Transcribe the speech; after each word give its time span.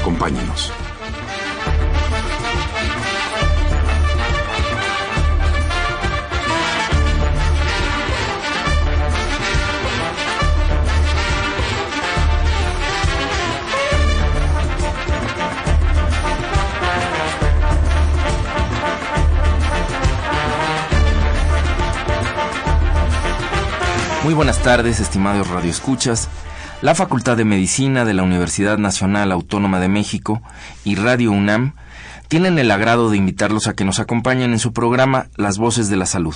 Acompáñenos. 0.00 0.72
Muy 24.24 24.32
buenas 24.32 24.62
tardes, 24.62 24.98
estimados 25.00 25.48
radioescuchas. 25.48 26.29
La 26.82 26.94
Facultad 26.94 27.36
de 27.36 27.44
Medicina 27.44 28.06
de 28.06 28.14
la 28.14 28.22
Universidad 28.22 28.78
Nacional 28.78 29.32
Autónoma 29.32 29.80
de 29.80 29.90
México 29.90 30.40
y 30.82 30.94
Radio 30.94 31.30
UNAM 31.30 31.74
tienen 32.28 32.58
el 32.58 32.70
agrado 32.70 33.10
de 33.10 33.18
invitarlos 33.18 33.66
a 33.66 33.74
que 33.74 33.84
nos 33.84 34.00
acompañen 34.00 34.52
en 34.52 34.58
su 34.58 34.72
programa 34.72 35.26
Las 35.36 35.58
Voces 35.58 35.90
de 35.90 35.96
la 35.96 36.06
Salud. 36.06 36.34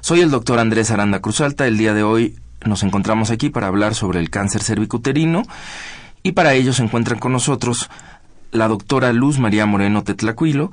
Soy 0.00 0.22
el 0.22 0.32
doctor 0.32 0.58
Andrés 0.58 0.90
Aranda 0.90 1.20
Cruzalta. 1.20 1.68
El 1.68 1.78
día 1.78 1.94
de 1.94 2.02
hoy 2.02 2.34
nos 2.64 2.82
encontramos 2.82 3.30
aquí 3.30 3.48
para 3.48 3.68
hablar 3.68 3.94
sobre 3.94 4.18
el 4.18 4.28
cáncer 4.28 4.64
cervicuterino 4.64 5.44
y 6.24 6.32
para 6.32 6.54
ello 6.54 6.72
se 6.72 6.82
encuentran 6.82 7.20
con 7.20 7.30
nosotros 7.30 7.88
la 8.50 8.66
doctora 8.66 9.12
Luz 9.12 9.38
María 9.38 9.66
Moreno 9.66 10.02
Tetlacuilo, 10.02 10.72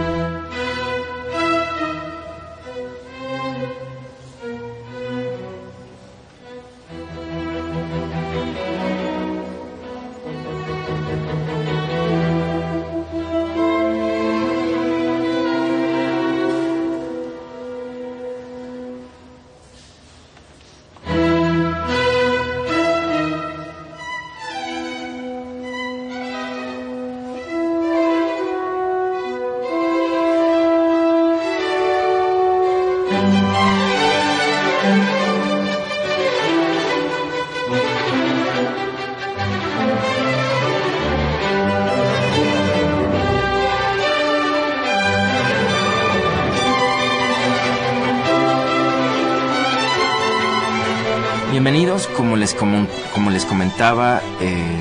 Eh, 53.81 54.79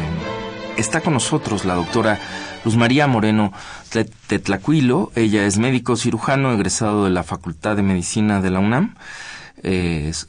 está 0.76 1.00
con 1.00 1.14
nosotros 1.14 1.64
la 1.64 1.74
doctora 1.74 2.20
Luz 2.66 2.76
María 2.76 3.06
Moreno 3.06 3.50
Tetlacuilo. 4.26 5.10
Ella 5.14 5.46
es 5.46 5.56
médico 5.56 5.96
cirujano 5.96 6.52
egresado 6.52 7.06
de 7.06 7.10
la 7.10 7.22
Facultad 7.22 7.76
de 7.76 7.82
Medicina 7.82 8.42
de 8.42 8.50
la 8.50 8.58
UNAM, 8.58 8.96
es 9.62 10.28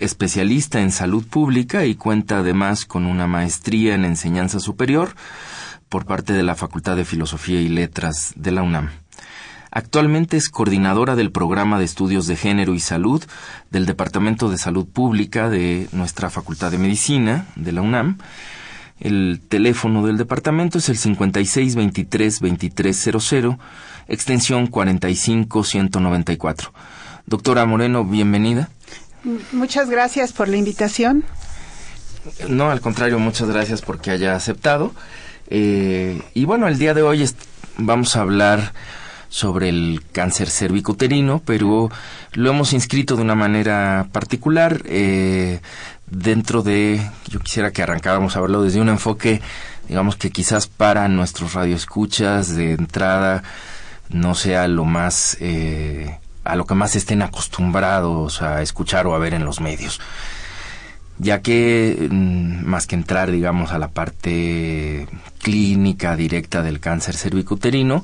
especialista 0.00 0.80
en 0.80 0.92
salud 0.92 1.26
pública 1.26 1.84
y 1.84 1.94
cuenta 1.94 2.38
además 2.38 2.86
con 2.86 3.04
una 3.04 3.26
maestría 3.26 3.94
en 3.94 4.06
enseñanza 4.06 4.60
superior 4.60 5.14
por 5.90 6.06
parte 6.06 6.32
de 6.32 6.42
la 6.42 6.54
Facultad 6.54 6.96
de 6.96 7.04
Filosofía 7.04 7.60
y 7.60 7.68
Letras 7.68 8.32
de 8.34 8.50
la 8.50 8.62
UNAM. 8.62 8.92
Actualmente 9.76 10.38
es 10.38 10.48
coordinadora 10.48 11.14
del 11.16 11.30
programa 11.30 11.78
de 11.78 11.84
estudios 11.84 12.26
de 12.26 12.34
género 12.34 12.72
y 12.72 12.80
salud 12.80 13.22
del 13.70 13.84
Departamento 13.84 14.48
de 14.48 14.56
Salud 14.56 14.86
Pública 14.86 15.50
de 15.50 15.86
nuestra 15.92 16.30
Facultad 16.30 16.70
de 16.70 16.78
Medicina 16.78 17.44
de 17.56 17.72
la 17.72 17.82
UNAM. 17.82 18.16
El 19.00 19.42
teléfono 19.46 20.06
del 20.06 20.16
departamento 20.16 20.78
es 20.78 20.88
el 20.88 20.96
5623-2300, 20.96 23.58
extensión 24.08 24.66
45194. 24.68 26.72
Doctora 27.26 27.66
Moreno, 27.66 28.02
bienvenida. 28.02 28.70
Muchas 29.52 29.90
gracias 29.90 30.32
por 30.32 30.48
la 30.48 30.56
invitación. 30.56 31.22
No, 32.48 32.70
al 32.70 32.80
contrario, 32.80 33.18
muchas 33.18 33.50
gracias 33.50 33.82
porque 33.82 34.10
haya 34.10 34.34
aceptado. 34.34 34.94
Eh, 35.48 36.22
y 36.32 36.46
bueno, 36.46 36.66
el 36.66 36.78
día 36.78 36.94
de 36.94 37.02
hoy 37.02 37.28
vamos 37.76 38.16
a 38.16 38.22
hablar 38.22 38.72
sobre 39.36 39.68
el 39.68 40.02
cáncer 40.12 40.48
cervicuterino, 40.48 41.42
pero 41.44 41.90
lo 42.32 42.50
hemos 42.50 42.72
inscrito 42.72 43.16
de 43.16 43.22
una 43.22 43.34
manera 43.34 44.06
particular 44.10 44.80
eh, 44.86 45.60
dentro 46.06 46.62
de, 46.62 47.06
yo 47.28 47.40
quisiera 47.40 47.70
que 47.70 47.82
arrancáramos 47.82 48.34
a 48.34 48.40
verlo 48.40 48.62
desde 48.62 48.80
un 48.80 48.88
enfoque, 48.88 49.42
digamos 49.90 50.16
que 50.16 50.30
quizás 50.30 50.68
para 50.68 51.06
nuestros 51.08 51.52
radioescuchas 51.52 52.56
de 52.56 52.72
entrada 52.72 53.42
no 54.08 54.34
sea 54.34 54.68
lo 54.68 54.86
más, 54.86 55.36
eh, 55.40 56.18
a 56.42 56.56
lo 56.56 56.64
que 56.64 56.74
más 56.74 56.96
estén 56.96 57.20
acostumbrados 57.20 58.40
a 58.40 58.62
escuchar 58.62 59.06
o 59.06 59.14
a 59.14 59.18
ver 59.18 59.34
en 59.34 59.44
los 59.44 59.60
medios 59.60 60.00
ya 61.18 61.42
que 61.42 62.08
mm, 62.10 62.64
más 62.64 62.86
que 62.86 62.94
entrar, 62.94 63.30
digamos, 63.30 63.72
a 63.72 63.78
la 63.78 63.88
parte 63.88 65.08
clínica 65.42 66.16
directa 66.16 66.62
del 66.62 66.80
cáncer 66.80 67.16
cervicuterino, 67.16 68.02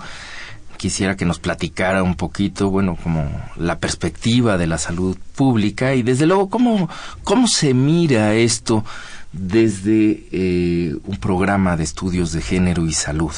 quisiera 0.82 1.16
que 1.16 1.24
nos 1.24 1.38
platicara 1.38 2.02
un 2.02 2.16
poquito, 2.16 2.68
bueno, 2.68 2.98
como 3.00 3.30
la 3.56 3.78
perspectiva 3.78 4.58
de 4.58 4.66
la 4.66 4.78
salud 4.78 5.16
pública 5.36 5.94
y 5.94 6.02
desde 6.02 6.26
luego 6.26 6.50
cómo, 6.50 6.88
cómo 7.22 7.46
se 7.46 7.72
mira 7.72 8.34
esto 8.34 8.84
desde 9.32 10.26
eh, 10.32 10.96
un 11.04 11.16
programa 11.18 11.76
de 11.76 11.84
estudios 11.84 12.32
de 12.32 12.42
género 12.42 12.84
y 12.84 12.94
salud. 12.94 13.30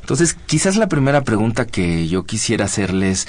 Entonces, 0.00 0.32
quizás 0.32 0.76
la 0.76 0.88
primera 0.88 1.24
pregunta 1.24 1.66
que 1.66 2.08
yo 2.08 2.24
quisiera 2.24 2.64
hacerles, 2.64 3.28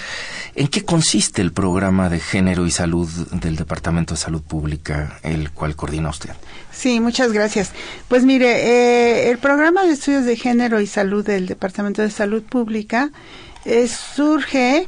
¿en 0.56 0.70
qué 0.70 0.86
consiste 0.86 1.42
el 1.42 1.52
programa 1.52 2.08
de 2.08 2.22
género 2.22 2.66
y 2.66 2.72
salud 2.72 3.10
del 3.32 3.58
Departamento 3.58 4.14
de 4.14 4.22
Salud 4.22 4.42
Pública, 4.42 5.20
el 5.22 5.52
cual 5.52 5.76
coordina 5.76 6.10
usted? 6.10 6.32
Sí, 6.72 7.02
muchas 7.02 7.34
gracias. 7.34 7.74
Pues 8.08 8.24
mire, 8.24 8.48
eh, 8.48 9.30
el 9.30 9.38
programa 9.38 9.84
de 9.84 9.92
estudios 9.92 10.24
de 10.24 10.38
género 10.38 10.80
y 10.80 10.88
salud 10.88 11.26
del 11.26 11.46
Departamento 11.46 12.02
de 12.02 12.10
Salud 12.10 12.42
Pública 12.42 13.12
surge 13.88 14.88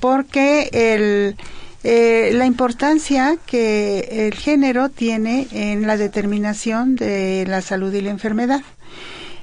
porque 0.00 0.68
el, 0.72 1.36
eh, 1.82 2.30
la 2.34 2.46
importancia 2.46 3.36
que 3.46 4.26
el 4.26 4.34
género 4.34 4.88
tiene 4.88 5.46
en 5.52 5.86
la 5.86 5.96
determinación 5.96 6.96
de 6.96 7.44
la 7.46 7.62
salud 7.62 7.92
y 7.92 8.00
la 8.00 8.10
enfermedad. 8.10 8.62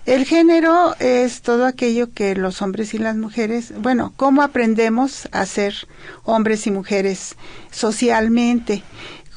El 0.06 0.26
género 0.26 0.96
es 1.00 1.42
todo 1.44 1.68
aquello 1.68 2.12
que 2.12 2.36
los 2.36 2.64
hombres 2.64 2.96
y 2.96 2.98
las 2.98 3.16
mujeres, 3.16 3.72
bueno, 3.80 4.14
cómo 4.18 4.42
aprendemos 4.42 5.30
a 5.32 5.46
ser 5.46 5.76
hombres 6.24 6.66
y 6.66 6.72
mujeres 6.72 7.36
socialmente, 7.70 8.82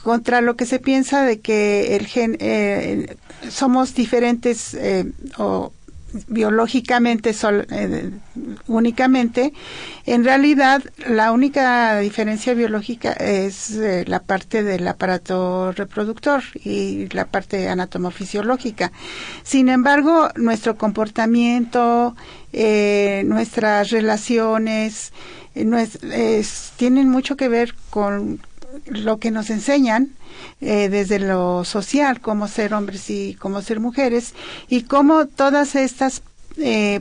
contra 0.02 0.40
lo 0.40 0.56
que 0.56 0.64
se 0.64 0.78
piensa 0.78 1.22
de 1.24 1.40
que 1.40 1.96
el 1.96 2.06
gen, 2.06 2.36
eh, 2.40 3.16
somos 3.50 3.94
diferentes 3.94 4.74
eh, 4.74 5.10
o 5.36 5.72
biológicamente 6.28 7.32
sol, 7.32 7.66
eh, 7.70 8.10
únicamente, 8.66 9.52
en 10.06 10.24
realidad 10.24 10.82
la 11.08 11.32
única 11.32 11.98
diferencia 11.98 12.54
biológica 12.54 13.12
es 13.12 13.72
eh, 13.72 14.04
la 14.06 14.20
parte 14.20 14.62
del 14.62 14.86
aparato 14.86 15.72
reproductor 15.72 16.42
y 16.62 17.08
la 17.10 17.26
parte 17.26 17.68
anatomofisiológica. 17.68 18.92
Sin 19.42 19.68
embargo, 19.68 20.28
nuestro 20.36 20.76
comportamiento, 20.76 22.14
eh, 22.52 23.22
nuestras 23.26 23.90
relaciones, 23.90 25.12
tienen 26.76 27.08
mucho 27.08 27.36
que 27.36 27.48
ver 27.48 27.74
con 27.90 28.40
lo 28.86 29.18
que 29.18 29.30
nos 29.30 29.50
enseñan 29.50 30.10
eh, 30.60 30.88
desde 30.88 31.18
lo 31.18 31.64
social, 31.64 32.20
cómo 32.20 32.48
ser 32.48 32.74
hombres 32.74 33.10
y 33.10 33.34
cómo 33.34 33.62
ser 33.62 33.80
mujeres, 33.80 34.34
y 34.68 34.82
cómo 34.82 35.26
todas 35.26 35.74
estas 35.74 36.22
eh, 36.56 37.00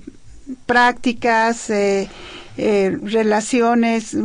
prácticas, 0.66 1.70
eh, 1.70 2.10
relaciones 2.56 4.16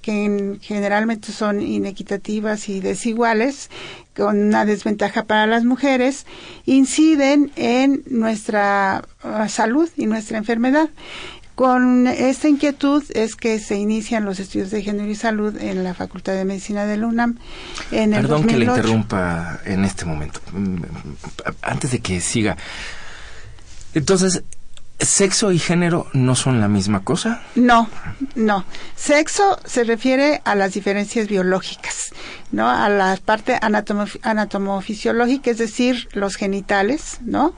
que 0.00 0.58
generalmente 0.62 1.32
son 1.32 1.60
inequitativas 1.60 2.68
y 2.70 2.80
desiguales, 2.80 3.68
con 4.18 4.38
una 4.38 4.64
desventaja 4.64 5.24
para 5.24 5.46
las 5.46 5.64
mujeres, 5.64 6.26
inciden 6.66 7.52
en 7.54 8.02
nuestra 8.10 9.04
ah, 9.22 9.48
salud 9.48 9.88
y 9.96 10.06
nuestra 10.06 10.38
enfermedad. 10.38 10.88
Con 11.58 12.06
esta 12.06 12.48
inquietud 12.48 13.02
es 13.14 13.34
que 13.34 13.58
se 13.58 13.74
inician 13.74 14.24
los 14.24 14.38
estudios 14.38 14.70
de 14.70 14.80
género 14.80 15.10
y 15.10 15.16
salud 15.16 15.60
en 15.60 15.82
la 15.82 15.92
Facultad 15.92 16.34
de 16.34 16.44
Medicina 16.44 16.86
de 16.86 16.98
la 16.98 17.08
UNAM. 17.08 17.36
En 17.90 18.12
Perdón 18.12 18.46
que 18.46 18.56
le 18.56 18.66
interrumpa 18.66 19.58
en 19.64 19.84
este 19.84 20.04
momento. 20.04 20.38
Antes 21.60 21.90
de 21.90 21.98
que 21.98 22.20
siga. 22.20 22.56
Entonces, 23.92 24.44
¿Sexo 25.00 25.52
y 25.52 25.60
género 25.60 26.08
no 26.12 26.34
son 26.34 26.60
la 26.60 26.66
misma 26.66 27.04
cosa? 27.04 27.42
No, 27.54 27.88
no. 28.34 28.64
Sexo 28.96 29.58
se 29.64 29.84
refiere 29.84 30.40
a 30.44 30.56
las 30.56 30.74
diferencias 30.74 31.28
biológicas, 31.28 32.12
¿no? 32.50 32.68
A 32.68 32.88
la 32.88 33.16
parte 33.24 33.58
anatomofisiológica, 33.60 35.52
es 35.52 35.58
decir, 35.58 36.08
los 36.12 36.34
genitales, 36.34 37.18
¿no? 37.20 37.54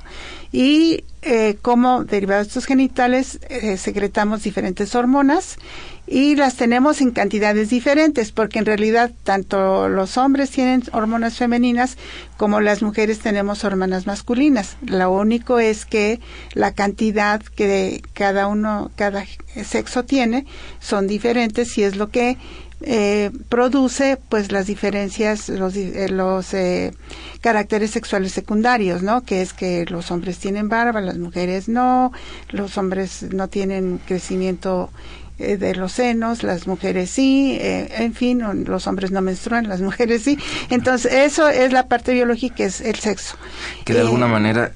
Y 0.52 1.05
eh, 1.23 1.58
como 1.61 2.05
derivados 2.05 2.47
de 2.47 2.49
estos 2.49 2.64
genitales 2.64 3.41
eh, 3.50 3.76
secretamos 3.76 4.43
diferentes 4.43 4.94
hormonas 4.94 5.58
y 6.06 6.35
las 6.35 6.56
tenemos 6.56 7.00
en 7.02 7.11
cantidades 7.11 7.69
diferentes 7.69 8.32
porque 8.32 8.58
en 8.58 8.64
realidad 8.67 9.12
tanto 9.23 9.88
los 9.88 10.17
hombres 10.17 10.50
tienen 10.50 10.82
hormonas 10.93 11.37
femeninas 11.37 11.99
como 12.38 12.61
las 12.61 12.82
mujeres 12.82 13.19
tenemos 13.20 13.64
hormonas 13.64 14.06
masculinas. 14.06 14.76
Lo 14.85 15.12
único 15.12 15.58
es 15.58 15.85
que 15.85 16.20
la 16.55 16.73
cantidad 16.73 17.41
que 17.43 18.02
cada 18.14 18.47
uno, 18.47 18.91
cada 18.97 19.25
sexo 19.62 20.05
tiene 20.05 20.47
son 20.81 21.06
diferentes 21.06 21.76
y 21.76 21.82
es 21.82 21.97
lo 21.97 22.08
que 22.08 22.38
eh, 22.82 23.31
produce 23.49 24.19
pues 24.29 24.53
las 24.53 24.67
diferencias, 24.67 25.49
los, 25.49 25.77
eh, 25.77 26.09
los 26.09 26.55
eh, 26.55 26.93
caracteres 27.41 27.91
sexuales 27.91 28.32
secundarios, 28.32 29.03
¿no? 29.03 29.23
Que 29.23 29.43
es 29.43 29.53
que 29.53 29.85
los 29.88 30.11
hombres 30.11 30.38
tienen 30.38 30.69
barba, 30.69 31.00
las 31.00 31.19
mujeres 31.19 31.69
no, 31.69 32.12
los 32.50 32.79
hombres 32.79 33.23
no 33.35 33.49
tienen 33.49 34.00
crecimiento 34.06 34.91
eh, 35.40 35.56
de 35.56 35.75
los 35.75 35.92
senos, 35.92 36.42
las 36.42 36.66
mujeres 36.66 37.10
sí, 37.10 37.56
eh, 37.60 37.88
en 37.98 38.14
fin, 38.14 38.42
los 38.66 38.87
hombres 38.87 39.10
no 39.10 39.22
menstruan, 39.22 39.69
las 39.69 39.81
mujeres 39.90 40.22
sí. 40.22 40.38
Entonces, 40.69 41.12
eso 41.12 41.48
es 41.48 41.72
la 41.72 41.88
parte 41.88 42.12
biológica, 42.12 42.64
es 42.64 42.81
el 42.81 42.96
sexo. 42.96 43.37
Que 43.84 43.94
de 43.94 44.00
alguna 44.00 44.26
manera, 44.26 44.72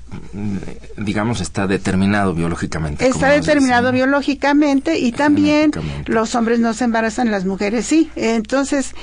digamos, 0.96 1.40
está 1.40 1.66
determinado 1.66 2.34
biológicamente. 2.34 3.06
Está 3.06 3.28
determinado 3.28 3.92
biológicamente 3.92 4.98
y 4.98 5.12
también 5.12 5.70
los 6.06 6.34
hombres 6.34 6.60
no 6.60 6.72
se 6.74 6.84
embarazan, 6.84 7.30
las 7.30 7.44
mujeres 7.44 7.86
sí. 7.86 8.10
Entonces, 8.16 8.94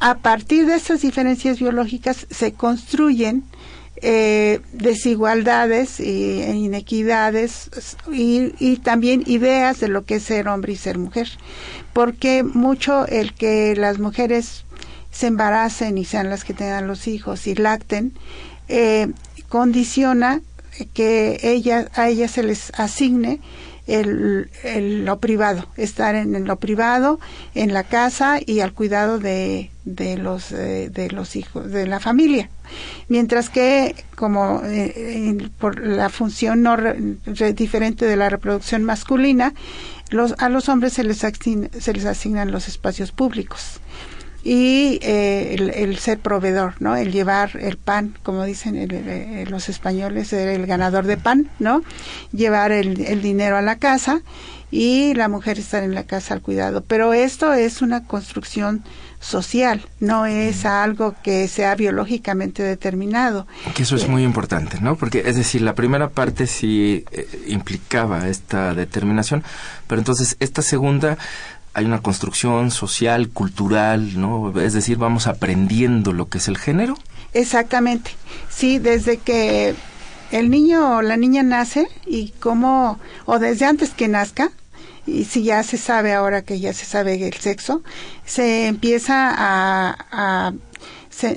a 0.00 0.16
partir 0.18 0.66
de 0.66 0.74
estas 0.74 1.02
diferencias 1.02 1.58
biológicas 1.58 2.26
se 2.30 2.52
construyen 2.54 3.44
eh, 4.02 4.60
desigualdades 4.72 6.00
e 6.00 6.54
inequidades 6.54 7.70
y, 8.12 8.52
y, 8.58 8.76
también 8.76 9.22
ideas 9.26 9.80
de 9.80 9.88
lo 9.88 10.04
que 10.04 10.16
es 10.16 10.24
ser 10.24 10.48
hombre 10.48 10.72
y 10.72 10.76
ser 10.76 10.98
mujer. 10.98 11.28
Porque 11.92 12.42
mucho 12.42 13.06
el 13.06 13.34
que 13.34 13.74
las 13.76 13.98
mujeres 13.98 14.64
se 15.10 15.26
embaracen 15.26 15.98
y 15.98 16.04
sean 16.04 16.30
las 16.30 16.44
que 16.44 16.54
tengan 16.54 16.86
los 16.86 17.08
hijos 17.08 17.46
y 17.46 17.54
lacten, 17.54 18.12
eh, 18.68 19.08
condiciona 19.48 20.40
que 20.94 21.40
ella, 21.42 21.88
a 21.94 22.08
ellas 22.08 22.30
se 22.30 22.42
les 22.42 22.72
asigne 22.78 23.40
el, 23.86 25.04
lo 25.04 25.18
privado, 25.18 25.66
estar 25.76 26.14
en, 26.14 26.44
lo 26.44 26.56
privado, 26.56 27.18
en 27.54 27.72
la 27.72 27.82
casa 27.82 28.38
y 28.44 28.60
al 28.60 28.72
cuidado 28.72 29.18
de, 29.18 29.70
de 29.84 30.16
los, 30.16 30.52
eh, 30.52 30.90
de 30.90 31.10
los 31.10 31.34
hijos, 31.34 31.70
de 31.70 31.86
la 31.86 31.98
familia. 31.98 32.48
Mientras 33.08 33.50
que, 33.50 33.94
como 34.16 34.62
eh, 34.64 35.36
por 35.58 35.84
la 35.84 36.08
función 36.08 36.62
no 36.62 36.76
diferente 37.54 38.06
de 38.06 38.16
la 38.16 38.28
reproducción 38.28 38.84
masculina, 38.84 39.54
los, 40.10 40.34
a 40.38 40.48
los 40.48 40.68
hombres 40.68 40.94
se 40.94 41.04
les, 41.04 41.18
se 41.18 41.92
les 41.92 42.04
asignan 42.04 42.50
los 42.50 42.68
espacios 42.68 43.12
públicos 43.12 43.80
y 44.42 44.98
eh, 45.02 45.56
el, 45.74 45.98
ser 45.98 46.18
proveedor, 46.18 46.74
¿no? 46.80 46.96
El 46.96 47.12
llevar 47.12 47.58
el 47.60 47.76
pan, 47.76 48.16
como 48.22 48.44
dicen 48.44 48.88
los 49.50 49.68
españoles, 49.68 50.32
el 50.32 50.66
ganador 50.66 51.04
de 51.04 51.16
pan, 51.18 51.50
¿no? 51.58 51.82
Llevar 52.32 52.72
el, 52.72 53.00
el, 53.02 53.20
dinero 53.20 53.56
a 53.58 53.62
la 53.62 53.76
casa 53.76 54.22
y 54.70 55.14
la 55.14 55.28
mujer 55.28 55.58
estar 55.58 55.82
en 55.82 55.94
la 55.94 56.04
casa 56.04 56.34
al 56.34 56.42
cuidado. 56.42 56.82
Pero 56.82 57.12
esto 57.12 57.52
es 57.52 57.82
una 57.82 58.04
construcción 58.04 58.84
social, 59.20 59.86
no 60.00 60.24
es 60.24 60.64
algo 60.64 61.14
que 61.22 61.46
sea 61.46 61.74
biológicamente 61.74 62.62
determinado. 62.62 63.46
Que 63.74 63.82
eso 63.82 63.96
es 63.96 64.08
muy 64.08 64.22
importante, 64.24 64.80
¿no? 64.80 64.96
Porque, 64.96 65.24
es 65.26 65.36
decir, 65.36 65.60
la 65.60 65.74
primera 65.74 66.08
parte 66.08 66.46
sí 66.46 67.04
eh, 67.12 67.28
implicaba 67.46 68.28
esta 68.28 68.74
determinación, 68.74 69.44
pero 69.86 70.00
entonces 70.00 70.36
esta 70.40 70.62
segunda 70.62 71.18
hay 71.74 71.84
una 71.84 72.00
construcción 72.00 72.70
social, 72.70 73.28
cultural, 73.28 74.18
¿no? 74.18 74.58
Es 74.60 74.72
decir, 74.72 74.96
vamos 74.96 75.26
aprendiendo 75.26 76.12
lo 76.12 76.28
que 76.28 76.38
es 76.38 76.48
el 76.48 76.58
género. 76.58 76.96
Exactamente. 77.32 78.12
Sí, 78.48 78.78
desde 78.78 79.18
que 79.18 79.74
el 80.32 80.50
niño 80.50 80.96
o 80.96 81.02
la 81.02 81.16
niña 81.16 81.42
nace 81.42 81.88
y 82.06 82.32
cómo, 82.40 82.98
o 83.26 83.38
desde 83.38 83.66
antes 83.66 83.90
que 83.90 84.08
nazca, 84.08 84.50
y 85.06 85.24
si 85.24 85.42
ya 85.42 85.62
se 85.62 85.76
sabe 85.76 86.12
ahora 86.12 86.42
que 86.42 86.60
ya 86.60 86.72
se 86.72 86.84
sabe 86.84 87.26
el 87.26 87.34
sexo, 87.34 87.82
se 88.24 88.66
empieza 88.66 89.32
a, 89.36 90.52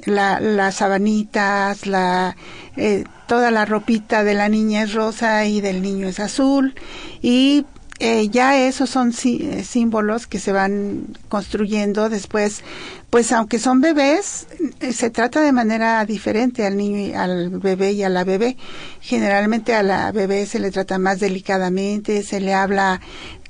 la, 0.05 0.39
las 0.39 0.75
sabanitas, 0.75 1.87
la, 1.87 2.35
eh, 2.77 3.03
toda 3.27 3.51
la 3.51 3.65
ropita 3.65 4.23
de 4.23 4.33
la 4.33 4.49
niña 4.49 4.83
es 4.83 4.93
rosa 4.93 5.45
y 5.45 5.61
del 5.61 5.81
niño 5.81 6.07
es 6.07 6.19
azul 6.19 6.75
y 7.21 7.65
eh, 7.99 8.27
ya 8.29 8.57
esos 8.57 8.89
son 8.89 9.13
sí, 9.13 9.63
símbolos 9.63 10.25
que 10.25 10.39
se 10.39 10.51
van 10.51 11.15
construyendo 11.29 12.09
después, 12.09 12.63
pues 13.09 13.31
aunque 13.31 13.59
son 13.59 13.81
bebés, 13.81 14.47
eh, 14.79 14.93
se 14.93 15.11
trata 15.11 15.41
de 15.41 15.51
manera 15.51 16.03
diferente 16.05 16.65
al 16.65 16.75
niño, 16.75 16.97
y 16.97 17.13
al 17.13 17.49
bebé 17.51 17.91
y 17.91 18.03
a 18.03 18.09
la 18.09 18.23
bebé. 18.23 18.57
Generalmente 18.99 19.75
a 19.75 19.83
la 19.83 20.11
bebé 20.11 20.47
se 20.47 20.59
le 20.59 20.71
trata 20.71 20.97
más 20.97 21.19
delicadamente, 21.19 22.23
se 22.23 22.39
le 22.39 22.53
habla 22.53 22.99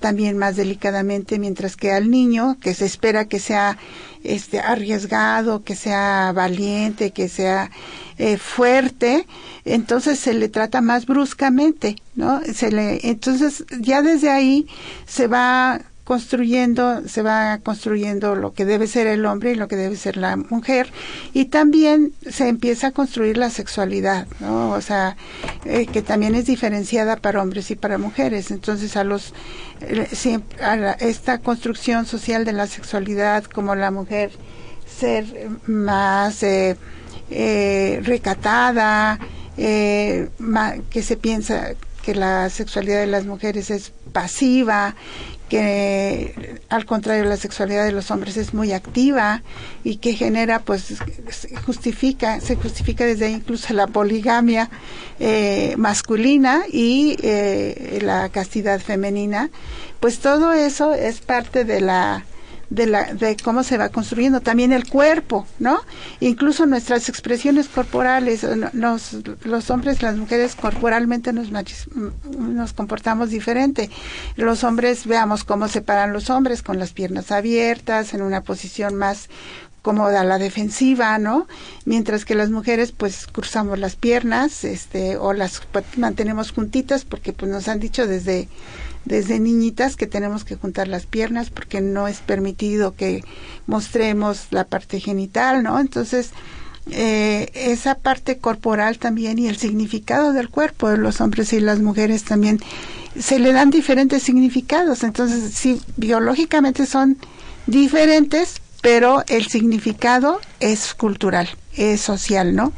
también 0.01 0.37
más 0.37 0.57
delicadamente, 0.57 1.39
mientras 1.39 1.77
que 1.77 1.93
al 1.93 2.11
niño, 2.11 2.57
que 2.59 2.73
se 2.73 2.85
espera 2.85 3.25
que 3.29 3.39
sea 3.39 3.77
este 4.25 4.59
arriesgado, 4.59 5.63
que 5.63 5.77
sea 5.77 6.33
valiente, 6.33 7.11
que 7.11 7.29
sea 7.29 7.71
eh, 8.17 8.37
fuerte, 8.37 9.25
entonces 9.65 10.19
se 10.19 10.33
le 10.33 10.49
trata 10.49 10.81
más 10.81 11.05
bruscamente, 11.05 11.95
¿no? 12.15 12.41
Se 12.53 12.71
le, 12.71 12.99
entonces 13.09 13.65
ya 13.79 14.01
desde 14.01 14.29
ahí 14.29 14.67
se 15.05 15.27
va 15.27 15.81
construyendo, 16.03 17.07
se 17.07 17.21
va 17.21 17.59
construyendo 17.59 18.35
lo 18.35 18.53
que 18.53 18.65
debe 18.65 18.87
ser 18.87 19.07
el 19.07 19.25
hombre 19.25 19.53
y 19.53 19.55
lo 19.55 19.67
que 19.67 19.77
debe 19.77 19.95
ser 19.95 20.17
la 20.17 20.35
mujer, 20.35 20.91
y 21.33 21.45
también 21.45 22.13
se 22.29 22.49
empieza 22.49 22.87
a 22.87 22.91
construir 22.91 23.37
la 23.37 23.49
sexualidad, 23.49 24.27
¿no? 24.39 24.71
O 24.71 24.81
sea, 24.81 25.15
eh, 25.65 25.85
que 25.85 26.01
también 26.01 26.35
es 26.35 26.45
diferenciada 26.45 27.15
para 27.15 27.41
hombres 27.41 27.71
y 27.71 27.75
para 27.75 27.97
mujeres. 27.97 28.51
Entonces, 28.51 28.97
a 28.97 29.03
los, 29.03 29.33
eh, 29.81 30.39
a 30.61 30.91
esta 30.99 31.37
construcción 31.37 32.05
social 32.05 32.43
de 32.43 32.53
la 32.53 32.67
sexualidad 32.67 33.45
como 33.45 33.75
la 33.75 33.91
mujer 33.91 34.31
ser 34.85 35.25
más 35.65 36.43
eh, 36.43 36.77
recatada, 37.29 39.19
que 39.55 41.01
se 41.01 41.17
piensa 41.17 41.75
que 42.03 42.13
la 42.13 42.49
sexualidad 42.49 42.99
de 42.99 43.07
las 43.07 43.25
mujeres 43.25 43.71
es 43.71 43.93
pasiva, 44.11 44.95
que 45.49 46.59
al 46.69 46.85
contrario 46.85 47.25
la 47.25 47.37
sexualidad 47.37 47.85
de 47.85 47.91
los 47.91 48.09
hombres 48.11 48.37
es 48.37 48.53
muy 48.53 48.71
activa 48.71 49.43
y 49.83 49.97
que 49.97 50.13
genera 50.13 50.59
pues 50.59 50.95
justifica 51.65 52.39
se 52.39 52.55
justifica 52.55 53.05
desde 53.05 53.25
ahí 53.25 53.33
incluso 53.33 53.73
la 53.73 53.85
poligamia 53.85 54.69
eh, 55.19 55.75
masculina 55.77 56.63
y 56.71 57.17
eh, 57.21 57.99
la 58.01 58.29
castidad 58.29 58.79
femenina. 58.79 59.49
Pues 59.99 60.19
todo 60.19 60.53
eso 60.53 60.93
es 60.93 61.21
parte 61.21 61.65
de 61.65 61.81
la 61.81 62.25
de, 62.69 62.87
la, 62.87 63.13
de 63.13 63.37
cómo 63.37 63.63
se 63.63 63.77
va 63.77 63.89
construyendo 63.89 64.41
también 64.41 64.73
el 64.73 64.87
cuerpo, 64.87 65.45
¿no? 65.59 65.79
Incluso 66.19 66.65
nuestras 66.65 67.09
expresiones 67.09 67.67
corporales, 67.67 68.45
nos, 68.73 69.17
los 69.43 69.69
hombres 69.69 70.01
las 70.01 70.15
mujeres 70.15 70.55
corporalmente 70.55 71.33
nos, 71.33 71.49
nos 71.51 72.73
comportamos 72.73 73.29
diferente. 73.29 73.89
Los 74.35 74.63
hombres, 74.63 75.05
veamos 75.05 75.43
cómo 75.43 75.67
se 75.67 75.81
paran 75.81 76.13
los 76.13 76.29
hombres 76.29 76.61
con 76.61 76.79
las 76.79 76.93
piernas 76.93 77.31
abiertas, 77.31 78.13
en 78.13 78.21
una 78.21 78.41
posición 78.41 78.95
más 78.95 79.29
cómoda 79.83 80.23
la 80.23 80.39
defensiva, 80.39 81.19
¿no? 81.19 81.45
Mientras 81.85 82.23
que 82.25 82.35
las 82.35 82.49
mujeres 82.49 82.93
pues 82.93 83.27
cruzamos 83.27 83.77
las 83.77 83.97
piernas, 83.97 84.63
este, 84.63 85.17
o 85.17 85.33
las 85.33 85.61
mantenemos 85.97 86.51
juntitas 86.51 87.03
porque 87.03 87.33
pues 87.33 87.51
nos 87.51 87.67
han 87.67 87.79
dicho 87.81 88.07
desde 88.07 88.47
desde 89.05 89.39
niñitas 89.39 89.95
que 89.95 90.07
tenemos 90.07 90.43
que 90.43 90.55
juntar 90.55 90.87
las 90.87 91.05
piernas 91.05 91.49
porque 91.49 91.81
no 91.81 92.07
es 92.07 92.19
permitido 92.19 92.95
que 92.95 93.23
mostremos 93.67 94.47
la 94.51 94.65
parte 94.65 94.99
genital, 94.99 95.63
¿no? 95.63 95.79
Entonces, 95.79 96.31
eh, 96.91 97.49
esa 97.53 97.95
parte 97.95 98.37
corporal 98.37 98.97
también 98.97 99.39
y 99.39 99.47
el 99.47 99.57
significado 99.57 100.33
del 100.33 100.49
cuerpo 100.49 100.89
de 100.89 100.97
los 100.97 101.21
hombres 101.21 101.53
y 101.53 101.59
las 101.59 101.79
mujeres 101.79 102.23
también 102.23 102.59
se 103.17 103.39
le 103.39 103.53
dan 103.53 103.69
diferentes 103.69 104.23
significados. 104.23 105.03
Entonces, 105.03 105.53
sí, 105.53 105.81
biológicamente 105.97 106.85
son 106.85 107.17
diferentes, 107.67 108.61
pero 108.81 109.23
el 109.27 109.47
significado 109.47 110.41
es 110.59 110.93
cultural, 110.93 111.47
es 111.75 112.01
social, 112.01 112.55
¿no? 112.55 112.73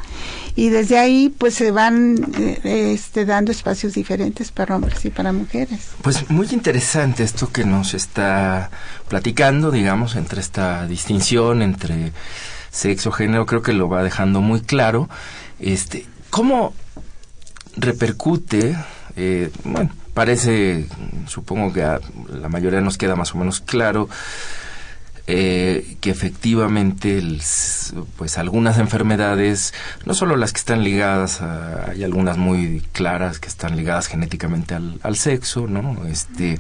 Y 0.56 0.70
desde 0.70 0.98
ahí 0.98 1.34
pues 1.38 1.54
se 1.56 1.72
van 1.72 2.16
eh, 2.38 2.94
este, 2.94 3.26
dando 3.26 3.52
espacios 3.52 3.94
diferentes 3.94 4.52
para 4.52 4.76
hombres 4.76 5.04
y 5.06 5.10
para 5.10 5.34
mujeres. 5.34 5.90
Pues 6.02 6.30
muy 6.30 6.48
interesante 6.52 7.24
esto 7.24 7.52
que 7.52 7.66
nos 7.66 7.94
está 7.94 8.72
platicando, 9.10 9.72
digamos, 9.72 10.16
entre 10.16 10.40
esta 10.40 10.88
distinción 10.88 11.62
entre 11.62 12.14
sexo, 12.72 13.12
género, 13.12 13.46
creo 13.46 13.62
que 13.62 13.74
lo 13.74 13.90
va 13.90 14.04
dejando 14.04 14.42
muy 14.42 14.62
claro. 14.62 15.10
Este, 15.60 16.06
¿Cómo 16.30 16.74
repercute, 17.78 18.78
eh, 19.16 19.52
bueno, 19.64 19.90
parece, 20.14 20.88
supongo 21.28 21.74
que 21.74 21.84
a 21.84 22.00
la 22.30 22.50
mayoría 22.50 22.82
nos 22.82 22.98
queda 22.98 23.16
más 23.16 23.34
o 23.36 23.38
menos 23.38 23.60
claro, 23.60 24.10
eh, 25.28 25.98
que 26.02 26.12
efectivamente 26.12 27.22
pues 28.16 28.38
algunas 28.38 28.78
enfermedades, 28.78 29.74
no 30.06 30.14
solo 30.14 30.36
las 30.36 30.54
que 30.54 30.60
están 30.60 30.84
ligadas, 30.84 31.42
hay 31.42 32.04
algunas 32.04 32.38
muy 32.38 32.84
claras 32.92 33.40
que 33.40 33.48
están 33.48 33.76
ligadas 33.76 34.08
genéticamente 34.08 34.76
al, 34.76 35.16
sexo, 35.16 35.68
¿no? 35.68 36.06
Este, 36.06 36.60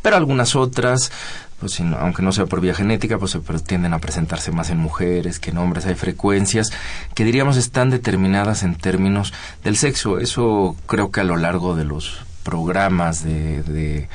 pero 0.00 0.16
algunas 0.16 0.56
otras 0.56 1.12
pues 1.60 1.80
aunque 1.80 2.22
no 2.22 2.30
sea 2.32 2.46
por 2.46 2.60
vía 2.60 2.74
genética, 2.74 3.18
pues 3.18 3.36
pero 3.44 3.58
tienden 3.58 3.92
a 3.92 3.98
presentarse 3.98 4.52
más 4.52 4.70
en 4.70 4.78
mujeres 4.78 5.40
que 5.40 5.50
en 5.50 5.58
hombres. 5.58 5.86
Hay 5.86 5.96
frecuencias 5.96 6.70
que 7.14 7.24
diríamos 7.24 7.56
están 7.56 7.90
determinadas 7.90 8.62
en 8.62 8.76
términos 8.76 9.34
del 9.64 9.76
sexo. 9.76 10.18
Eso 10.20 10.76
creo 10.86 11.10
que 11.10 11.20
a 11.20 11.24
lo 11.24 11.36
largo 11.36 11.74
de 11.74 11.84
los 11.84 12.20
programas 12.44 13.24
de, 13.24 13.62
de, 13.64 14.08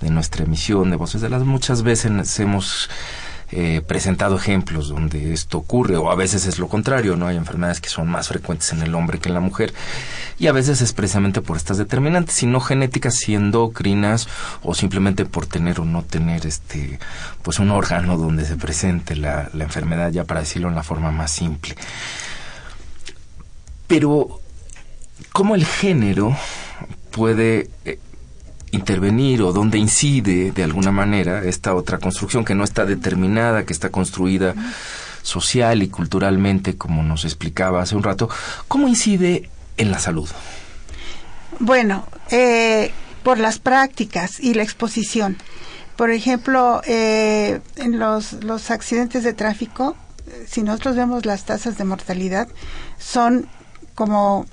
de 0.00 0.10
nuestra 0.10 0.44
emisión 0.44 0.90
de 0.90 0.96
Voces 0.96 1.20
de 1.20 1.30
las 1.30 1.44
muchas 1.44 1.82
veces 1.82 2.40
hemos 2.40 2.90
eh, 3.50 3.80
presentado 3.86 4.36
ejemplos 4.36 4.88
donde 4.88 5.32
esto 5.32 5.58
ocurre, 5.58 5.96
o 5.96 6.10
a 6.10 6.14
veces 6.14 6.46
es 6.46 6.58
lo 6.58 6.68
contrario, 6.68 7.16
¿no? 7.16 7.26
Hay 7.26 7.36
enfermedades 7.36 7.80
que 7.80 7.88
son 7.88 8.08
más 8.08 8.28
frecuentes 8.28 8.72
en 8.72 8.82
el 8.82 8.94
hombre 8.94 9.18
que 9.18 9.28
en 9.28 9.34
la 9.34 9.40
mujer, 9.40 9.72
y 10.38 10.46
a 10.46 10.52
veces 10.52 10.80
es 10.80 10.92
precisamente 10.92 11.40
por 11.40 11.56
estas 11.56 11.78
determinantes, 11.78 12.34
si 12.34 12.46
no 12.46 12.60
genéticas, 12.60 13.14
si 13.14 13.34
endocrinas, 13.34 14.28
o 14.62 14.74
simplemente 14.74 15.24
por 15.24 15.46
tener 15.46 15.80
o 15.80 15.84
no 15.84 16.02
tener 16.02 16.46
este, 16.46 16.98
pues 17.42 17.58
un 17.58 17.70
órgano 17.70 18.16
donde 18.16 18.44
se 18.44 18.56
presente 18.56 19.16
la, 19.16 19.50
la 19.54 19.64
enfermedad, 19.64 20.10
ya 20.10 20.24
para 20.24 20.40
decirlo 20.40 20.68
en 20.68 20.74
la 20.74 20.82
forma 20.82 21.10
más 21.10 21.30
simple. 21.30 21.74
Pero, 23.86 24.40
¿cómo 25.32 25.54
el 25.54 25.64
género 25.64 26.36
puede 27.10 27.70
eh, 27.84 27.98
intervenir 28.72 29.42
o 29.42 29.52
dónde 29.52 29.78
incide 29.78 30.52
de 30.52 30.64
alguna 30.64 30.92
manera 30.92 31.44
esta 31.44 31.74
otra 31.74 31.98
construcción 31.98 32.44
que 32.44 32.54
no 32.54 32.64
está 32.64 32.84
determinada, 32.84 33.64
que 33.64 33.72
está 33.72 33.90
construida 33.90 34.54
social 35.22 35.82
y 35.82 35.88
culturalmente, 35.88 36.76
como 36.76 37.02
nos 37.02 37.24
explicaba 37.24 37.82
hace 37.82 37.96
un 37.96 38.02
rato, 38.02 38.28
¿cómo 38.66 38.88
incide 38.88 39.50
en 39.76 39.90
la 39.90 39.98
salud? 39.98 40.28
Bueno, 41.60 42.06
eh, 42.30 42.92
por 43.22 43.38
las 43.38 43.58
prácticas 43.58 44.40
y 44.40 44.54
la 44.54 44.62
exposición. 44.62 45.36
Por 45.96 46.10
ejemplo, 46.10 46.80
eh, 46.86 47.60
en 47.76 47.98
los, 47.98 48.44
los 48.44 48.70
accidentes 48.70 49.24
de 49.24 49.32
tráfico, 49.32 49.96
si 50.46 50.62
nosotros 50.62 50.96
vemos 50.96 51.26
las 51.26 51.44
tasas 51.44 51.76
de 51.76 51.84
mortalidad, 51.84 52.48
son 52.98 53.48
como 53.94 54.46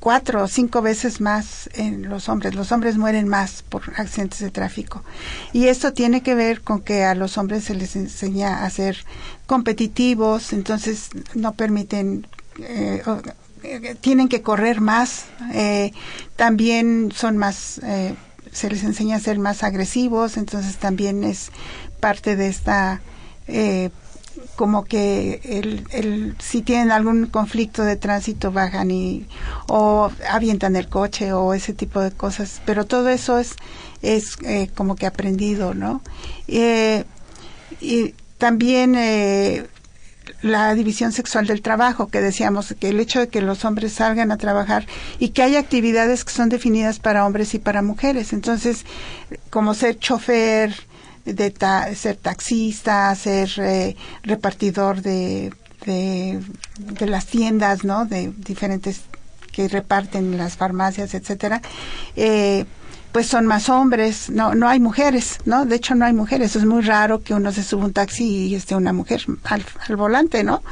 cuatro 0.00 0.42
o 0.42 0.48
cinco 0.48 0.80
veces 0.82 1.20
más 1.20 1.68
en 1.74 2.08
los 2.08 2.28
hombres. 2.28 2.54
Los 2.54 2.72
hombres 2.72 2.96
mueren 2.96 3.28
más 3.28 3.62
por 3.62 3.82
accidentes 3.96 4.40
de 4.40 4.50
tráfico. 4.50 5.04
Y 5.52 5.68
esto 5.68 5.92
tiene 5.92 6.22
que 6.22 6.34
ver 6.34 6.62
con 6.62 6.80
que 6.80 7.04
a 7.04 7.14
los 7.14 7.38
hombres 7.38 7.64
se 7.64 7.74
les 7.74 7.94
enseña 7.94 8.64
a 8.64 8.70
ser 8.70 8.96
competitivos, 9.46 10.52
entonces 10.52 11.10
no 11.34 11.52
permiten, 11.52 12.26
eh, 12.58 13.02
eh, 13.62 13.94
tienen 14.00 14.28
que 14.28 14.42
correr 14.42 14.80
más, 14.80 15.26
eh, 15.52 15.92
también 16.34 17.12
son 17.14 17.36
más, 17.36 17.80
se 18.52 18.70
les 18.70 18.82
enseña 18.82 19.16
a 19.16 19.20
ser 19.20 19.38
más 19.38 19.62
agresivos, 19.62 20.38
entonces 20.38 20.78
también 20.78 21.24
es 21.24 21.50
parte 22.00 22.36
de 22.36 22.48
esta 22.48 23.02
como 24.56 24.84
que 24.84 25.40
el, 25.44 25.84
el, 25.90 26.36
si 26.38 26.62
tienen 26.62 26.92
algún 26.92 27.26
conflicto 27.26 27.82
de 27.82 27.96
tránsito 27.96 28.52
bajan 28.52 28.90
y 28.90 29.26
o 29.68 30.10
avientan 30.30 30.76
el 30.76 30.88
coche 30.88 31.32
o 31.32 31.54
ese 31.54 31.72
tipo 31.72 32.00
de 32.00 32.10
cosas 32.10 32.60
pero 32.64 32.84
todo 32.84 33.08
eso 33.08 33.38
es 33.38 33.56
es 34.02 34.36
eh, 34.44 34.70
como 34.74 34.96
que 34.96 35.06
aprendido 35.06 35.74
no 35.74 36.02
eh, 36.48 37.04
y 37.80 38.14
también 38.38 38.94
eh, 38.96 39.66
la 40.42 40.74
división 40.74 41.12
sexual 41.12 41.46
del 41.46 41.62
trabajo, 41.62 42.08
que 42.08 42.20
decíamos 42.20 42.74
que 42.78 42.88
el 42.88 43.00
hecho 43.00 43.20
de 43.20 43.28
que 43.28 43.42
los 43.42 43.64
hombres 43.64 43.92
salgan 43.92 44.32
a 44.32 44.38
trabajar 44.38 44.86
y 45.18 45.30
que 45.30 45.42
hay 45.42 45.56
actividades 45.56 46.24
que 46.24 46.32
son 46.32 46.48
definidas 46.48 46.98
para 46.98 47.26
hombres 47.26 47.54
y 47.54 47.58
para 47.58 47.82
mujeres. 47.82 48.32
Entonces, 48.32 48.84
como 49.50 49.74
ser 49.74 49.98
chofer, 49.98 50.74
de 51.24 51.54
ser 51.94 52.16
taxista, 52.16 53.14
ser 53.14 53.50
eh, 53.58 53.96
repartidor 54.22 55.02
de, 55.02 55.52
de, 55.86 57.06
las 57.06 57.26
tiendas, 57.26 57.84
¿no? 57.84 58.04
De 58.04 58.32
diferentes 58.36 59.02
que 59.52 59.68
reparten 59.68 60.36
las 60.36 60.56
farmacias, 60.56 61.14
etcétera. 61.14 61.60
Eh, 62.16 62.64
pues 63.12 63.26
son 63.26 63.46
más 63.46 63.68
hombres, 63.68 64.30
no 64.30 64.54
no 64.54 64.68
hay 64.68 64.78
mujeres, 64.78 65.38
¿no? 65.44 65.66
De 65.66 65.76
hecho 65.76 65.94
no 65.94 66.04
hay 66.04 66.12
mujeres, 66.12 66.54
es 66.54 66.64
muy 66.64 66.82
raro 66.82 67.22
que 67.22 67.34
uno 67.34 67.50
se 67.50 67.64
suba 67.64 67.84
un 67.86 67.92
taxi 67.92 68.46
y 68.46 68.54
esté 68.54 68.76
una 68.76 68.92
mujer 68.92 69.24
al, 69.44 69.96
volante, 69.96 70.44
¿no? 70.44 70.62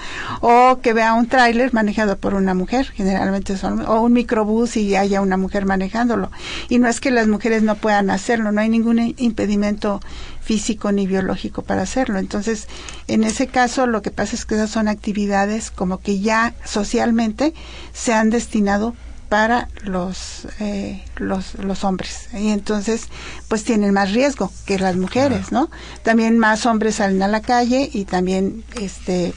O 0.41 0.79
que 0.81 0.93
vea 0.93 1.15
un 1.15 1.27
tráiler 1.27 1.75
manejado 1.75 2.17
por 2.17 2.35
una 2.35 2.55
mujer, 2.55 2.87
generalmente 2.95 3.57
son 3.57 3.85
o 3.87 4.03
un 4.03 4.13
microbús 4.13 4.77
y 4.77 4.95
haya 4.95 5.21
una 5.21 5.37
mujer 5.37 5.67
manejándolo. 5.67 6.31
Y 6.69 6.79
no 6.79 6.89
es 6.89 7.01
que 7.01 7.11
las 7.11 7.27
mujeres 7.27 7.63
no 7.63 7.75
puedan 7.75 8.09
hacerlo, 8.11 8.53
no 8.53 8.61
hay 8.61 8.69
ningún 8.69 9.15
impedimento 9.17 10.01
físico 10.49 10.93
ni 10.93 11.07
biológico 11.07 11.61
para 11.61 11.83
hacerlo. 11.83 12.19
Entonces, 12.19 12.69
en 13.07 13.23
ese 13.23 13.49
caso 13.49 13.87
lo 13.87 14.01
que 14.01 14.11
pasa 14.11 14.35
es 14.35 14.47
que 14.47 14.55
esas 14.55 14.71
son 14.71 14.89
actividades 14.89 15.71
como 15.71 15.99
que 15.99 16.21
ya 16.21 16.55
socialmente 16.65 17.53
se 17.93 18.15
han 18.15 18.31
destinado 18.31 18.95
para 19.29 19.69
los, 19.83 20.49
eh, 20.59 21.05
los, 21.17 21.53
los 21.57 21.85
hombres. 21.85 22.31
Y 22.33 22.49
entonces, 22.49 23.09
pues 23.49 23.63
tienen 23.63 23.93
más 23.93 24.13
riesgo 24.13 24.51
que 24.65 24.79
las 24.79 24.97
mujeres, 24.97 25.53
¿no? 25.53 25.71
También 26.03 26.39
más 26.39 26.65
hombres 26.65 26.95
salen 26.95 27.23
a 27.23 27.29
la 27.29 27.43
calle 27.43 27.91
y 27.93 28.07
también 28.07 28.65
este, 28.81 29.35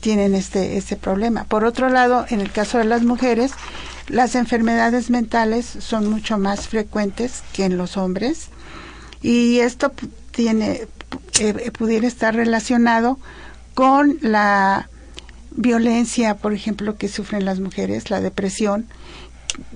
tienen 0.00 0.34
este, 0.34 0.76
este 0.76 0.96
problema. 0.96 1.44
Por 1.44 1.64
otro 1.64 1.88
lado, 1.88 2.26
en 2.30 2.40
el 2.40 2.50
caso 2.50 2.78
de 2.78 2.84
las 2.84 3.02
mujeres, 3.04 3.52
las 4.08 4.34
enfermedades 4.34 5.08
mentales 5.08 5.66
son 5.78 6.10
mucho 6.10 6.36
más 6.36 6.66
frecuentes 6.66 7.44
que 7.52 7.64
en 7.64 7.76
los 7.76 7.96
hombres 7.96 8.48
y 9.22 9.60
esto 9.60 9.92
tiene 10.32 10.88
eh, 11.40 11.70
pudiera 11.70 12.06
estar 12.06 12.34
relacionado 12.34 13.18
con 13.74 14.18
la 14.20 14.88
violencia, 15.50 16.36
por 16.36 16.52
ejemplo, 16.52 16.96
que 16.96 17.08
sufren 17.08 17.44
las 17.44 17.60
mujeres, 17.60 18.10
la 18.10 18.20
depresión, 18.20 18.86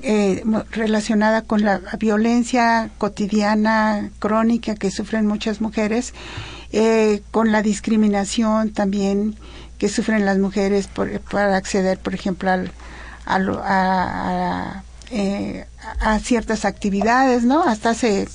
eh, 0.03 0.43
relacionada 0.71 1.43
con 1.43 1.63
la 1.63 1.81
violencia 1.99 2.91
cotidiana 2.99 4.11
crónica 4.19 4.75
que 4.75 4.91
sufren 4.91 5.27
muchas 5.27 5.61
mujeres, 5.61 6.15
eh, 6.73 7.23
con 7.31 7.53
la 7.53 7.63
discriminación 7.63 8.73
también 8.73 9.37
que 9.79 9.89
sufren 9.89 10.25
las 10.25 10.39
mujeres 10.39 10.87
por, 10.87 11.21
para 11.21 11.57
acceder, 11.57 11.99
por 11.99 12.15
ejemplo, 12.15 12.51
al, 12.51 12.73
a, 13.27 14.83
eh, 15.11 15.67
a, 16.01 16.19
ciertas 16.19 16.65
actividades, 16.65 17.45
¿no? 17.45 17.63
Hasta 17.63 17.91
hace, 17.91 18.27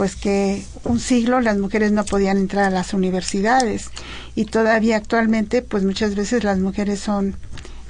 pues 0.00 0.16
que 0.16 0.64
un 0.84 0.98
siglo 0.98 1.42
las 1.42 1.58
mujeres 1.58 1.92
no 1.92 2.06
podían 2.06 2.38
entrar 2.38 2.64
a 2.64 2.70
las 2.70 2.94
universidades 2.94 3.90
y 4.34 4.46
todavía 4.46 4.96
actualmente, 4.96 5.60
pues 5.60 5.84
muchas 5.84 6.14
veces 6.14 6.42
las 6.42 6.58
mujeres 6.58 7.00
son 7.00 7.36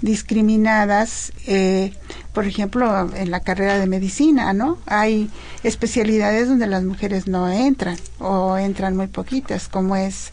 discriminadas, 0.00 1.32
eh, 1.46 1.92
por 2.32 2.46
ejemplo, 2.46 3.14
en 3.14 3.30
la 3.30 3.38
carrera 3.38 3.78
de 3.78 3.86
medicina, 3.86 4.52
¿no? 4.52 4.78
Hay 4.86 5.30
especialidades 5.62 6.48
donde 6.48 6.66
las 6.66 6.82
mujeres 6.82 7.28
no 7.28 7.48
entran 7.48 7.96
o 8.18 8.58
entran 8.58 8.96
muy 8.96 9.06
poquitas, 9.06 9.68
como 9.68 9.94
es 9.94 10.32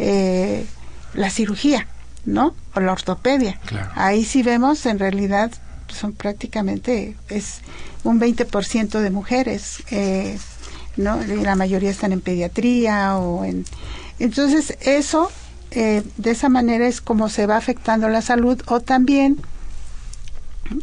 eh, 0.00 0.66
la 1.14 1.30
cirugía, 1.30 1.86
¿no? 2.24 2.52
O 2.74 2.80
la 2.80 2.90
ortopedia. 2.90 3.60
Ahí 3.94 4.24
sí 4.24 4.42
vemos, 4.42 4.86
en 4.86 4.98
realidad, 4.98 5.52
son 5.86 6.14
prácticamente, 6.14 7.14
es 7.28 7.60
un 8.02 8.18
20% 8.20 8.98
de 8.98 9.10
mujeres, 9.10 9.84
eh, 9.92 10.36
¿no? 10.96 11.20
la 11.24 11.54
mayoría 11.56 11.90
están 11.90 12.12
en 12.12 12.20
pediatría 12.20 13.16
o 13.16 13.44
en... 13.44 13.64
Entonces, 14.18 14.76
eso 14.80 15.30
eh, 15.74 16.02
de 16.18 16.30
esa 16.30 16.50
manera 16.50 16.86
es 16.86 17.00
como 17.00 17.30
se 17.30 17.46
va 17.46 17.56
afectando 17.56 18.08
la 18.10 18.20
salud 18.20 18.60
o 18.66 18.80
también 18.80 19.38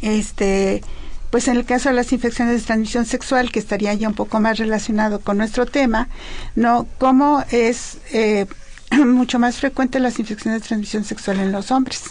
este 0.01 0.83
pues 1.29 1.47
en 1.47 1.57
el 1.57 1.65
caso 1.65 1.89
de 1.89 1.95
las 1.95 2.11
infecciones 2.11 2.59
de 2.59 2.65
transmisión 2.65 3.05
sexual 3.05 3.51
que 3.51 3.59
estaría 3.59 3.93
ya 3.93 4.07
un 4.07 4.15
poco 4.15 4.39
más 4.39 4.57
relacionado 4.57 5.19
con 5.19 5.37
nuestro 5.37 5.67
tema 5.67 6.09
no 6.55 6.87
cómo 6.97 7.43
es 7.51 7.99
eh, 8.13 8.47
mucho 9.05 9.37
más 9.37 9.57
frecuente 9.57 9.99
las 9.99 10.17
infecciones 10.17 10.61
de 10.61 10.67
transmisión 10.67 11.03
sexual 11.03 11.39
en 11.39 11.51
los 11.51 11.69
hombres 11.69 12.05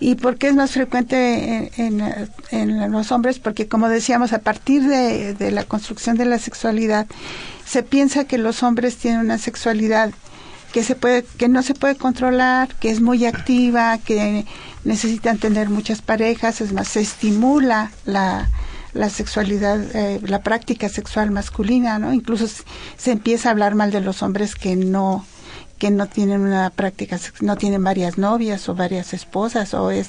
¿Y 0.00 0.14
por 0.14 0.36
qué 0.36 0.48
es 0.48 0.54
más 0.54 0.70
frecuente 0.70 1.72
en, 1.76 2.00
en, 2.50 2.92
los 2.92 3.10
hombres? 3.10 3.38
Porque, 3.40 3.66
como 3.66 3.88
decíamos, 3.88 4.32
a 4.32 4.38
partir 4.38 4.82
de, 4.84 5.50
la 5.50 5.64
construcción 5.64 6.16
de 6.16 6.24
la 6.24 6.38
sexualidad, 6.38 7.06
se 7.66 7.82
piensa 7.82 8.24
que 8.24 8.38
los 8.38 8.62
hombres 8.62 8.96
tienen 8.96 9.20
una 9.20 9.38
sexualidad 9.38 10.12
que 10.72 10.84
se 10.84 10.94
puede 10.94 11.24
que 11.38 11.48
no 11.48 11.62
se 11.62 11.72
puede 11.72 11.96
controlar 11.96 12.68
que 12.74 12.90
es 12.90 13.00
muy 13.00 13.24
activa 13.24 13.96
que 13.96 14.44
necesitan 14.84 15.38
tener 15.38 15.70
muchas 15.70 16.02
parejas 16.02 16.60
es 16.60 16.74
más 16.74 16.88
se 16.88 17.00
estimula 17.00 17.90
la 18.04 18.50
la 18.92 19.08
sexualidad 19.08 19.80
eh, 19.96 20.20
la 20.26 20.42
práctica 20.42 20.90
sexual 20.90 21.30
masculina 21.30 21.98
no 21.98 22.12
incluso 22.12 22.46
se 22.98 23.10
empieza 23.10 23.48
a 23.48 23.52
hablar 23.52 23.76
mal 23.76 23.90
de 23.90 24.02
los 24.02 24.22
hombres 24.22 24.54
que 24.54 24.76
no 24.76 25.24
que 25.78 25.90
no 25.90 26.06
tienen 26.06 26.42
una 26.42 26.70
práctica 26.70 27.18
no 27.40 27.56
tienen 27.56 27.82
varias 27.82 28.18
novias 28.18 28.68
o 28.68 28.74
varias 28.74 29.14
esposas 29.14 29.74
o 29.74 29.90
es, 29.90 30.08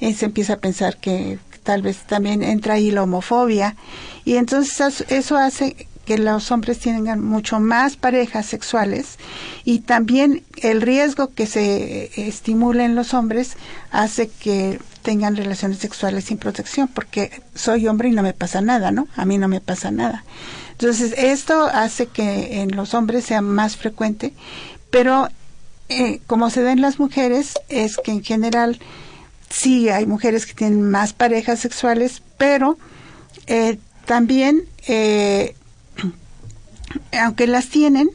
se 0.00 0.24
empieza 0.26 0.54
a 0.54 0.58
pensar 0.58 0.98
que 0.98 1.38
tal 1.62 1.82
vez 1.82 1.98
también 2.06 2.42
entra 2.42 2.74
ahí 2.74 2.90
la 2.90 3.02
homofobia 3.02 3.76
y 4.24 4.36
entonces 4.36 5.04
eso 5.08 5.36
hace 5.36 5.88
que 6.04 6.18
los 6.18 6.52
hombres 6.52 6.78
tengan 6.78 7.22
mucho 7.22 7.58
más 7.58 7.96
parejas 7.96 8.46
sexuales 8.46 9.18
y 9.64 9.80
también 9.80 10.44
el 10.62 10.80
riesgo 10.80 11.34
que 11.34 11.46
se 11.46 12.28
estimula 12.28 12.84
en 12.84 12.94
los 12.94 13.12
hombres 13.12 13.56
hace 13.90 14.28
que 14.28 14.78
tengan 15.02 15.36
relaciones 15.36 15.78
sexuales 15.78 16.26
sin 16.26 16.38
protección 16.38 16.88
porque 16.88 17.42
soy 17.54 17.88
hombre 17.88 18.08
y 18.08 18.12
no 18.12 18.22
me 18.22 18.32
pasa 18.32 18.60
nada, 18.60 18.92
¿no? 18.92 19.08
A 19.16 19.24
mí 19.24 19.36
no 19.36 19.48
me 19.48 19.60
pasa 19.60 19.90
nada. 19.90 20.24
Entonces, 20.78 21.14
esto 21.16 21.70
hace 21.72 22.06
que 22.06 22.60
en 22.60 22.76
los 22.76 22.92
hombres 22.92 23.24
sea 23.24 23.40
más 23.40 23.76
frecuente, 23.78 24.34
pero 24.90 25.28
eh, 25.88 26.20
como 26.26 26.50
se 26.50 26.62
da 26.62 26.72
en 26.72 26.80
las 26.80 26.98
mujeres 26.98 27.54
es 27.68 27.96
que 27.96 28.12
en 28.12 28.24
general 28.24 28.78
sí 29.48 29.88
hay 29.88 30.06
mujeres 30.06 30.46
que 30.46 30.54
tienen 30.54 30.90
más 30.90 31.12
parejas 31.12 31.60
sexuales, 31.60 32.22
pero 32.38 32.78
eh, 33.46 33.78
también 34.04 34.64
eh, 34.86 35.54
aunque 37.20 37.46
las 37.46 37.68
tienen, 37.68 38.10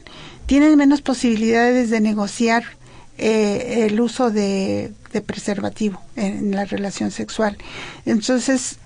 tienen 0.46 0.76
menos 0.76 1.02
posibilidades 1.02 1.90
de 1.90 2.00
negociar 2.00 2.64
eh, 3.18 3.86
el 3.86 4.00
uso 4.00 4.30
de, 4.30 4.92
preservativo 5.26 6.00
en 6.16 6.52
la 6.52 6.64
relación 6.64 7.10
sexual. 7.10 7.58
Entonces, 8.06 8.78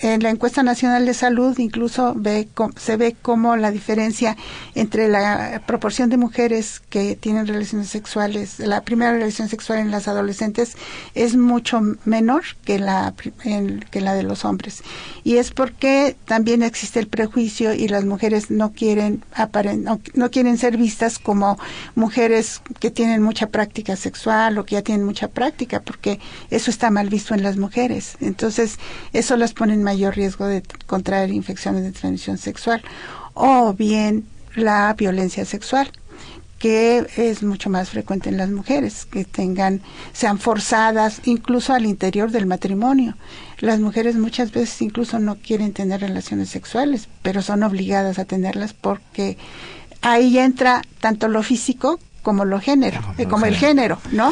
en 0.00 0.22
la 0.22 0.30
encuesta 0.30 0.62
nacional 0.62 1.06
de 1.06 1.14
salud 1.14 1.58
incluso 1.58 2.14
ve, 2.16 2.48
se 2.76 2.96
ve 2.96 3.16
como 3.20 3.56
la 3.56 3.70
diferencia 3.70 4.36
entre 4.74 5.08
la 5.08 5.62
proporción 5.66 6.10
de 6.10 6.16
mujeres 6.16 6.80
que 6.88 7.16
tienen 7.16 7.46
relaciones 7.46 7.88
sexuales, 7.88 8.58
la 8.58 8.82
primera 8.82 9.12
relación 9.12 9.48
sexual 9.48 9.78
en 9.78 9.90
las 9.90 10.08
adolescentes 10.08 10.76
es 11.14 11.36
mucho 11.36 11.80
menor 12.04 12.42
que 12.64 12.78
la, 12.78 13.14
que 13.90 14.00
la 14.00 14.14
de 14.14 14.22
los 14.22 14.44
hombres. 14.44 14.82
Y 15.24 15.36
es 15.36 15.50
porque 15.50 16.16
también 16.24 16.62
existe 16.62 16.98
el 16.98 17.06
prejuicio 17.06 17.74
y 17.74 17.88
las 17.88 18.04
mujeres 18.04 18.50
no 18.50 18.72
quieren, 18.72 19.22
no, 19.78 20.00
no 20.14 20.30
quieren 20.30 20.58
ser 20.58 20.76
vistas 20.76 21.18
como 21.18 21.58
mujeres 21.94 22.60
que 22.80 22.90
tienen 22.90 23.22
mucha 23.22 23.48
práctica 23.48 23.96
sexual 23.96 24.58
o 24.58 24.64
que 24.64 24.76
ya 24.76 24.82
tienen 24.82 25.04
mucha 25.04 25.28
práctica, 25.28 25.80
porque 25.80 26.18
eso 26.50 26.70
está 26.70 26.90
mal 26.90 27.08
visto 27.08 27.34
en 27.34 27.42
las 27.42 27.56
mujeres. 27.56 28.16
Entonces, 28.20 28.78
eso 29.28 29.36
las 29.36 29.52
pone 29.52 29.74
en 29.74 29.82
mayor 29.82 30.16
riesgo 30.16 30.46
de 30.46 30.62
contraer 30.86 31.30
infecciones 31.30 31.82
de 31.82 31.92
transmisión 31.92 32.38
sexual 32.38 32.80
o 33.34 33.74
bien 33.74 34.24
la 34.54 34.94
violencia 34.94 35.44
sexual 35.44 35.92
que 36.58 37.06
es 37.18 37.42
mucho 37.42 37.68
más 37.68 37.90
frecuente 37.90 38.30
en 38.30 38.38
las 38.38 38.48
mujeres, 38.48 39.04
que 39.04 39.26
tengan, 39.26 39.82
sean 40.14 40.38
forzadas 40.38 41.20
incluso 41.24 41.74
al 41.74 41.84
interior 41.84 42.30
del 42.30 42.46
matrimonio. 42.46 43.16
Las 43.60 43.80
mujeres 43.80 44.16
muchas 44.16 44.50
veces 44.50 44.80
incluso 44.80 45.18
no 45.18 45.36
quieren 45.36 45.74
tener 45.74 46.00
relaciones 46.00 46.48
sexuales, 46.48 47.06
pero 47.20 47.42
son 47.42 47.62
obligadas 47.64 48.18
a 48.18 48.24
tenerlas 48.24 48.72
porque 48.72 49.36
ahí 50.00 50.38
entra 50.38 50.82
tanto 51.00 51.28
lo 51.28 51.42
físico 51.42 52.00
como 52.22 52.46
lo 52.46 52.60
género, 52.60 53.02
eh, 53.18 53.26
como 53.26 53.44
el 53.44 53.56
género, 53.56 53.98
¿no? 54.10 54.30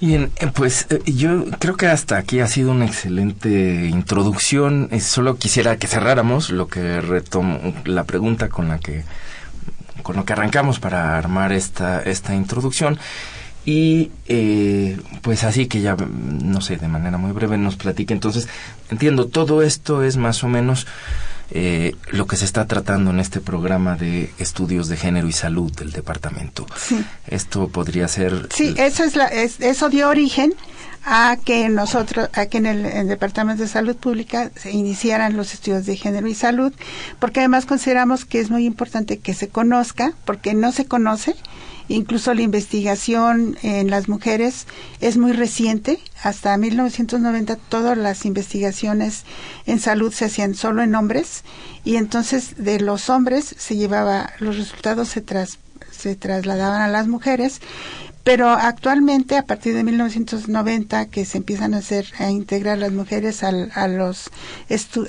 Bien, 0.00 0.32
eh, 0.36 0.46
pues 0.46 0.86
eh, 0.88 1.02
yo 1.04 1.44
creo 1.58 1.76
que 1.76 1.86
hasta 1.86 2.16
aquí 2.16 2.40
ha 2.40 2.46
sido 2.46 2.70
una 2.70 2.86
excelente 2.86 3.86
introducción. 3.86 4.88
Eh, 4.92 5.00
solo 5.00 5.36
quisiera 5.36 5.76
que 5.76 5.88
cerráramos 5.88 6.48
lo 6.48 6.68
que 6.68 7.02
retomo, 7.02 7.74
la 7.84 8.04
pregunta 8.04 8.48
con 8.48 8.68
la 8.68 8.78
que 8.78 9.04
con 10.02 10.16
lo 10.16 10.24
que 10.24 10.32
arrancamos 10.32 10.80
para 10.80 11.18
armar 11.18 11.52
esta 11.52 12.00
esta 12.02 12.34
introducción 12.34 12.98
y 13.66 14.10
pues 15.20 15.44
así 15.44 15.66
que 15.66 15.82
ya 15.82 15.94
no 15.94 16.62
sé 16.62 16.78
de 16.78 16.88
manera 16.88 17.18
muy 17.18 17.32
breve 17.32 17.58
nos 17.58 17.76
platique 17.76 18.14
entonces 18.14 18.48
entiendo 18.90 19.26
todo 19.26 19.60
esto 19.62 20.02
es 20.02 20.16
más 20.16 20.42
o 20.42 20.48
menos 20.48 20.86
eh, 21.52 21.96
lo 22.10 22.26
que 22.26 22.36
se 22.36 22.44
está 22.44 22.66
tratando 22.66 23.10
en 23.10 23.20
este 23.20 23.40
programa 23.40 23.96
de 23.96 24.32
estudios 24.38 24.88
de 24.88 24.96
género 24.96 25.26
y 25.28 25.32
salud 25.32 25.72
del 25.72 25.92
departamento. 25.92 26.66
Sí. 26.76 27.04
Esto 27.26 27.68
podría 27.68 28.06
ser. 28.08 28.48
Sí, 28.54 28.74
eso 28.76 29.04
es, 29.04 29.16
la, 29.16 29.26
eso 29.26 29.88
dio 29.88 30.08
origen 30.08 30.54
a 31.04 31.36
que 31.42 31.68
nosotros, 31.68 32.28
a 32.34 32.46
que 32.46 32.58
en 32.58 32.66
el, 32.66 33.08
Departamento 33.08 33.62
de 33.62 33.68
Salud 33.68 33.96
Pública 33.96 34.50
se 34.54 34.70
iniciaran 34.70 35.36
los 35.36 35.54
estudios 35.54 35.86
de 35.86 35.96
género 35.96 36.26
y 36.28 36.34
salud, 36.34 36.72
porque 37.18 37.40
además 37.40 37.66
consideramos 37.66 38.24
que 38.24 38.40
es 38.40 38.50
muy 38.50 38.64
importante 38.64 39.18
que 39.18 39.34
se 39.34 39.48
conozca, 39.48 40.12
porque 40.24 40.54
no 40.54 40.72
se 40.72 40.84
conoce 40.84 41.34
Incluso 41.90 42.32
la 42.34 42.42
investigación 42.42 43.58
en 43.62 43.90
las 43.90 44.08
mujeres 44.08 44.68
es 45.00 45.16
muy 45.16 45.32
reciente. 45.32 45.98
Hasta 46.22 46.56
1990 46.56 47.56
todas 47.56 47.98
las 47.98 48.24
investigaciones 48.24 49.24
en 49.66 49.80
salud 49.80 50.12
se 50.12 50.26
hacían 50.26 50.54
solo 50.54 50.82
en 50.82 50.94
hombres 50.94 51.42
y 51.84 51.96
entonces 51.96 52.62
de 52.62 52.78
los 52.78 53.10
hombres 53.10 53.56
se 53.58 53.74
llevaba, 53.74 54.30
los 54.38 54.56
resultados 54.56 55.08
se, 55.08 55.20
tras, 55.20 55.58
se 55.90 56.14
trasladaban 56.14 56.80
a 56.80 56.86
las 56.88 57.08
mujeres 57.08 57.60
pero 58.22 58.50
actualmente 58.50 59.36
a 59.36 59.46
partir 59.46 59.74
de 59.74 59.82
1990 59.82 61.06
que 61.06 61.24
se 61.24 61.38
empiezan 61.38 61.74
a 61.74 61.78
hacer 61.78 62.06
a 62.18 62.30
integrar 62.30 62.78
las 62.78 62.92
mujeres 62.92 63.42
al, 63.42 63.72
a 63.74 63.88
los 63.88 64.30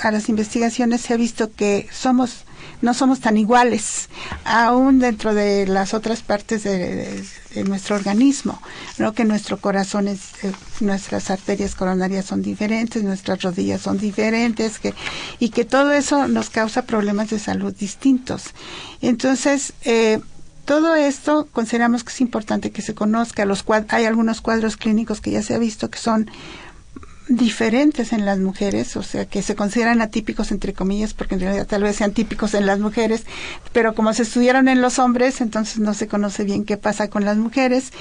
a 0.01 0.11
las 0.11 0.29
investigaciones 0.29 1.01
se 1.01 1.13
ha 1.13 1.17
visto 1.17 1.51
que 1.53 1.87
somos 1.91 2.45
no 2.81 2.93
somos 2.93 3.19
tan 3.19 3.37
iguales, 3.37 4.09
aún 4.43 4.99
dentro 4.99 5.33
de 5.33 5.67
las 5.67 5.93
otras 5.93 6.21
partes 6.21 6.63
de, 6.63 7.23
nuestro 7.65 7.97
organismo, 7.97 8.61
¿no? 8.97 9.13
que 9.13 9.25
nuestro 9.25 9.57
corazón 9.57 10.07
es, 10.07 10.43
eh, 10.43 10.53
nuestras 10.79 11.29
arterias 11.29 11.75
coronarias 11.75 12.25
son 12.25 12.41
diferentes, 12.41 13.03
nuestras 13.03 13.41
rodillas 13.41 13.81
son 13.81 13.97
diferentes, 13.97 14.79
que, 14.79 14.93
y 15.37 15.49
que 15.49 15.65
todo 15.65 15.91
eso 15.91 16.27
nos 16.29 16.49
causa 16.49 16.83
problemas 16.83 17.29
de 17.29 17.39
salud 17.39 17.73
distintos. 17.77 18.51
Entonces, 19.01 19.73
eh, 19.83 20.21
todo 20.65 20.95
esto 20.95 21.47
consideramos 21.51 22.03
que 22.03 22.13
es 22.13 22.21
importante 22.21 22.71
que 22.71 22.81
se 22.81 22.93
conozca. 22.93 23.45
Los 23.45 23.65
hay 23.89 24.05
algunos 24.05 24.41
cuadros 24.41 24.77
clínicos 24.77 25.19
que 25.19 25.31
ya 25.31 25.41
se 25.41 25.55
ha 25.55 25.57
visto 25.57 25.89
que 25.89 25.99
son 25.99 26.29
diferentes 27.37 28.13
en 28.13 28.25
las 28.25 28.39
mujeres, 28.39 28.95
o 28.97 29.03
sea, 29.03 29.25
que 29.25 29.41
se 29.41 29.55
consideran 29.55 30.01
atípicos 30.01 30.51
entre 30.51 30.73
comillas, 30.73 31.13
porque 31.13 31.35
en 31.35 31.41
realidad 31.41 31.67
tal 31.67 31.83
vez 31.83 31.95
sean 31.95 32.13
típicos 32.13 32.53
en 32.53 32.65
las 32.65 32.79
mujeres, 32.79 33.25
pero 33.71 33.95
como 33.95 34.13
se 34.13 34.23
estudiaron 34.23 34.67
en 34.67 34.81
los 34.81 34.99
hombres, 34.99 35.41
entonces 35.41 35.79
no 35.79 35.93
se 35.93 36.07
conoce 36.07 36.43
bien 36.43 36.65
qué 36.65 36.77
pasa 36.77 37.09
con 37.09 37.25
las 37.25 37.37
mujeres. 37.37 37.91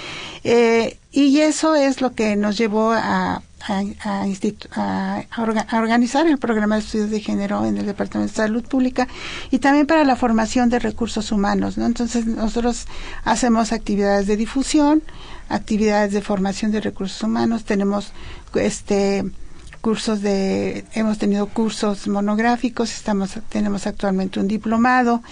Eh, 0.45 0.99
y 1.13 1.41
eso 1.41 1.75
es 1.75 2.01
lo 2.01 2.13
que 2.13 2.37
nos 2.37 2.57
llevó 2.57 2.93
a, 2.93 3.43
a, 3.69 5.25
organizar 5.77 6.27
el 6.27 6.39
programa 6.39 6.77
de 6.77 6.83
estudios 6.83 7.11
de 7.11 7.21
género 7.21 7.65
en 7.65 7.79
el 7.79 7.87
Departamento 7.87 8.33
de 8.33 8.37
Salud 8.37 8.63
Pública 8.63 9.09
y 9.51 9.59
también 9.59 9.87
para 9.87 10.05
la 10.05 10.17
formación 10.17 10.71
de 10.71 10.79
recursos 10.79 11.33
humanos. 11.33 11.77
¿no? 11.79 11.87
Entonces 11.87 12.27
nosotros 12.27 12.87
hacemos 13.25 13.73
actividades 13.73 14.27
de 14.27 14.37
difusión, 14.37 15.03
actividades 15.49 16.13
de 16.13 16.23
formación 16.23 16.71
de 16.71 16.81
recursos 16.81 17.23
humanos, 17.23 17.65
tenemos 17.65 18.13
este 18.55 19.25
cursos 19.81 20.21
de 20.21 20.85
hemos 20.93 21.19
tenido 21.19 21.47
cursos 21.47 22.07
monográficos 22.07 22.93
estamos 22.93 23.39
tenemos 23.49 23.87
actualmente 23.87 24.39
un 24.39 24.47
diplomado 24.47 25.23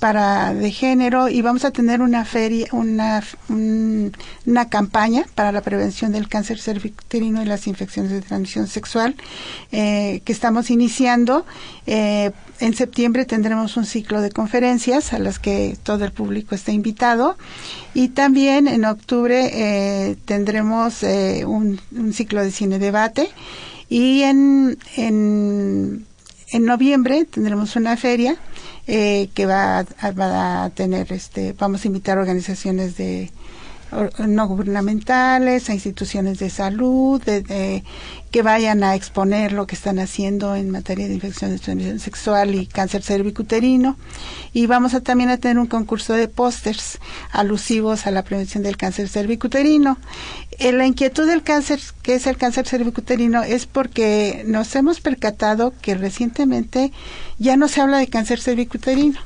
para 0.00 0.52
de 0.52 0.72
género 0.72 1.28
y 1.28 1.42
vamos 1.42 1.64
a 1.64 1.70
tener 1.70 2.00
una 2.00 2.24
feria 2.24 2.66
una 2.72 3.22
una 3.48 4.68
campaña 4.68 5.26
para 5.36 5.52
la 5.52 5.60
prevención 5.60 6.10
del 6.10 6.28
cáncer 6.28 6.58
cervicouterino 6.58 7.40
y 7.42 7.46
las 7.46 7.68
infecciones 7.68 8.10
de 8.10 8.20
transmisión 8.20 8.66
sexual 8.66 9.14
eh, 9.70 10.22
que 10.24 10.32
estamos 10.32 10.70
iniciando 10.70 11.46
eh, 11.86 12.32
en 12.60 12.74
septiembre 12.74 13.24
tendremos 13.24 13.76
un 13.76 13.84
ciclo 13.84 14.20
de 14.20 14.30
conferencias 14.30 15.12
a 15.12 15.18
las 15.18 15.38
que 15.38 15.76
todo 15.82 16.04
el 16.04 16.12
público 16.12 16.54
está 16.54 16.72
invitado. 16.72 17.36
Y 17.94 18.08
también 18.08 18.68
en 18.68 18.84
octubre 18.84 19.50
eh, 19.52 20.16
tendremos 20.24 21.02
un, 21.02 21.80
un 21.96 22.12
ciclo 22.12 22.42
de 22.42 22.50
cine 22.50 22.78
debate. 22.78 23.30
Y 23.88 24.22
en, 24.22 24.78
en, 24.96 26.06
en 26.50 26.64
noviembre 26.64 27.24
tendremos 27.24 27.76
una 27.76 27.96
feria 27.96 28.36
eh, 28.86 29.30
que 29.34 29.46
va 29.46 29.78
a, 29.78 30.10
va 30.12 30.64
a 30.64 30.70
tener, 30.70 31.12
este, 31.12 31.54
vamos 31.54 31.84
a 31.84 31.88
invitar 31.88 32.18
organizaciones 32.18 32.96
de 32.96 33.30
no 34.18 34.46
gubernamentales, 34.48 35.68
a 35.68 35.74
instituciones 35.74 36.38
de 36.38 36.50
salud, 36.50 37.22
de, 37.22 37.84
que 38.30 38.42
vayan 38.42 38.82
a 38.82 38.94
exponer 38.94 39.52
lo 39.52 39.66
que 39.66 39.76
están 39.76 39.98
haciendo 39.98 40.56
en 40.56 40.70
materia 40.70 41.06
de 41.06 41.14
infecciones 41.14 41.64
de 41.64 41.98
sexual 42.00 42.54
y 42.54 42.66
cáncer 42.66 43.02
cervicuterino. 43.02 43.96
Y 44.52 44.66
vamos 44.66 44.94
a 44.94 45.00
también 45.00 45.30
a 45.30 45.36
tener 45.36 45.58
un 45.58 45.66
concurso 45.66 46.14
de 46.14 46.28
pósters 46.28 46.98
alusivos 47.30 48.06
a 48.06 48.10
la 48.10 48.24
prevención 48.24 48.62
del 48.62 48.76
cáncer 48.76 49.08
cervicuterino. 49.08 49.98
Eh, 50.58 50.72
la 50.72 50.86
inquietud 50.86 51.26
del 51.26 51.42
cáncer, 51.42 51.80
que 52.02 52.14
es 52.14 52.26
el 52.26 52.36
cáncer 52.36 52.66
cervicuterino, 52.66 53.42
es 53.42 53.66
porque 53.66 54.44
nos 54.46 54.74
hemos 54.74 55.00
percatado 55.00 55.72
que 55.80 55.94
recientemente 55.94 56.92
ya 57.38 57.56
no 57.56 57.68
se 57.68 57.80
habla 57.80 57.98
de 57.98 58.08
cáncer 58.08 58.40
cervicuterino. 58.40 59.20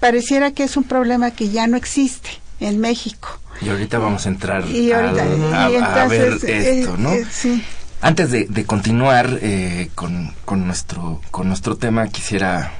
Pareciera 0.00 0.50
que 0.50 0.64
es 0.64 0.76
un 0.76 0.84
problema 0.84 1.30
que 1.30 1.48
ya 1.48 1.66
no 1.66 1.76
existe 1.76 2.28
en 2.60 2.80
México 2.80 3.40
y 3.60 3.68
ahorita 3.68 3.98
vamos 3.98 4.26
a 4.26 4.28
entrar 4.28 4.62
a, 4.62 6.06
ver 6.08 6.38
esto, 6.44 6.96
¿no? 6.96 7.12
Eh, 7.12 7.26
sí. 7.30 7.64
Antes 8.00 8.30
de, 8.30 8.64
continuar 8.66 9.38
eh, 9.40 9.90
con, 9.94 10.32
con, 10.44 10.66
nuestro, 10.66 11.20
con 11.30 11.48
nuestro 11.48 11.76
tema, 11.76 12.08
quisiera 12.08 12.72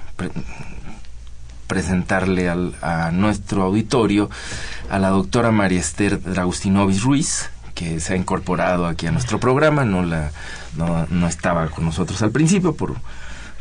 presentarle 1.66 2.48
al, 2.48 2.74
a 2.82 3.10
nuestro 3.10 3.62
auditorio 3.62 4.30
a 4.90 4.98
la 4.98 5.08
doctora 5.08 5.50
María 5.50 5.80
Esther 5.80 6.22
Draustinovis 6.22 7.02
Ruiz, 7.02 7.50
que 7.74 7.98
se 8.00 8.14
ha 8.14 8.16
incorporado 8.16 8.86
aquí 8.86 9.06
a 9.06 9.10
nuestro 9.10 9.40
programa, 9.40 9.84
no, 9.84 10.02
la, 10.02 10.30
no, 10.76 11.06
no 11.10 11.28
estaba 11.28 11.68
con 11.68 11.84
nosotros 11.84 12.22
al 12.22 12.30
principio 12.30 12.74
por 12.74 12.96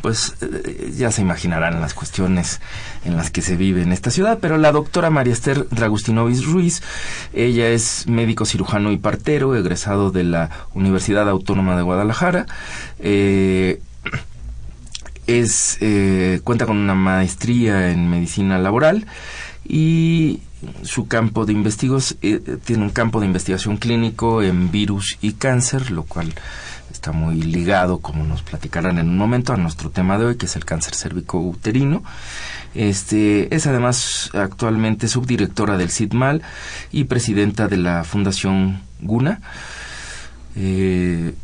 pues 0.06 0.36
eh, 0.42 0.94
ya 0.96 1.10
se 1.10 1.24
imaginarán 1.24 1.82
las 1.82 1.96
cuestiones 1.96 2.62
en 3.06 3.18
las 3.18 3.32
que 3.32 3.42
se 3.42 3.56
vive 3.58 3.82
en 3.82 3.92
esta 3.92 4.12
ciudad, 4.12 4.38
pero 4.40 4.60
la 4.60 4.72
doctora 4.72 5.10
María 5.10 5.34
Esther 5.34 5.68
Dragustinovis 5.70 6.46
Ruiz, 6.46 6.84
ella 7.34 7.70
es 7.70 8.06
médico 8.06 8.46
cirujano 8.46 8.92
y 8.92 8.98
partero, 8.98 9.56
egresado 9.56 10.12
de 10.12 10.24
la 10.24 10.52
Universidad 10.76 11.28
Autónoma 11.28 11.76
de 11.76 11.82
Guadalajara, 11.82 12.46
eh, 13.00 13.82
es, 15.26 15.80
eh, 15.82 16.40
cuenta 16.44 16.68
con 16.68 16.78
una 16.78 16.94
maestría 16.94 17.90
en 17.90 18.08
medicina 18.08 18.60
laboral 18.60 19.08
y 19.68 20.42
su 20.84 21.08
campo 21.08 21.48
de 21.48 21.54
investigación 21.54 22.20
tiene 22.64 22.84
un 22.84 22.92
campo 22.92 23.22
de 23.22 23.26
investigación 23.26 23.78
clínico 23.78 24.44
en 24.44 24.70
virus 24.70 25.18
y 25.22 25.34
cáncer, 25.34 25.90
lo 25.90 26.04
cual 26.04 26.32
está 27.06 27.16
muy 27.16 27.40
ligado, 27.40 28.00
como 28.00 28.24
nos 28.24 28.42
platicarán 28.42 28.98
en 28.98 29.10
un 29.10 29.18
momento, 29.20 29.54
a 29.54 29.58
nuestro 29.58 29.92
tema 29.92 30.18
de 30.18 30.26
hoy, 30.26 30.38
que 30.38 30.48
es 30.48 30.56
el 30.56 30.66
cáncer 30.66 30.96
cérvico-uterino. 30.96 32.04
Este, 32.74 33.54
es 33.56 33.68
además 33.68 34.32
actualmente 34.34 35.08
subdirectora 35.08 35.78
del 35.78 35.92
CIDMAL 35.92 36.42
y 36.92 37.04
presidenta 37.04 37.68
de 37.68 37.78
la 37.78 38.04
Fundación 38.06 38.82
GUNA. 39.02 39.40
Eh, 40.56 41.36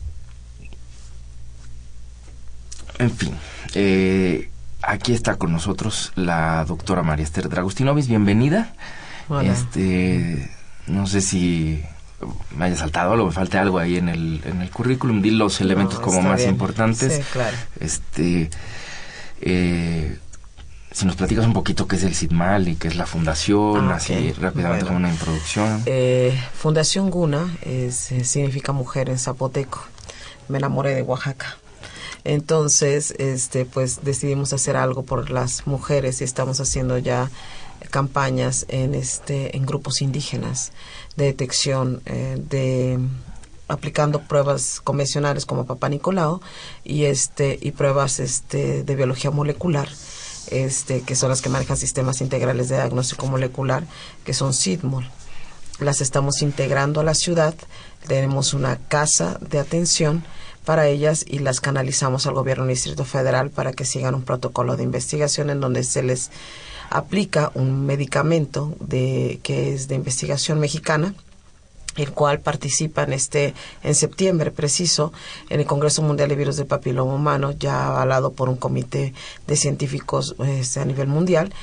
en 2.98 3.12
fin, 3.12 3.36
eh, 3.76 4.50
aquí 4.82 5.14
está 5.14 5.36
con 5.36 5.52
nosotros 5.52 6.12
la 6.16 6.66
doctora 6.66 7.04
María 7.04 7.26
Esther 7.26 7.50
Dragostinovis. 7.50 8.08
Bienvenida. 8.08 8.74
Este, 9.44 10.50
no 10.88 11.06
sé 11.06 11.22
si 11.22 11.84
me 12.56 12.66
haya 12.66 12.76
saltado 12.76 13.14
algo, 13.14 13.26
me 13.28 13.32
falte 13.32 13.58
algo 13.58 13.80
ahí 13.80 13.98
en 13.98 14.10
el, 14.10 14.42
en 14.46 14.62
el 14.62 14.70
currículum, 14.70 15.22
di 15.22 15.32
los 15.32 15.62
elementos 15.62 16.00
como 16.00 16.22
más 16.22 16.46
importantes. 16.46 17.18
Sí, 17.18 17.22
claro. 17.32 17.58
Este, 17.80 18.50
eh, 19.42 20.18
si 20.92 21.06
nos 21.06 21.16
platicas 21.16 21.46
un 21.46 21.54
poquito 21.54 21.88
qué 21.88 21.96
es 21.96 22.04
el 22.04 22.16
CIDMAL 22.16 22.68
y 22.68 22.76
qué 22.76 22.90
es 22.90 22.96
la 22.96 23.06
fundación, 23.06 23.92
ah, 23.92 23.96
así 23.96 24.34
rápidamente 24.34 24.86
como 24.86 24.98
una 24.98 25.10
introducción. 25.10 25.82
Eh, 25.86 26.38
fundación 26.54 27.10
Guna 27.10 27.58
es, 27.62 28.12
eh, 28.12 28.26
significa 28.26 28.74
mujer 28.74 29.10
en 29.10 29.18
zapoteco. 29.18 29.82
Me 30.50 30.58
enamoré 30.58 30.94
de 30.94 31.02
Oaxaca. 31.02 31.58
Entonces, 32.24 33.16
este, 33.18 33.66
pues 33.66 34.04
decidimos 34.04 34.54
hacer 34.54 34.76
algo 34.76 35.04
por 35.04 35.32
las 35.32 35.66
mujeres 35.66 36.22
y 36.22 36.24
estamos 36.24 36.60
haciendo 36.60 36.98
ya 36.98 37.32
campañas 37.90 38.66
en 38.70 38.96
este 38.96 39.56
en 39.58 39.66
grupos 39.66 40.02
indígenas 40.02 40.72
de 41.16 41.26
detección 41.26 42.02
eh, 42.06 42.38
de 42.50 43.00
aplicando 43.68 44.22
pruebas 44.22 44.82
convencionales 44.82 45.46
como 45.46 45.66
Papá 45.66 45.90
Nicolau 45.90 46.42
y 46.84 47.06
este 47.06 47.58
y 47.62 47.72
pruebas 47.72 48.20
este 48.20 48.84
de 48.84 48.96
biología 48.96 49.32
molecular 49.32 49.90
este 50.48 51.02
que 51.02 51.16
son 51.16 51.30
las 51.30 51.42
que 51.42 51.50
manejan 51.50 51.78
sistemas 51.78 52.22
integrales 52.22 52.70
de 52.70 52.76
diagnóstico 52.76 53.28
molecular 53.28 53.84
que 54.26 54.34
son 54.34 54.54
SIDMOL. 54.54 55.10
Las 55.80 56.02
estamos 56.02 56.42
integrando 56.42 57.00
a 57.00 57.04
la 57.04 57.16
ciudad 57.16 57.56
tenemos 58.08 58.54
una 58.54 58.78
casa 58.78 59.38
de 59.42 59.60
atención 59.60 60.24
para 60.66 60.88
ellas 60.88 61.26
y 61.28 61.40
las 61.40 61.60
canalizamos 61.60 62.28
al 62.28 62.34
gobierno 62.34 62.66
del 62.66 62.76
Distrito 62.76 63.06
Federal 63.06 63.50
para 63.50 63.74
que 63.74 63.86
sigan 63.86 64.16
un 64.16 64.24
protocolo 64.24 64.78
de 64.78 64.84
investigación 64.84 65.50
en 65.50 65.60
donde 65.60 65.84
se 65.84 66.04
les 66.04 66.30
aplica 66.92 67.52
un 67.56 67.86
medicamento 67.86 68.76
de, 68.80 69.40
que 69.42 69.74
es 69.74 69.88
de 69.88 69.96
investigación 69.96 70.60
mexicana 70.60 71.16
el 71.98 72.12
cual 72.12 72.40
participa 72.40 73.04
en 73.04 73.14
este 73.14 73.54
en 73.84 73.96
septiembre 73.96 74.52
preciso 74.52 75.12
en 75.50 75.60
el 75.60 75.66
Congreso 75.66 76.02
Mundial 76.02 76.30
de 76.30 76.36
Virus 76.36 76.58
del 76.58 76.68
Papiloma 76.68 77.14
Humano 77.14 77.52
ya 77.52 77.88
avalado 77.88 78.32
por 78.32 78.48
un 78.48 78.56
comité 78.56 79.14
de 79.48 79.56
científicos 79.56 80.36
este, 80.46 80.80
a 80.80 80.86
nivel 80.86 81.08
mundial 81.08 81.54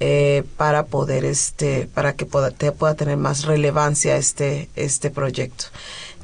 eh, 0.00 0.44
para 0.56 0.86
poder 0.86 1.24
este 1.24 1.88
para 1.92 2.14
que 2.14 2.26
pueda, 2.26 2.50
pueda 2.50 2.94
tener 2.94 3.16
más 3.16 3.44
relevancia 3.44 4.16
este 4.16 4.68
este 4.74 5.10
proyecto 5.10 5.66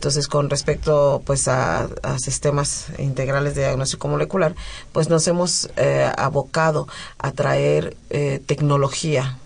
entonces, 0.04 0.28
con 0.28 0.50
respecto 0.50 1.22
pues 1.24 1.48
a, 1.48 1.88
sistemas 2.18 2.88
integrales 2.98 3.54
de 3.54 3.62
diagnóstico 3.62 4.06
molecular, 4.06 4.54
pues 4.92 5.08
nos 5.08 5.26
hemos 5.28 5.70
eh, 5.78 6.12
abocado 6.18 6.86
a 7.16 7.32
traer 7.32 7.96
eh, 8.10 8.42
tecnología 8.44 9.38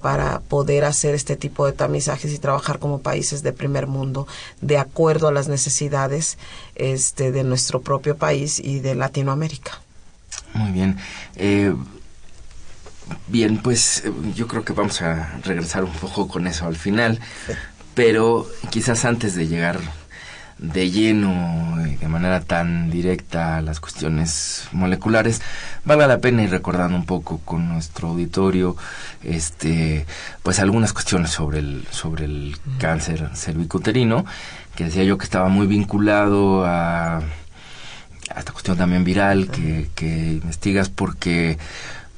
para 0.00 0.40
poder 0.40 0.86
hacer 0.86 1.14
este 1.14 1.36
tipo 1.36 1.66
de 1.66 1.72
tamizajes 1.72 2.32
y 2.32 2.38
trabajar 2.38 2.78
como 2.78 3.02
países 3.02 3.42
de 3.42 3.52
primer 3.52 3.86
mundo 3.86 4.26
de 4.62 4.78
acuerdo 4.78 5.28
a 5.28 5.32
las 5.32 5.48
necesidades 5.48 6.38
este, 6.74 7.30
de 7.30 7.44
nuestro 7.44 7.82
propio 7.82 8.16
país 8.16 8.60
y 8.60 8.80
de 8.80 8.94
Latinoamérica. 8.94 9.82
Muy 10.54 10.72
bien. 10.72 10.96
Eh, 11.36 11.74
bien, 13.26 13.58
pues 13.58 14.04
yo 14.34 14.48
creo 14.48 14.64
que 14.64 14.72
vamos 14.72 15.02
a 15.02 15.38
regresar 15.44 15.84
un 15.84 15.92
poco 15.92 16.28
con 16.28 16.46
eso 16.46 16.64
al 16.64 16.76
final, 16.76 17.20
pero 17.94 18.48
quizás 18.70 19.04
antes 19.04 19.34
de 19.34 19.48
llegar 19.48 19.97
de 20.58 20.90
lleno 20.90 21.86
y 21.86 21.96
de 21.96 22.08
manera 22.08 22.40
tan 22.40 22.90
directa 22.90 23.56
a 23.56 23.62
las 23.62 23.80
cuestiones 23.80 24.68
moleculares, 24.72 25.40
valga 25.84 26.06
la 26.06 26.18
pena 26.18 26.42
ir 26.42 26.50
recordando 26.50 26.96
un 26.96 27.06
poco 27.06 27.40
con 27.44 27.68
nuestro 27.68 28.08
auditorio 28.08 28.76
este 29.22 30.06
pues 30.42 30.58
algunas 30.58 30.92
cuestiones 30.92 31.30
sobre 31.30 31.60
el 31.60 31.86
sobre 31.90 32.24
el 32.24 32.56
cáncer 32.78 33.30
cervicuterino 33.34 34.24
que 34.74 34.84
decía 34.84 35.04
yo 35.04 35.18
que 35.18 35.24
estaba 35.24 35.48
muy 35.48 35.66
vinculado 35.66 36.64
a, 36.64 37.22
esta 38.36 38.52
cuestión 38.52 38.76
también 38.76 39.04
viral 39.04 39.48
que, 39.48 39.88
que 39.94 40.06
investigas 40.06 40.88
porque 40.88 41.58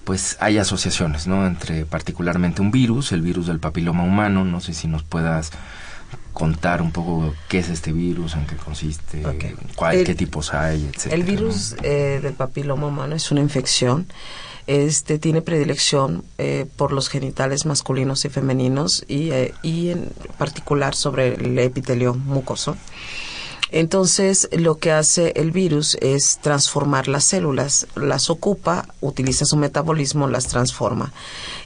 pues 0.04 0.36
hay 0.40 0.58
asociaciones, 0.58 1.28
¿no? 1.28 1.46
Entre 1.46 1.84
particularmente 1.84 2.62
un 2.62 2.72
virus, 2.72 3.12
el 3.12 3.22
virus 3.22 3.46
del 3.46 3.60
papiloma 3.60 4.02
humano, 4.02 4.44
no 4.44 4.60
sé 4.60 4.74
si 4.74 4.88
nos 4.88 5.04
puedas 5.04 5.52
contar 6.32 6.80
un 6.80 6.92
poco 6.92 7.34
qué 7.48 7.58
es 7.58 7.68
este 7.68 7.92
virus, 7.92 8.34
en 8.34 8.46
qué 8.46 8.56
consiste, 8.56 9.22
cuál, 9.76 10.04
qué 10.04 10.14
tipos 10.14 10.54
hay, 10.54 10.86
etc. 10.86 11.12
El 11.12 11.24
virus 11.24 11.76
eh, 11.82 12.20
del 12.22 12.34
papiloma 12.34 12.86
humano 12.86 13.14
es 13.14 13.30
una 13.30 13.40
infección. 13.40 14.06
Este 14.66 15.18
tiene 15.18 15.42
predilección 15.42 16.24
eh, 16.38 16.66
por 16.76 16.92
los 16.92 17.08
genitales 17.08 17.66
masculinos 17.66 18.24
y 18.24 18.28
femeninos 18.28 19.04
y, 19.08 19.32
eh, 19.32 19.52
y 19.62 19.90
en 19.90 20.12
particular 20.38 20.94
sobre 20.94 21.34
el 21.34 21.58
epitelio 21.58 22.14
mucoso. 22.14 22.76
Entonces, 23.72 24.48
lo 24.52 24.78
que 24.78 24.92
hace 24.92 25.32
el 25.36 25.52
virus 25.52 25.96
es 26.00 26.38
transformar 26.42 27.08
las 27.08 27.24
células, 27.24 27.86
las 27.94 28.28
ocupa, 28.28 28.86
utiliza 29.00 29.44
su 29.44 29.56
metabolismo, 29.56 30.28
las 30.28 30.48
transforma. 30.48 31.12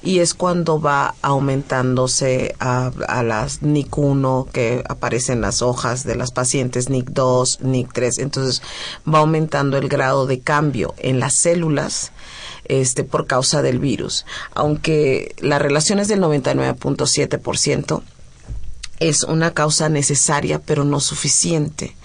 Y 0.03 0.19
es 0.19 0.35
cuando 0.35 0.81
va 0.81 1.15
aumentándose 1.23 2.55
a, 2.61 2.91
las 3.23 3.63
NIC1 3.63 4.51
que 4.51 4.85
aparecen 4.89 5.37
en 5.37 5.41
las 5.41 5.63
hojas 5.63 6.05
de 6.05 6.17
las 6.17 6.31
pacientes, 6.31 6.91
NIC2, 6.91 7.61
NIC3. 7.61 8.19
Entonces, 8.19 8.63
va 9.13 9.21
aumentando 9.21 9.79
el 9.79 9.89
grado 9.89 10.27
de 10.27 10.41
cambio 10.41 10.95
en 10.99 11.21
las 11.21 11.35
células 11.35 12.13
este, 12.67 13.05
por 13.05 13.27
causa 13.27 13.63
del 13.63 13.79
virus. 13.79 14.27
Aunque 14.55 15.35
la 15.39 15.59
relación 15.59 15.99
es 15.99 16.09
del 16.09 16.21
99.7%, 16.21 18.03
es 19.01 19.23
una 19.25 19.53
causa 19.53 19.89
necesaria 19.89 20.61
pero 20.61 20.85
no 20.85 21.01
suficiente. 21.01 21.97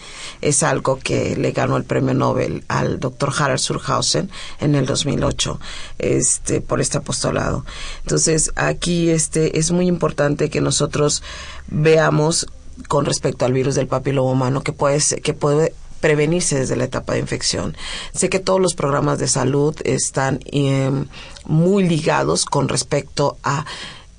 Es 0.41 0.63
algo 0.63 0.99
que 0.99 1.35
le 1.35 1.51
ganó 1.51 1.77
el 1.77 1.83
premio 1.83 2.13
Nobel 2.13 2.63
al 2.67 2.99
doctor 2.99 3.33
Harald 3.37 3.59
Surhausen 3.59 4.29
en 4.59 4.75
el 4.75 4.85
2008 4.85 5.59
este, 5.99 6.61
por 6.61 6.81
este 6.81 6.97
apostolado. 6.97 7.65
Entonces, 8.03 8.51
aquí 8.55 9.09
este, 9.09 9.59
es 9.59 9.71
muy 9.71 9.87
importante 9.87 10.49
que 10.49 10.61
nosotros 10.61 11.23
veamos 11.67 12.47
con 12.87 13.05
respecto 13.05 13.45
al 13.45 13.53
virus 13.53 13.75
del 13.75 13.87
papiloma 13.87 14.31
humano 14.31 14.61
que 14.63 14.71
puede, 14.71 14.99
que 15.21 15.33
puede 15.33 15.73
prevenirse 15.99 16.59
desde 16.59 16.75
la 16.75 16.85
etapa 16.85 17.13
de 17.13 17.19
infección. 17.19 17.75
Sé 18.13 18.29
que 18.29 18.39
todos 18.39 18.61
los 18.61 18.73
programas 18.73 19.19
de 19.19 19.27
salud 19.27 19.75
están 19.83 20.39
em, 20.45 21.07
muy 21.45 21.87
ligados 21.87 22.45
con 22.45 22.69
respecto 22.69 23.37
a 23.43 23.65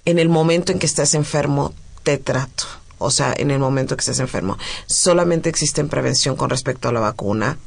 en 0.04 0.18
el 0.18 0.28
momento 0.28 0.72
en 0.72 0.78
que 0.78 0.86
estás 0.86 1.14
enfermo 1.14 1.74
trato. 2.18 2.64
O 2.98 3.10
sea, 3.10 3.34
en 3.36 3.50
el 3.50 3.58
momento 3.58 3.96
que 3.96 4.00
estés 4.00 4.20
enfermo. 4.20 4.58
Solamente 4.86 5.48
existe 5.48 5.82
prevención 5.84 6.36
con 6.36 6.50
respecto 6.50 6.88
a 6.88 6.92
la 6.92 7.00
vacuna, 7.00 7.58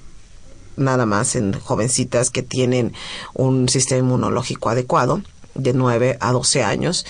nada 0.78 1.06
más 1.06 1.36
en 1.36 1.54
jovencitas 1.60 2.30
que 2.30 2.44
tienen 2.44 2.94
un 3.34 3.68
sistema 3.68 4.00
inmunológico 4.00 4.70
adecuado 4.70 5.22
de 5.56 5.74
9 5.74 6.18
a 6.20 6.32
12 6.32 6.64
años. 6.64 7.06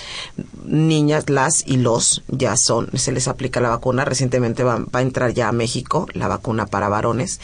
Niñas, 0.65 1.29
las 1.29 1.63
y 1.65 1.77
los 1.77 2.23
ya 2.29 2.55
son, 2.55 2.89
se 2.93 3.11
les 3.11 3.27
aplica 3.27 3.59
la 3.59 3.69
vacuna. 3.69 4.05
Recientemente 4.05 4.63
va, 4.63 4.79
va, 4.79 4.99
a 4.99 5.01
entrar 5.01 5.33
ya 5.33 5.49
a 5.49 5.53
México 5.53 6.07
la 6.13 6.29
vacuna 6.29 6.65
para 6.65 6.89
varones. 6.89 7.39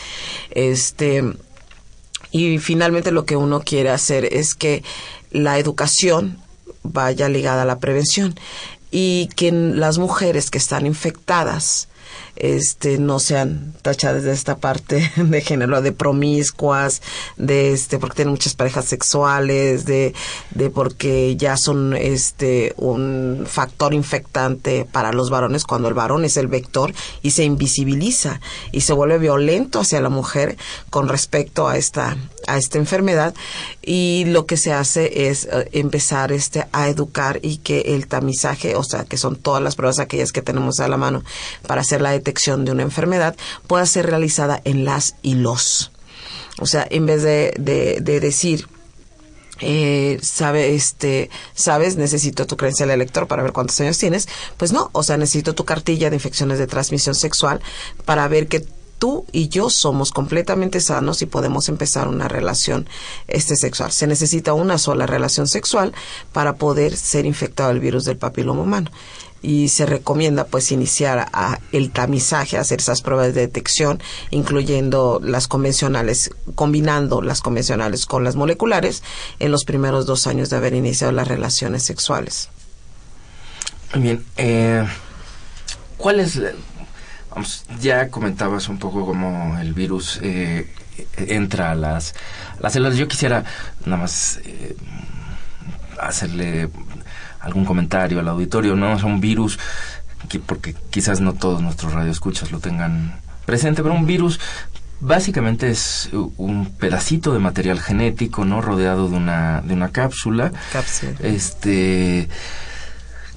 Este, 0.51 1.23
y 2.31 2.57
finalmente 2.59 3.11
lo 3.11 3.25
que 3.25 3.35
uno 3.35 3.61
quiere 3.61 3.89
hacer 3.89 4.25
es 4.25 4.55
que 4.55 4.83
la 5.31 5.59
educación 5.59 6.39
vaya 6.83 7.27
ligada 7.29 7.63
a 7.63 7.65
la 7.65 7.79
prevención 7.79 8.35
y 8.91 9.27
que 9.35 9.51
las 9.51 9.97
mujeres 9.97 10.49
que 10.49 10.57
están 10.57 10.85
infectadas 10.85 11.89
este 12.35 12.97
no 12.97 13.19
sean 13.19 13.73
tachadas 13.81 14.23
de 14.23 14.31
esta 14.31 14.57
parte 14.57 15.11
de 15.17 15.41
género 15.41 15.81
de 15.81 15.91
promiscuas 15.91 17.01
de 17.37 17.73
este 17.73 17.99
porque 17.99 18.17
tienen 18.17 18.31
muchas 18.31 18.55
parejas 18.55 18.85
sexuales 18.85 19.85
de, 19.85 20.13
de 20.51 20.69
porque 20.69 21.35
ya 21.35 21.57
son 21.57 21.95
este 21.95 22.73
un 22.77 23.45
factor 23.47 23.93
infectante 23.93 24.87
para 24.89 25.11
los 25.11 25.29
varones 25.29 25.65
cuando 25.65 25.87
el 25.87 25.93
varón 25.93 26.25
es 26.25 26.37
el 26.37 26.47
vector 26.47 26.93
y 27.21 27.31
se 27.31 27.43
invisibiliza 27.43 28.39
y 28.71 28.81
se 28.81 28.93
vuelve 28.93 29.17
violento 29.17 29.81
hacia 29.81 30.01
la 30.01 30.09
mujer 30.09 30.57
con 30.89 31.09
respecto 31.09 31.67
a 31.67 31.77
esta 31.77 32.17
a 32.53 32.57
esta 32.57 32.77
enfermedad 32.77 33.33
y 33.81 34.25
lo 34.27 34.45
que 34.45 34.57
se 34.57 34.73
hace 34.73 35.29
es 35.29 35.45
eh, 35.45 35.69
empezar 35.73 36.31
este 36.31 36.67
a 36.71 36.87
educar 36.89 37.39
y 37.41 37.57
que 37.57 37.81
el 37.81 38.07
tamizaje 38.07 38.75
o 38.75 38.83
sea 38.83 39.05
que 39.05 39.17
son 39.17 39.35
todas 39.35 39.61
las 39.61 39.75
pruebas 39.75 39.99
aquellas 39.99 40.31
que 40.31 40.41
tenemos 40.41 40.79
a 40.79 40.87
la 40.87 40.97
mano 40.97 41.23
para 41.67 41.81
hacer 41.81 42.01
la 42.01 42.11
detección 42.11 42.65
de 42.65 42.71
una 42.71 42.83
enfermedad 42.83 43.35
pueda 43.67 43.85
ser 43.85 44.05
realizada 44.07 44.61
en 44.63 44.85
las 44.85 45.15
y 45.21 45.35
los. 45.35 45.91
O 46.59 46.65
sea, 46.65 46.85
en 46.89 47.05
vez 47.05 47.23
de, 47.23 47.53
de, 47.57 48.19
decir, 48.19 48.67
eh, 49.61 50.19
sabe, 50.21 50.75
este, 50.75 51.29
sabes, 51.53 51.95
necesito 51.95 52.45
tu 52.47 52.57
credencial 52.57 52.89
de 52.89 52.95
elector 52.95 53.27
para 53.27 53.43
ver 53.43 53.53
cuántos 53.53 53.79
años 53.79 53.97
tienes, 53.97 54.27
pues 54.57 54.73
no, 54.73 54.89
o 54.91 55.03
sea, 55.03 55.17
necesito 55.17 55.55
tu 55.55 55.63
cartilla 55.63 56.09
de 56.09 56.17
infecciones 56.17 56.59
de 56.59 56.67
transmisión 56.67 57.15
sexual 57.15 57.61
para 58.05 58.27
ver 58.27 58.47
que 58.47 58.65
tú 58.99 59.25
y 59.31 59.49
yo 59.49 59.69
somos 59.69 60.11
completamente 60.11 60.81
sanos 60.81 61.21
y 61.21 61.25
podemos 61.25 61.69
empezar 61.69 62.07
una 62.07 62.27
relación 62.27 62.87
este 63.27 63.55
sexual. 63.55 63.91
Se 63.91 64.05
necesita 64.05 64.53
una 64.53 64.77
sola 64.77 65.07
relación 65.07 65.47
sexual 65.47 65.93
para 66.33 66.57
poder 66.57 66.95
ser 66.95 67.25
infectado 67.25 67.69
del 67.69 67.79
virus 67.79 68.05
del 68.05 68.17
papiloma 68.17 68.61
humano 68.61 68.91
y 69.41 69.69
se 69.69 69.85
recomienda 69.85 70.45
pues 70.45 70.71
iniciar 70.71 71.29
a 71.31 71.59
el 71.71 71.91
tamizaje, 71.91 72.57
hacer 72.57 72.79
esas 72.79 73.01
pruebas 73.01 73.33
de 73.33 73.41
detección, 73.41 74.01
incluyendo 74.31 75.21
las 75.23 75.47
convencionales, 75.47 76.31
combinando 76.55 77.21
las 77.21 77.41
convencionales 77.41 78.05
con 78.05 78.23
las 78.23 78.35
moleculares 78.35 79.01
en 79.39 79.51
los 79.51 79.63
primeros 79.63 80.05
dos 80.05 80.27
años 80.27 80.49
de 80.49 80.57
haber 80.57 80.73
iniciado 80.73 81.13
las 81.13 81.27
relaciones 81.27 81.83
sexuales. 81.83 82.49
Bien, 83.95 84.23
eh, 84.37 84.85
¿cuál 85.97 86.19
es? 86.19 86.39
Vamos, 87.29 87.65
ya 87.79 88.09
comentabas 88.09 88.69
un 88.69 88.79
poco 88.79 89.05
cómo 89.05 89.57
el 89.59 89.73
virus 89.73 90.19
eh, 90.23 90.67
entra 91.17 91.71
a 91.71 91.75
las, 91.75 92.15
las 92.59 92.73
células. 92.73 92.97
Yo 92.97 93.07
quisiera 93.07 93.43
nada 93.85 93.97
más 93.97 94.39
eh, 94.43 94.75
hacerle 95.99 96.69
algún 97.39 97.65
comentario 97.65 98.19
al 98.19 98.27
auditorio, 98.27 98.75
no 98.75 98.95
es 98.95 99.03
un 99.03 99.21
virus, 99.21 99.59
que, 100.27 100.39
porque 100.39 100.75
quizás 100.89 101.21
no 101.21 101.33
todos 101.33 101.61
nuestros 101.61 101.93
radioescuchas 101.93 102.51
lo 102.51 102.59
tengan 102.59 103.19
presente, 103.45 103.81
pero 103.81 103.95
un 103.95 104.05
virus 104.05 104.39
básicamente 104.99 105.69
es 105.69 106.09
un 106.37 106.73
pedacito 106.73 107.33
de 107.33 107.39
material 107.39 107.79
genético, 107.79 108.43
¿no? 108.43 108.61
Rodeado 108.61 109.09
de 109.09 109.15
una, 109.15 109.61
de 109.61 109.73
una 109.73 109.89
cápsula. 109.89 110.51
Cápsula. 110.73 111.13
Este 111.21 112.27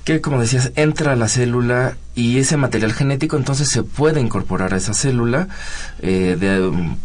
que 0.05 0.21
como 0.21 0.41
decías 0.41 0.73
entra 0.75 1.13
a 1.13 1.17
la 1.17 1.29
célula 1.29 1.97
y 2.15 2.39
ese 2.39 2.57
material 2.57 2.93
genético 2.93 3.37
entonces 3.37 3.69
se 3.69 3.83
puede 3.83 4.21
incorporar 4.21 4.75
a 4.75 4.77
esa 4.77 4.93
célula 4.93 5.49
eh, 6.01 6.37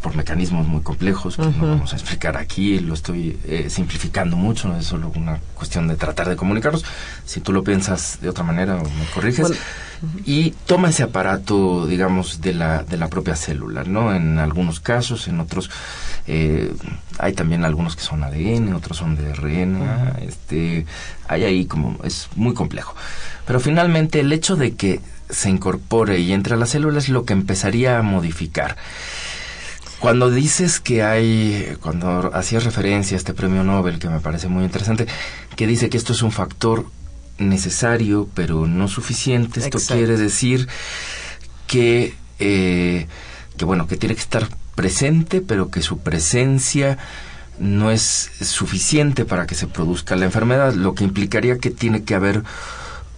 por 0.02 0.16
mecanismos 0.16 0.68
muy 0.68 0.82
complejos 0.82 1.38
que 1.38 1.44
no 1.44 1.68
vamos 1.68 1.94
a 1.94 1.96
explicar 1.96 2.36
aquí 2.36 2.80
lo 2.80 2.94
estoy 2.94 3.40
eh, 3.46 3.68
simplificando 3.70 4.36
mucho 4.36 4.68
no 4.68 4.78
es 4.78 4.86
solo 4.86 5.12
una 5.16 5.40
cuestión 5.54 5.88
de 5.88 5.96
tratar 5.96 6.28
de 6.28 6.36
comunicarnos 6.36 6.84
si 7.26 7.40
tú 7.40 7.54
lo 7.54 7.64
piensas 7.64 8.20
de 8.22 8.30
otra 8.30 8.44
manera 8.44 8.76
me 8.76 9.06
corriges. 9.14 9.54
Y 10.26 10.52
toma 10.68 10.90
ese 10.90 11.02
aparato 11.02 11.88
digamos 11.88 12.40
de 12.40 12.54
la 12.54 12.84
de 12.84 12.98
la 12.98 13.08
propia 13.08 13.36
célula 13.36 13.84
no 13.84 14.14
en 14.14 14.38
algunos 14.38 14.80
casos 14.80 15.28
en 15.28 15.40
otros 15.40 15.72
eh, 16.28 16.72
hay 17.18 17.34
también 17.34 17.66
algunos 17.66 17.96
que 17.96 18.04
son 18.04 18.24
ADN 18.24 18.74
otros 18.74 18.98
son 18.98 19.16
de 19.16 19.34
RNA 19.34 20.18
este 20.22 20.86
hay 21.28 21.44
ahí 21.44 21.66
como 21.66 21.98
es 22.04 22.30
muy 22.36 22.54
complejo. 22.54 22.96
Pero 23.46 23.60
finalmente 23.60 24.20
el 24.20 24.32
hecho 24.34 24.56
de 24.56 24.76
que 24.76 25.00
se 25.30 25.50
incorpore 25.50 26.20
y 26.20 26.34
entre 26.34 26.54
a 26.56 26.58
la 26.58 26.66
célula 26.66 27.00
es 27.00 27.10
lo 27.10 27.26
que 27.26 27.34
empezaría 27.34 27.98
a 27.98 28.02
modificar. 28.02 28.78
Cuando 30.00 30.30
dices 30.30 30.80
que 30.80 31.02
hay, 31.04 31.76
cuando 31.82 32.32
hacías 32.34 32.64
referencia 32.64 33.16
a 33.16 33.18
este 33.18 33.34
premio 33.34 33.64
Nobel, 33.64 33.98
que 33.98 34.10
me 34.10 34.20
parece 34.20 34.48
muy 34.48 34.64
interesante, 34.64 35.08
que 35.56 35.66
dice 35.66 35.90
que 35.90 35.98
esto 35.98 36.14
es 36.14 36.22
un 36.22 36.32
factor 36.32 36.86
necesario 37.40 38.28
pero 38.34 38.68
no 38.68 38.88
suficiente, 38.88 39.60
esto 39.60 39.80
quiere 39.80 40.18
decir 40.18 40.68
que, 41.66 42.16
eh, 42.40 43.08
que 43.58 43.66
bueno, 43.66 43.88
que 43.88 43.98
tiene 43.98 44.16
que 44.16 44.22
estar 44.22 44.48
presente, 44.76 45.42
pero 45.42 45.72
que 45.72 45.82
su 45.82 46.00
presencia 46.00 47.00
no 47.60 47.90
es 47.90 48.30
suficiente 48.42 49.26
para 49.26 49.48
que 49.48 49.56
se 49.56 49.66
produzca 49.66 50.16
la 50.16 50.26
enfermedad, 50.26 50.74
lo 50.74 50.94
que 50.94 51.04
implicaría 51.04 51.58
que 51.58 51.72
tiene 51.72 52.04
que 52.04 52.14
haber 52.14 52.44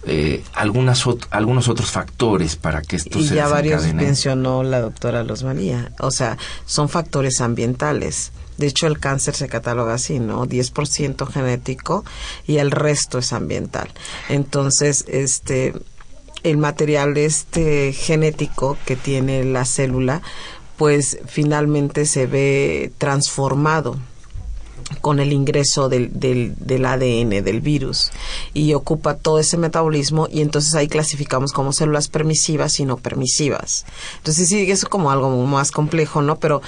eh, 0.04 0.42
algunas 0.54 1.04
algunos 1.30 1.68
otros 1.68 1.90
factores 1.90 2.56
para 2.56 2.80
que 2.80 2.96
esto 2.96 3.18
y 3.18 3.28
se 3.28 3.34
ya 3.34 3.48
varios 3.48 3.84
mencionó 3.92 4.62
la 4.62 4.80
doctora 4.80 5.24
Los 5.24 5.42
María 5.42 5.92
o 5.98 6.10
sea 6.10 6.38
son 6.64 6.88
factores 6.88 7.40
ambientales. 7.42 8.32
De 8.56 8.66
hecho 8.66 8.86
el 8.86 8.98
cáncer 8.98 9.34
se 9.34 9.48
cataloga 9.48 9.94
así 9.94 10.18
no 10.18 10.46
10% 10.46 11.26
genético 11.26 12.04
y 12.46 12.58
el 12.58 12.70
resto 12.70 13.18
es 13.18 13.34
ambiental. 13.34 13.90
Entonces 14.30 15.04
este 15.06 15.74
el 16.44 16.56
material 16.56 17.18
este 17.18 17.92
genético 17.92 18.78
que 18.86 18.96
tiene 18.96 19.44
la 19.44 19.66
célula, 19.66 20.22
pues 20.78 21.18
finalmente 21.26 22.06
se 22.06 22.26
ve 22.26 22.90
transformado 22.96 23.98
con 25.00 25.20
el 25.20 25.32
ingreso 25.32 25.88
del, 25.88 26.10
del, 26.18 26.54
del, 26.58 26.84
ADN 26.84 27.44
del 27.44 27.60
virus 27.60 28.10
y 28.54 28.74
ocupa 28.74 29.14
todo 29.14 29.38
ese 29.38 29.56
metabolismo 29.56 30.28
y 30.30 30.40
entonces 30.40 30.74
ahí 30.74 30.88
clasificamos 30.88 31.52
como 31.52 31.72
células 31.72 32.08
permisivas 32.08 32.80
y 32.80 32.84
no 32.84 32.96
permisivas. 32.96 33.86
Entonces 34.18 34.48
sí, 34.48 34.62
eso 34.62 34.72
es 34.72 34.90
como 34.90 35.10
algo 35.10 35.30
más 35.46 35.70
complejo, 35.70 36.22
¿no? 36.22 36.38
Pero 36.38 36.60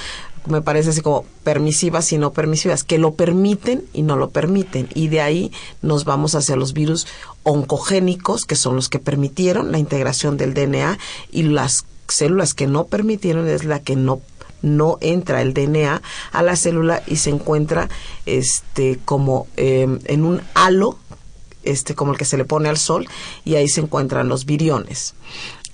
me 0.46 0.60
parece 0.60 0.90
así 0.90 1.00
como 1.00 1.24
permisivas 1.44 2.12
y 2.12 2.18
no 2.18 2.32
permisivas, 2.32 2.84
que 2.84 2.98
lo 2.98 3.14
permiten 3.14 3.84
y 3.92 4.02
no 4.02 4.16
lo 4.16 4.30
permiten. 4.30 4.88
Y 4.94 5.08
de 5.08 5.20
ahí 5.20 5.52
nos 5.82 6.04
vamos 6.04 6.34
hacia 6.34 6.56
los 6.56 6.72
virus 6.72 7.06
oncogénicos, 7.44 8.44
que 8.44 8.56
son 8.56 8.76
los 8.76 8.88
que 8.88 8.98
permitieron 8.98 9.72
la 9.72 9.78
integración 9.78 10.36
del 10.36 10.54
DNA, 10.54 10.98
y 11.30 11.44
las 11.44 11.84
células 12.08 12.54
que 12.54 12.66
no 12.66 12.86
permitieron 12.86 13.48
es 13.48 13.64
la 13.64 13.80
que 13.80 13.96
no 13.96 14.20
no 14.62 14.98
entra 15.00 15.42
el 15.42 15.54
DNA 15.54 16.00
a 16.32 16.42
la 16.42 16.56
célula 16.56 17.02
y 17.06 17.16
se 17.16 17.30
encuentra 17.30 17.88
este 18.26 18.98
como 19.04 19.46
em, 19.56 19.98
en 20.04 20.24
un 20.24 20.40
halo 20.54 20.98
este 21.64 21.94
como 21.94 22.12
el 22.12 22.18
que 22.18 22.24
se 22.24 22.36
le 22.36 22.44
pone 22.44 22.68
al 22.68 22.78
sol 22.78 23.08
y 23.44 23.54
ahí 23.54 23.68
se 23.68 23.80
encuentran 23.80 24.28
los 24.28 24.46
viriones 24.46 25.14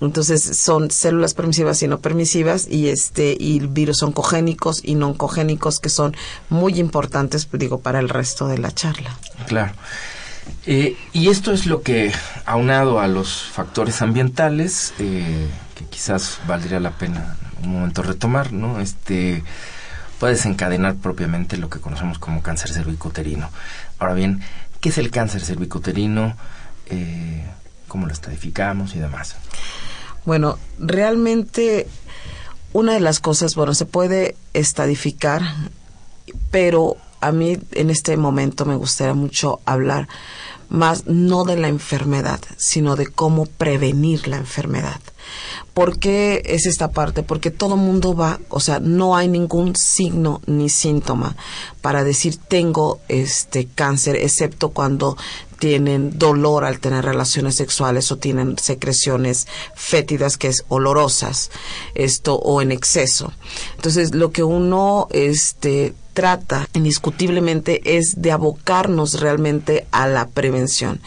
entonces 0.01 0.57
son 0.57 0.91
células 0.91 1.33
permisivas 1.33 1.81
y 1.83 1.87
no 1.87 1.99
permisivas 1.99 2.67
y 2.69 2.87
este 2.87 3.35
y 3.37 3.59
virus 3.59 4.01
oncogénicos 4.01 4.81
y 4.83 4.95
no 4.95 5.09
oncogénicos 5.09 5.79
que 5.79 5.89
son 5.89 6.15
muy 6.49 6.79
importantes, 6.79 7.45
pues, 7.45 7.59
digo, 7.59 7.81
para 7.81 7.99
el 7.99 8.07
resto 8.07 8.47
de 8.47 8.59
la 8.59 8.71
charla. 8.71 9.17
Claro. 9.47 9.73
Eh, 10.65 10.95
y 11.13 11.27
esto 11.27 11.51
es 11.51 11.65
lo 11.65 11.81
que, 11.81 12.13
aunado 12.45 12.99
a 12.99 13.07
los 13.07 13.43
factores 13.43 14.01
ambientales, 14.01 14.93
eh, 14.99 15.47
que 15.75 15.85
quizás 15.85 16.39
valdría 16.47 16.79
la 16.79 16.91
pena 16.91 17.37
un 17.63 17.73
momento 17.73 18.01
retomar, 18.01 18.53
¿no? 18.53 18.79
Este 18.79 19.43
puede 20.19 20.33
desencadenar 20.33 20.95
propiamente 20.95 21.57
lo 21.57 21.69
que 21.69 21.79
conocemos 21.79 22.19
como 22.19 22.41
cáncer 22.41 22.71
cervicuterino. 22.71 23.49
Ahora 23.99 24.13
bien, 24.13 24.41
¿qué 24.81 24.89
es 24.89 24.97
el 24.97 25.11
cáncer 25.11 25.41
cervicuterino? 25.41 26.35
Eh, 26.87 27.43
¿Cómo 27.87 28.05
lo 28.05 28.13
estadificamos 28.13 28.95
y 28.95 28.99
demás? 28.99 29.35
Bueno, 30.25 30.59
realmente 30.77 31.87
una 32.73 32.93
de 32.93 32.99
las 32.99 33.19
cosas, 33.19 33.55
bueno, 33.55 33.73
se 33.73 33.85
puede 33.85 34.35
estadificar, 34.53 35.41
pero 36.51 36.97
a 37.21 37.31
mí 37.31 37.57
en 37.71 37.89
este 37.89 38.15
momento 38.17 38.65
me 38.65 38.75
gustaría 38.75 39.13
mucho 39.13 39.59
hablar 39.65 40.07
más 40.69 41.07
no 41.07 41.43
de 41.43 41.57
la 41.57 41.67
enfermedad, 41.67 42.39
sino 42.57 42.95
de 42.95 43.07
cómo 43.07 43.45
prevenir 43.45 44.27
la 44.27 44.37
enfermedad. 44.37 44.99
¿Por 45.73 45.99
qué 45.99 46.41
es 46.45 46.65
esta 46.65 46.91
parte? 46.91 47.23
Porque 47.23 47.51
todo 47.51 47.77
mundo 47.77 48.15
va, 48.15 48.39
o 48.49 48.59
sea, 48.59 48.79
no 48.79 49.15
hay 49.15 49.27
ningún 49.27 49.75
signo 49.75 50.41
ni 50.45 50.69
síntoma 50.69 51.35
para 51.81 52.03
decir 52.03 52.37
tengo 52.37 52.99
este 53.07 53.67
cáncer, 53.67 54.15
excepto 54.15 54.69
cuando 54.69 55.17
tienen 55.59 56.17
dolor 56.17 56.63
al 56.63 56.79
tener 56.79 57.05
relaciones 57.05 57.55
sexuales 57.55 58.11
o 58.11 58.17
tienen 58.17 58.57
secreciones 58.57 59.47
fétidas 59.75 60.37
que 60.37 60.47
es 60.47 60.63
olorosas, 60.69 61.51
esto 61.95 62.35
o 62.35 62.61
en 62.61 62.71
exceso. 62.71 63.33
Entonces, 63.75 64.15
lo 64.15 64.31
que 64.31 64.43
uno 64.43 65.07
este 65.11 65.93
trata 66.19 66.67
indiscutiblemente 66.73 67.95
es 67.97 68.15
de 68.17 68.33
abocarnos 68.33 69.21
realmente 69.21 69.87
a 69.91 70.05
la 70.05 70.27
prevención 70.27 70.99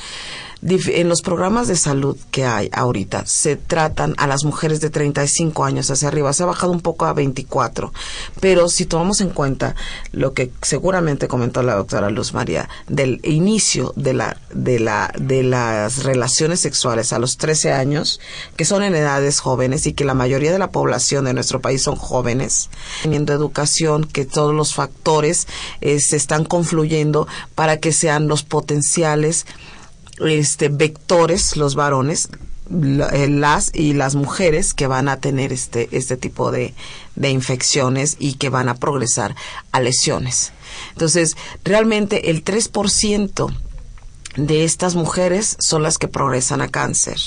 en 0.62 1.08
los 1.08 1.22
programas 1.22 1.66
de 1.66 1.74
salud 1.74 2.16
que 2.30 2.44
hay 2.44 2.70
ahorita 2.72 3.26
se 3.26 3.56
tratan 3.56 4.14
a 4.16 4.28
las 4.28 4.44
mujeres 4.44 4.80
de 4.80 4.90
35 4.90 5.64
años 5.64 5.90
hacia 5.90 6.08
arriba. 6.08 6.32
Se 6.32 6.44
ha 6.44 6.46
bajado 6.46 6.72
un 6.72 6.80
poco 6.80 7.04
a 7.04 7.12
24. 7.12 7.92
Pero 8.40 8.68
si 8.68 8.86
tomamos 8.86 9.20
en 9.20 9.30
cuenta 9.30 9.74
lo 10.12 10.34
que 10.34 10.52
seguramente 10.62 11.26
comentó 11.26 11.62
la 11.62 11.74
doctora 11.74 12.10
Luz 12.10 12.32
María 12.32 12.68
del 12.86 13.20
inicio 13.24 13.92
de 13.96 14.14
la 14.14 14.36
de 14.54 14.78
la 14.78 15.12
de 15.18 15.42
las 15.42 16.04
relaciones 16.04 16.60
sexuales 16.60 17.12
a 17.12 17.18
los 17.18 17.38
13 17.38 17.72
años, 17.72 18.20
que 18.56 18.64
son 18.64 18.84
en 18.84 18.94
edades 18.94 19.40
jóvenes 19.40 19.86
y 19.86 19.94
que 19.94 20.04
la 20.04 20.14
mayoría 20.14 20.52
de 20.52 20.58
la 20.58 20.70
población 20.70 21.24
de 21.24 21.34
nuestro 21.34 21.60
país 21.60 21.82
son 21.82 21.96
jóvenes, 21.96 22.70
teniendo 23.02 23.32
educación, 23.32 24.04
que 24.04 24.24
todos 24.24 24.54
los 24.54 24.74
factores 24.74 25.48
eh, 25.80 25.98
se 25.98 26.16
están 26.16 26.44
confluyendo 26.44 27.26
para 27.56 27.78
que 27.78 27.92
sean 27.92 28.28
los 28.28 28.44
potenciales 28.44 29.46
este, 30.20 30.68
vectores, 30.68 31.56
los 31.56 31.74
varones, 31.74 32.28
eh, 32.70 33.28
las 33.28 33.70
y 33.74 33.92
las 33.92 34.14
mujeres 34.14 34.72
que 34.72 34.86
van 34.86 35.08
a 35.08 35.18
tener 35.18 35.52
este, 35.52 35.88
este 35.92 36.16
tipo 36.16 36.50
de, 36.50 36.74
de 37.16 37.30
infecciones 37.30 38.16
y 38.18 38.34
que 38.34 38.48
van 38.48 38.68
a 38.68 38.74
progresar 38.74 39.34
a 39.72 39.80
lesiones. 39.80 40.52
Entonces, 40.92 41.36
realmente 41.64 42.30
el 42.30 42.44
3% 42.44 43.54
de 44.36 44.64
estas 44.64 44.94
mujeres 44.94 45.56
son 45.58 45.82
las 45.82 45.98
que 45.98 46.08
progresan 46.08 46.62
a 46.62 46.68
cáncer. 46.68 47.18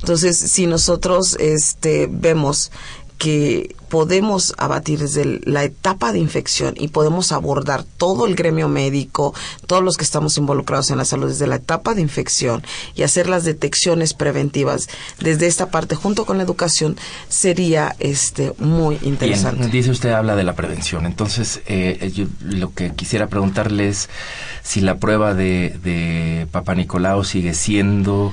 Entonces, 0.00 0.36
si 0.36 0.66
nosotros 0.66 1.36
este, 1.40 2.08
vemos 2.10 2.70
que 3.18 3.74
podemos 3.88 4.54
abatir 4.58 4.98
desde 4.98 5.40
la 5.44 5.64
etapa 5.64 6.12
de 6.12 6.18
infección 6.18 6.74
y 6.76 6.88
podemos 6.88 7.32
abordar 7.32 7.84
todo 7.84 8.26
el 8.26 8.34
gremio 8.34 8.68
médico, 8.68 9.32
todos 9.66 9.82
los 9.82 9.96
que 9.96 10.04
estamos 10.04 10.36
involucrados 10.38 10.90
en 10.90 10.98
la 10.98 11.04
salud 11.04 11.28
desde 11.28 11.46
la 11.46 11.56
etapa 11.56 11.94
de 11.94 12.02
infección 12.02 12.62
y 12.94 13.04
hacer 13.04 13.28
las 13.28 13.44
detecciones 13.44 14.12
preventivas 14.12 14.88
desde 15.20 15.46
esta 15.46 15.70
parte 15.70 15.94
junto 15.94 16.26
con 16.26 16.36
la 16.36 16.42
educación 16.42 16.96
sería 17.28 17.94
este 18.00 18.52
muy 18.58 18.98
interesante. 19.02 19.68
dice 19.68 19.90
usted 19.90 20.10
habla 20.10 20.36
de 20.36 20.44
la 20.44 20.54
prevención, 20.54 21.06
entonces 21.06 21.62
eh, 21.66 22.10
yo 22.14 22.26
lo 22.40 22.74
que 22.74 22.92
quisiera 22.92 23.28
preguntarle 23.28 23.88
es 23.88 24.08
si 24.62 24.80
la 24.80 24.96
prueba 24.98 25.34
de, 25.34 25.78
de 25.82 26.48
Papa 26.50 26.74
Nicolau 26.74 27.24
sigue 27.24 27.54
siendo 27.54 28.32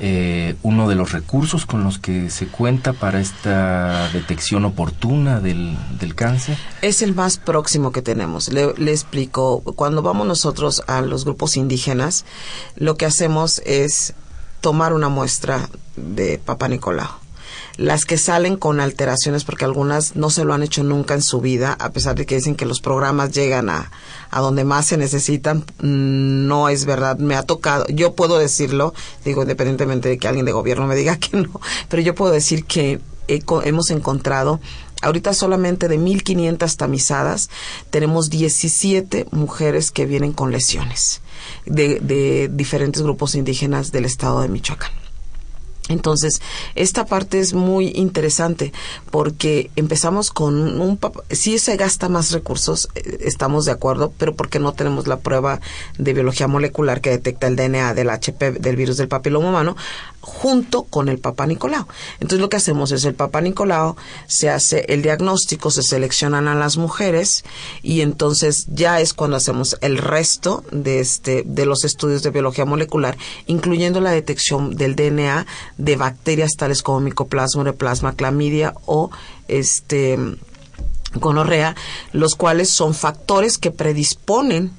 eh, 0.00 0.56
uno 0.62 0.88
de 0.88 0.94
los 0.94 1.12
recursos 1.12 1.66
con 1.66 1.84
los 1.84 1.98
que 1.98 2.30
se 2.30 2.46
cuenta 2.46 2.92
para 2.92 3.20
esta 3.20 4.08
detección 4.12 4.64
oportuna 4.64 5.40
del, 5.40 5.76
del 5.98 6.14
cáncer? 6.14 6.56
Es 6.82 7.02
el 7.02 7.14
más 7.14 7.36
próximo 7.38 7.92
que 7.92 8.02
tenemos. 8.02 8.48
Le, 8.50 8.72
le, 8.78 8.90
explico, 8.90 9.60
cuando 9.60 10.02
vamos 10.02 10.26
nosotros 10.26 10.82
a 10.86 11.02
los 11.02 11.24
grupos 11.24 11.56
indígenas, 11.56 12.24
lo 12.76 12.96
que 12.96 13.06
hacemos 13.06 13.60
es 13.66 14.14
tomar 14.60 14.92
una 14.94 15.08
muestra 15.08 15.68
de 15.96 16.38
Papa 16.38 16.68
Nicolau 16.68 17.19
las 17.76 18.04
que 18.04 18.18
salen 18.18 18.56
con 18.56 18.80
alteraciones, 18.80 19.44
porque 19.44 19.64
algunas 19.64 20.16
no 20.16 20.30
se 20.30 20.44
lo 20.44 20.54
han 20.54 20.62
hecho 20.62 20.82
nunca 20.82 21.14
en 21.14 21.22
su 21.22 21.40
vida, 21.40 21.76
a 21.78 21.90
pesar 21.90 22.16
de 22.16 22.26
que 22.26 22.36
dicen 22.36 22.56
que 22.56 22.66
los 22.66 22.80
programas 22.80 23.32
llegan 23.32 23.68
a, 23.70 23.90
a 24.30 24.40
donde 24.40 24.64
más 24.64 24.86
se 24.86 24.96
necesitan, 24.96 25.64
mm, 25.80 26.46
no 26.46 26.68
es 26.68 26.84
verdad. 26.84 27.18
Me 27.18 27.36
ha 27.36 27.42
tocado, 27.42 27.86
yo 27.88 28.14
puedo 28.14 28.38
decirlo, 28.38 28.94
digo, 29.24 29.42
independientemente 29.42 30.08
de 30.08 30.18
que 30.18 30.28
alguien 30.28 30.46
de 30.46 30.52
gobierno 30.52 30.86
me 30.86 30.96
diga 30.96 31.16
que 31.18 31.36
no, 31.36 31.60
pero 31.88 32.02
yo 32.02 32.14
puedo 32.14 32.32
decir 32.32 32.64
que 32.64 33.00
hemos 33.28 33.90
encontrado 33.90 34.60
Ahorita 35.02 35.32
solamente 35.32 35.88
de 35.88 35.98
1.500 35.98 36.76
tamizadas 36.76 37.48
tenemos 37.88 38.28
17 38.28 39.26
mujeres 39.30 39.90
que 39.90 40.04
vienen 40.04 40.32
con 40.32 40.52
lesiones 40.52 41.22
de, 41.64 42.00
de 42.00 42.50
diferentes 42.52 43.02
grupos 43.02 43.34
indígenas 43.34 43.92
del 43.92 44.04
estado 44.04 44.42
de 44.42 44.48
Michoacán. 44.48 44.99
Entonces, 45.90 46.40
esta 46.74 47.04
parte 47.04 47.40
es 47.40 47.52
muy 47.52 47.92
interesante 47.94 48.72
porque 49.10 49.70
empezamos 49.76 50.30
con 50.30 50.80
un... 50.80 50.98
Sí 51.30 51.58
se 51.58 51.76
gasta 51.76 52.08
más 52.08 52.30
recursos, 52.30 52.88
eh, 52.94 53.18
estamos 53.22 53.64
de 53.64 53.72
acuerdo, 53.72 54.12
pero 54.16 54.34
porque 54.34 54.60
no 54.60 54.72
tenemos 54.72 55.06
la 55.06 55.18
prueba 55.18 55.60
de 55.98 56.12
biología 56.12 56.46
molecular 56.46 57.00
que 57.00 57.10
detecta 57.10 57.48
el 57.48 57.56
DNA 57.56 57.94
del 57.94 58.10
HP, 58.10 58.52
del 58.52 58.76
virus 58.76 58.96
del 58.96 59.08
papiloma 59.08 59.48
humano, 59.48 59.76
junto 60.20 60.84
con 60.84 61.08
el 61.08 61.18
Papa 61.18 61.46
Nicolau. 61.46 61.86
Entonces 62.14 62.40
lo 62.40 62.48
que 62.48 62.58
hacemos 62.58 62.92
es 62.92 63.04
el 63.04 63.14
Papa 63.14 63.40
Nicolau, 63.40 63.96
se 64.26 64.50
hace 64.50 64.84
el 64.88 65.02
diagnóstico, 65.02 65.70
se 65.70 65.82
seleccionan 65.82 66.46
a 66.46 66.54
las 66.54 66.76
mujeres 66.76 67.44
y 67.82 68.02
entonces 68.02 68.66
ya 68.68 69.00
es 69.00 69.14
cuando 69.14 69.36
hacemos 69.36 69.76
el 69.80 69.98
resto 69.98 70.62
de 70.70 71.00
este 71.00 71.42
de 71.44 71.66
los 71.66 71.84
estudios 71.84 72.22
de 72.22 72.30
biología 72.30 72.64
molecular, 72.64 73.16
incluyendo 73.46 74.00
la 74.00 74.10
detección 74.10 74.76
del 74.76 74.94
DNA 74.94 75.46
de 75.80 75.96
bacterias 75.96 76.52
tales 76.56 76.82
como 76.82 77.00
micoplasma, 77.00 77.62
ureplasma, 77.62 78.14
clamidia 78.14 78.74
o 78.86 79.10
este 79.48 80.18
gonorrea, 81.14 81.74
los 82.12 82.36
cuales 82.36 82.70
son 82.70 82.94
factores 82.94 83.58
que 83.58 83.70
predisponen 83.70 84.72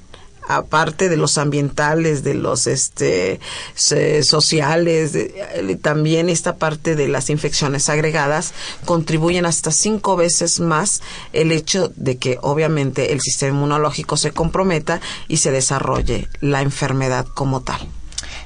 aparte 0.48 1.08
de 1.08 1.18
los 1.18 1.38
ambientales, 1.38 2.24
de 2.24 2.34
los 2.34 2.68
este 2.68 3.40
sociales, 3.76 5.16
eh, 5.16 5.78
también 5.82 6.30
esta 6.30 6.58
parte 6.58 6.96
de 6.96 7.08
las 7.08 7.30
infecciones 7.30 7.90
agregadas 7.90 8.54
contribuyen 8.86 9.46
hasta 9.46 9.72
cinco 9.72 10.16
veces 10.16 10.60
más 10.60 11.02
el 11.34 11.52
hecho 11.52 11.92
de 11.96 12.18
que 12.18 12.38
obviamente 12.42 13.14
el 13.14 13.22
sistema 13.22 13.56
inmunológico 13.56 14.18
se 14.18 14.32
comprometa 14.32 15.00
y 15.28 15.38
se 15.38 15.52
desarrolle 15.52 16.28
la 16.42 16.62
enfermedad 16.62 17.26
como 17.26 17.62
tal. 17.62 17.88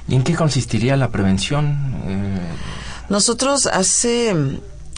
¿Y 0.08 0.14
en 0.14 0.22
qué 0.22 0.34
consistiría 0.34 0.96
la 0.96 1.08
prevención? 1.10 1.94
Eh, 2.06 2.38
Nosotros 3.08 3.66
hace, 3.66 4.34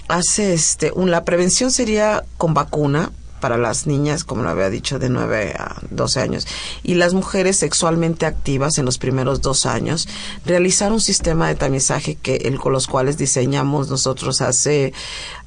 hace 0.09 0.55
este, 0.55 0.93
un, 0.95 1.11
la 1.11 1.25
prevención 1.25 1.71
sería 1.71 2.25
con 2.37 2.55
vacuna, 2.55 3.11
para 3.39 3.57
las 3.57 3.87
niñas, 3.87 4.25
como 4.25 4.43
lo 4.43 4.51
había 4.51 4.71
dicho, 4.71 4.99
de 4.99 5.09
9 5.09 5.55
a 5.59 5.77
12 5.91 6.21
años, 6.21 6.47
y 6.83 6.95
las 6.95 7.15
mujeres 7.15 7.57
sexualmente 7.57 8.27
activas 8.27 8.79
en 8.79 8.85
los 8.85 8.99
primeros 8.99 9.41
dos 9.41 9.67
años, 9.67 10.09
realizar 10.45 10.93
un 10.93 11.01
sistema 11.01 11.49
de 11.49 11.55
tamizaje 11.55 12.17
que 12.17 12.37
el, 12.37 12.59
con 12.59 12.73
los 12.73 12.87
cuales 12.87 13.17
diseñamos 13.17 13.89
nosotros 13.89 14.41
hace, 14.41 14.93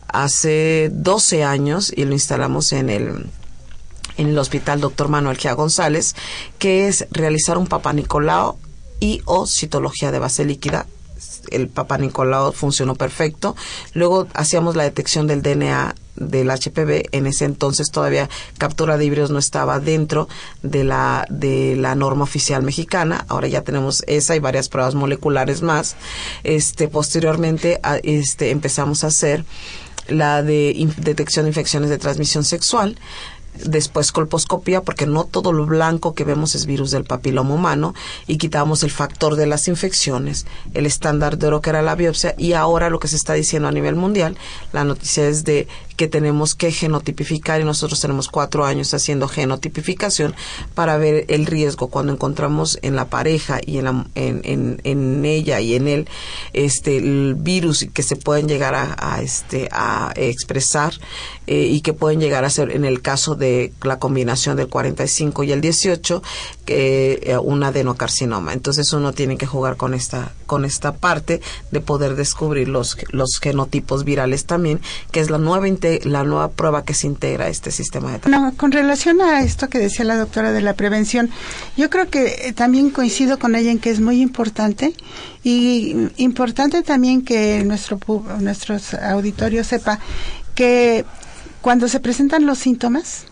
hace 0.07 0.89
12 0.93 1.43
años 1.43 1.91
y 1.95 2.05
lo 2.05 2.13
instalamos 2.13 2.71
en 2.73 2.89
el 2.89 3.25
en 4.17 4.27
el 4.27 4.37
Hospital 4.37 4.81
Dr. 4.81 5.07
Manuel 5.07 5.37
Gia 5.37 5.53
González, 5.53 6.15
que 6.59 6.87
es 6.87 7.07
realizar 7.11 7.57
un 7.57 7.65
Papa 7.65 7.93
Nicolau 7.93 8.57
y 9.01 9.21
o 9.25 9.45
citología 9.45 10.11
de 10.11 10.19
base 10.19 10.45
líquida 10.45 10.87
el 11.49 11.67
Papa 11.67 11.97
Nicolau 11.97 12.53
funcionó 12.53 12.95
perfecto. 12.95 13.55
Luego 13.93 14.27
hacíamos 14.33 14.75
la 14.75 14.83
detección 14.83 15.27
del 15.27 15.41
DNA 15.41 15.95
del 16.15 16.49
HPV. 16.49 17.09
En 17.11 17.25
ese 17.25 17.45
entonces 17.45 17.89
todavía 17.91 18.29
captura 18.57 18.97
de 18.97 19.05
híbridos 19.05 19.31
no 19.31 19.39
estaba 19.39 19.79
dentro 19.79 20.27
de 20.61 20.83
la, 20.83 21.25
de 21.29 21.75
la 21.75 21.95
norma 21.95 22.23
oficial 22.23 22.63
mexicana. 22.63 23.25
Ahora 23.27 23.47
ya 23.47 23.63
tenemos 23.63 24.03
esa 24.07 24.35
y 24.35 24.39
varias 24.39 24.69
pruebas 24.69 24.95
moleculares 24.95 25.61
más. 25.61 25.95
Este, 26.43 26.87
posteriormente, 26.87 27.79
este, 28.03 28.51
empezamos 28.51 29.03
a 29.03 29.07
hacer 29.07 29.45
la 30.07 30.43
de 30.43 30.89
detección 30.97 31.45
de 31.45 31.49
infecciones 31.49 31.89
de 31.89 31.97
transmisión 31.97 32.43
sexual 32.43 32.97
después 33.53 34.11
colposcopía 34.11 34.81
porque 34.81 35.05
no 35.05 35.25
todo 35.25 35.53
lo 35.53 35.65
blanco 35.65 36.13
que 36.13 36.23
vemos 36.23 36.55
es 36.55 36.65
virus 36.65 36.91
del 36.91 37.03
papiloma 37.03 37.53
humano 37.53 37.93
y 38.27 38.37
quitamos 38.37 38.83
el 38.83 38.91
factor 38.91 39.35
de 39.35 39.45
las 39.45 39.67
infecciones, 39.67 40.45
el 40.73 40.85
estándar 40.85 41.37
de 41.37 41.47
oro 41.47 41.61
que 41.61 41.69
era 41.69 41.81
la 41.81 41.95
biopsia 41.95 42.33
y 42.37 42.53
ahora 42.53 42.89
lo 42.89 42.99
que 42.99 43.07
se 43.07 43.15
está 43.15 43.33
diciendo 43.33 43.67
a 43.67 43.71
nivel 43.71 43.95
mundial, 43.95 44.37
la 44.73 44.83
noticia 44.83 45.27
es 45.27 45.43
de 45.43 45.67
que 45.95 46.07
tenemos 46.07 46.55
que 46.55 46.71
genotipificar 46.71 47.61
y 47.61 47.63
nosotros 47.63 47.99
tenemos 47.99 48.27
cuatro 48.27 48.65
años 48.65 48.93
haciendo 48.93 49.27
genotipificación 49.27 50.35
para 50.73 50.97
ver 50.97 51.25
el 51.27 51.45
riesgo 51.45 51.87
cuando 51.87 52.13
encontramos 52.13 52.79
en 52.81 52.95
la 52.95 53.09
pareja 53.09 53.59
y 53.65 53.77
en, 53.77 53.87
en, 54.15 54.81
en, 54.83 55.25
ella 55.25 55.59
y 55.59 55.75
en 55.75 55.87
él 55.87 56.07
este 56.53 56.97
el 56.97 57.35
virus 57.37 57.87
que 57.93 58.03
se 58.03 58.15
pueden 58.15 58.47
llegar 58.47 58.75
a, 58.75 59.21
este 59.21 59.69
a 59.71 60.13
expresar 60.15 60.93
eh, 61.47 61.67
y 61.69 61.81
que 61.81 61.93
pueden 61.93 62.19
llegar 62.19 62.45
a 62.45 62.49
ser 62.49 62.71
en 62.71 62.85
el 62.85 63.01
caso 63.01 63.35
de 63.35 63.73
la 63.83 63.99
combinación 63.99 64.57
del 64.57 64.67
45 64.67 65.43
y 65.43 65.51
el 65.51 65.61
18 65.61 66.23
que 66.60 66.60
eh, 66.71 67.37
un 67.37 67.63
adenocarcinoma. 67.63 68.53
Entonces 68.53 68.91
uno 68.93 69.13
tiene 69.13 69.37
que 69.37 69.45
jugar 69.45 69.77
con 69.77 69.93
esta 69.93 70.31
con 70.45 70.65
esta 70.65 70.93
parte 70.93 71.39
de 71.71 71.79
poder 71.79 72.15
descubrir 72.15 72.67
los 72.67 72.97
los 73.11 73.39
genotipos 73.41 74.03
virales 74.03 74.45
también 74.45 74.81
que 75.11 75.21
es 75.21 75.29
la 75.29 75.37
nueva 75.37 75.61
la 76.03 76.23
nueva 76.23 76.49
prueba 76.49 76.83
que 76.83 76.93
se 76.93 77.07
integra 77.07 77.45
a 77.45 77.49
este 77.49 77.71
sistema 77.71 78.11
de 78.11 78.29
no, 78.29 78.53
con 78.57 78.71
relación 78.71 79.21
a 79.21 79.41
esto 79.41 79.69
que 79.69 79.77
decía 79.77 80.05
la 80.05 80.17
doctora 80.17 80.51
de 80.51 80.61
la 80.61 80.73
prevención, 80.73 81.29
yo 81.77 81.89
creo 81.89 82.09
que 82.09 82.47
eh, 82.47 82.53
también 82.53 82.89
coincido 82.89 83.37
con 83.39 83.55
ella 83.55 83.71
en 83.71 83.79
que 83.79 83.91
es 83.91 83.99
muy 83.99 84.21
importante 84.21 84.93
y 85.43 85.95
importante 86.17 86.81
también 86.81 87.23
que 87.23 87.63
nuestro 87.63 87.99
nuestros 88.39 88.93
auditorios 88.93 89.67
sepa 89.67 89.99
que 90.55 91.05
cuando 91.61 91.87
se 91.87 91.99
presentan 91.99 92.45
los 92.45 92.57
síntomas, 92.57 93.25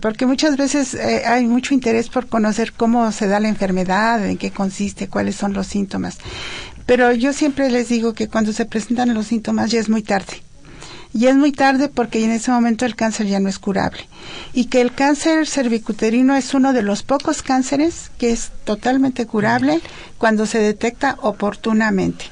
porque 0.00 0.26
muchas 0.26 0.56
veces 0.56 0.94
eh, 0.94 1.22
hay 1.26 1.46
mucho 1.46 1.74
interés 1.74 2.08
por 2.08 2.26
conocer 2.26 2.72
cómo 2.72 3.10
se 3.12 3.26
da 3.26 3.40
la 3.40 3.48
enfermedad, 3.48 4.24
en 4.24 4.36
qué 4.38 4.50
consiste, 4.50 5.08
cuáles 5.08 5.36
son 5.36 5.52
los 5.52 5.66
síntomas. 5.66 6.18
Pero 6.86 7.12
yo 7.12 7.32
siempre 7.32 7.70
les 7.70 7.88
digo 7.88 8.14
que 8.14 8.28
cuando 8.28 8.52
se 8.52 8.64
presentan 8.64 9.12
los 9.14 9.26
síntomas 9.26 9.70
ya 9.70 9.80
es 9.80 9.88
muy 9.88 10.02
tarde. 10.02 10.42
Y 11.14 11.26
es 11.26 11.36
muy 11.36 11.52
tarde 11.52 11.88
porque 11.88 12.22
en 12.24 12.30
ese 12.30 12.50
momento 12.50 12.84
el 12.84 12.94
cáncer 12.94 13.26
ya 13.26 13.40
no 13.40 13.48
es 13.48 13.58
curable. 13.58 14.08
Y 14.52 14.66
que 14.66 14.80
el 14.80 14.94
cáncer 14.94 15.46
cervicuterino 15.46 16.34
es 16.34 16.52
uno 16.54 16.72
de 16.72 16.82
los 16.82 17.02
pocos 17.02 17.42
cánceres 17.42 18.10
que 18.18 18.30
es 18.30 18.50
totalmente 18.64 19.26
curable 19.26 19.80
cuando 20.18 20.46
se 20.46 20.58
detecta 20.58 21.16
oportunamente. 21.22 22.26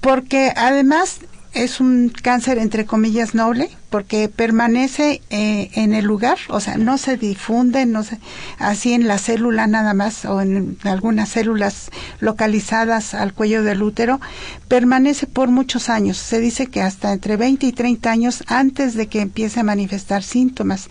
Porque 0.00 0.52
además 0.56 1.18
es 1.54 1.80
un 1.80 2.10
cáncer 2.10 2.58
entre 2.58 2.84
comillas 2.84 3.34
noble 3.34 3.70
porque 3.88 4.28
permanece 4.28 5.22
eh, 5.30 5.70
en 5.74 5.94
el 5.94 6.04
lugar, 6.04 6.36
o 6.48 6.58
sea, 6.58 6.76
no 6.76 6.98
se 6.98 7.16
difunde, 7.16 7.86
no 7.86 8.02
se, 8.02 8.18
así 8.58 8.92
en 8.92 9.06
la 9.06 9.18
célula 9.18 9.68
nada 9.68 9.94
más 9.94 10.24
o 10.24 10.40
en 10.40 10.76
algunas 10.82 11.28
células 11.28 11.90
localizadas 12.18 13.14
al 13.14 13.34
cuello 13.34 13.62
del 13.62 13.84
útero, 13.84 14.20
permanece 14.66 15.28
por 15.28 15.48
muchos 15.48 15.88
años. 15.88 16.16
Se 16.16 16.40
dice 16.40 16.66
que 16.66 16.82
hasta 16.82 17.12
entre 17.12 17.36
20 17.36 17.66
y 17.66 17.72
30 17.72 18.10
años 18.10 18.42
antes 18.48 18.94
de 18.94 19.06
que 19.06 19.20
empiece 19.20 19.60
a 19.60 19.64
manifestar 19.64 20.24
síntomas. 20.24 20.88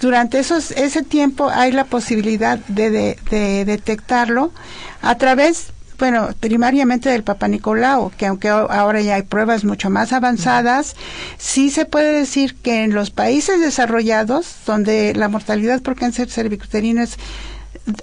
Durante 0.00 0.38
esos, 0.38 0.72
ese 0.72 1.02
tiempo 1.02 1.48
hay 1.48 1.72
la 1.72 1.84
posibilidad 1.84 2.58
de, 2.68 2.90
de, 2.90 3.18
de 3.30 3.64
detectarlo 3.64 4.52
a 5.00 5.16
través 5.16 5.72
bueno, 6.02 6.30
primariamente 6.40 7.10
del 7.10 7.22
Papa 7.22 7.46
Nicolau, 7.46 8.10
que 8.18 8.26
aunque 8.26 8.48
ahora 8.48 9.00
ya 9.02 9.14
hay 9.14 9.22
pruebas 9.22 9.62
mucho 9.62 9.88
más 9.88 10.12
avanzadas, 10.12 10.96
sí 11.38 11.70
se 11.70 11.84
puede 11.84 12.12
decir 12.12 12.56
que 12.56 12.82
en 12.82 12.92
los 12.92 13.10
países 13.10 13.60
desarrollados, 13.60 14.52
donde 14.66 15.14
la 15.14 15.28
mortalidad 15.28 15.80
por 15.80 15.94
cáncer 15.94 16.28
cervicuterino 16.28 17.04
es 17.04 17.18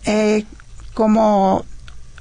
eh, 0.06 0.46
como 0.94 1.66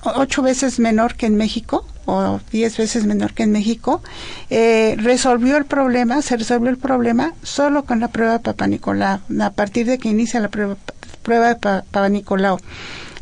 ocho 0.02 0.42
veces 0.42 0.80
menor 0.80 1.14
que 1.14 1.26
en 1.26 1.36
México, 1.36 1.86
o 2.06 2.40
diez 2.50 2.76
veces 2.76 3.04
menor 3.04 3.32
que 3.32 3.44
en 3.44 3.52
México, 3.52 4.02
eh, 4.50 4.96
resolvió 4.98 5.56
el 5.56 5.64
problema, 5.64 6.22
se 6.22 6.38
resolvió 6.38 6.70
el 6.70 6.78
problema 6.78 7.34
solo 7.44 7.84
con 7.84 8.00
la 8.00 8.08
prueba 8.08 8.40
Papa 8.40 8.66
Nicolau, 8.66 9.20
a 9.40 9.50
partir 9.50 9.86
de 9.86 9.98
que 9.98 10.08
inicia 10.08 10.40
la 10.40 10.48
prueba, 10.48 10.76
prueba 11.22 11.50
de 11.50 11.54
Papa 11.54 12.08
Nicolau. 12.08 12.58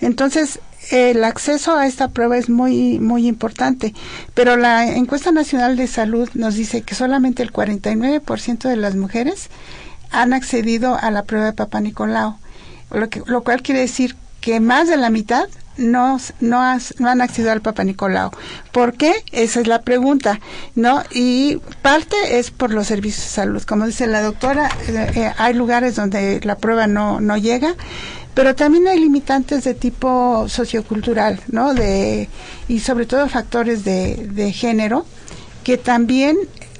Entonces, 0.01 0.61
el 0.91 1.25
acceso 1.25 1.77
a 1.77 1.87
esta 1.87 2.09
prueba 2.09 2.37
es 2.37 2.49
muy 2.49 2.99
muy 2.99 3.27
importante, 3.27 3.95
pero 4.35 4.57
la 4.57 4.87
encuesta 4.87 5.33
nacional 5.33 5.77
de 5.77 5.87
salud 5.87 6.29
nos 6.35 6.55
dice 6.55 6.83
que 6.83 6.95
solamente 6.95 7.43
el 7.43 7.53
49% 7.53 8.69
de 8.69 8.77
las 8.77 8.97
mujeres 8.97 9.49
han 10.11 10.33
accedido 10.33 10.97
a 10.97 11.11
la 11.11 11.25
prueba 11.25 11.47
de 11.47 11.53
Papá 11.53 11.81
Nicolau, 11.81 12.37
lo, 12.91 13.09
que, 13.09 13.23
lo 13.27 13.43
cual 13.43 13.63
quiere 13.63 13.81
decir 13.81 14.17
que 14.41 14.61
más 14.61 14.89
de 14.89 14.97
la 14.97 15.11
mitad 15.11 15.49
no, 15.77 16.19
no, 16.41 16.61
han 16.61 17.21
accedido 17.21 17.53
al 17.53 17.61
Papa 17.61 17.85
Nicolau. 17.85 18.31
¿Por 18.73 18.95
qué? 18.95 19.13
Esa 19.33 19.61
es 19.61 19.67
la 19.67 19.83
pregunta, 19.83 20.41
¿no? 20.75 21.03
Y 21.11 21.61
parte 21.83 22.17
es 22.39 22.51
por 22.51 22.73
los 22.73 22.87
servicios 22.87 23.25
de 23.25 23.31
salud. 23.31 23.63
Como 23.63 23.87
dice 23.87 24.07
la 24.07 24.23
doctora, 24.23 24.71
eh, 24.89 25.13
eh, 25.15 25.33
hay 25.37 25.55
lugares 25.55 25.97
donde 25.97 26.41
la 26.45 26.57
prueba 26.57 26.87
no, 26.87 27.21
no 27.21 27.37
llega 27.37 27.75
pero 28.37 28.55
también 28.55 28.87
hay 28.87 29.01
limitantes 29.01 29.65
de 29.65 29.73
tipo 29.73 30.47
sociocultural, 30.47 31.41
¿no? 31.49 31.73
De, 31.73 32.29
y 32.69 32.81
sobre 32.81 33.07
todo 33.07 33.27
factores 33.31 33.83
de, 33.83 34.29
de 34.31 34.53
género 34.53 35.07
que 35.65 35.79
también 35.79 36.37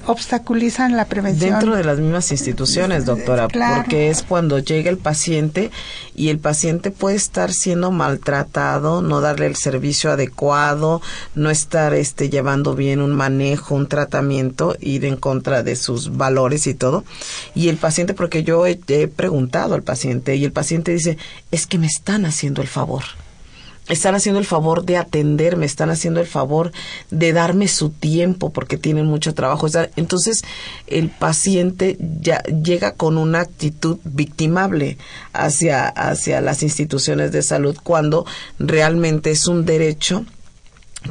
obstaculizan 0.07 0.95
la 0.95 1.05
prevención. 1.05 1.51
Dentro 1.51 1.75
de 1.75 1.83
las 1.83 1.99
mismas 1.99 2.31
instituciones, 2.31 3.05
doctora, 3.05 3.47
porque 3.47 4.09
es 4.09 4.23
cuando 4.23 4.59
llega 4.59 4.89
el 4.89 4.97
paciente 4.97 5.69
y 6.15 6.29
el 6.29 6.39
paciente 6.39 6.91
puede 6.91 7.17
estar 7.17 7.51
siendo 7.51 7.91
maltratado, 7.91 9.01
no 9.01 9.21
darle 9.21 9.45
el 9.47 9.55
servicio 9.55 10.11
adecuado, 10.11 11.01
no 11.35 11.49
estar 11.49 11.93
este 11.93 12.29
llevando 12.29 12.73
bien 12.73 13.01
un 13.01 13.15
manejo, 13.15 13.75
un 13.75 13.87
tratamiento, 13.87 14.75
ir 14.79 15.05
en 15.05 15.17
contra 15.17 15.61
de 15.61 15.75
sus 15.75 16.15
valores 16.15 16.67
y 16.67 16.73
todo. 16.73 17.03
Y 17.53 17.69
el 17.69 17.77
paciente, 17.77 18.13
porque 18.13 18.43
yo 18.43 18.65
he 18.65 18.77
preguntado 19.07 19.75
al 19.75 19.83
paciente 19.83 20.35
y 20.35 20.45
el 20.45 20.51
paciente 20.51 20.93
dice, 20.93 21.17
es 21.51 21.67
que 21.67 21.77
me 21.77 21.87
están 21.87 22.25
haciendo 22.25 22.61
el 22.61 22.67
favor 22.67 23.03
están 23.89 24.15
haciendo 24.15 24.39
el 24.39 24.45
favor 24.45 24.85
de 24.85 24.97
atenderme, 24.97 25.65
están 25.65 25.89
haciendo 25.89 26.19
el 26.19 26.27
favor 26.27 26.71
de 27.09 27.33
darme 27.33 27.67
su 27.67 27.89
tiempo 27.89 28.51
porque 28.51 28.77
tienen 28.77 29.05
mucho 29.05 29.33
trabajo. 29.33 29.67
Entonces 29.95 30.43
el 30.87 31.09
paciente 31.09 31.97
ya 32.21 32.41
llega 32.43 32.93
con 32.93 33.17
una 33.17 33.41
actitud 33.41 33.97
victimable 34.03 34.97
hacia, 35.33 35.87
hacia 35.87 36.41
las 36.41 36.63
instituciones 36.63 37.31
de 37.31 37.41
salud 37.41 37.77
cuando 37.81 38.25
realmente 38.59 39.31
es 39.31 39.47
un 39.47 39.65
derecho 39.65 40.25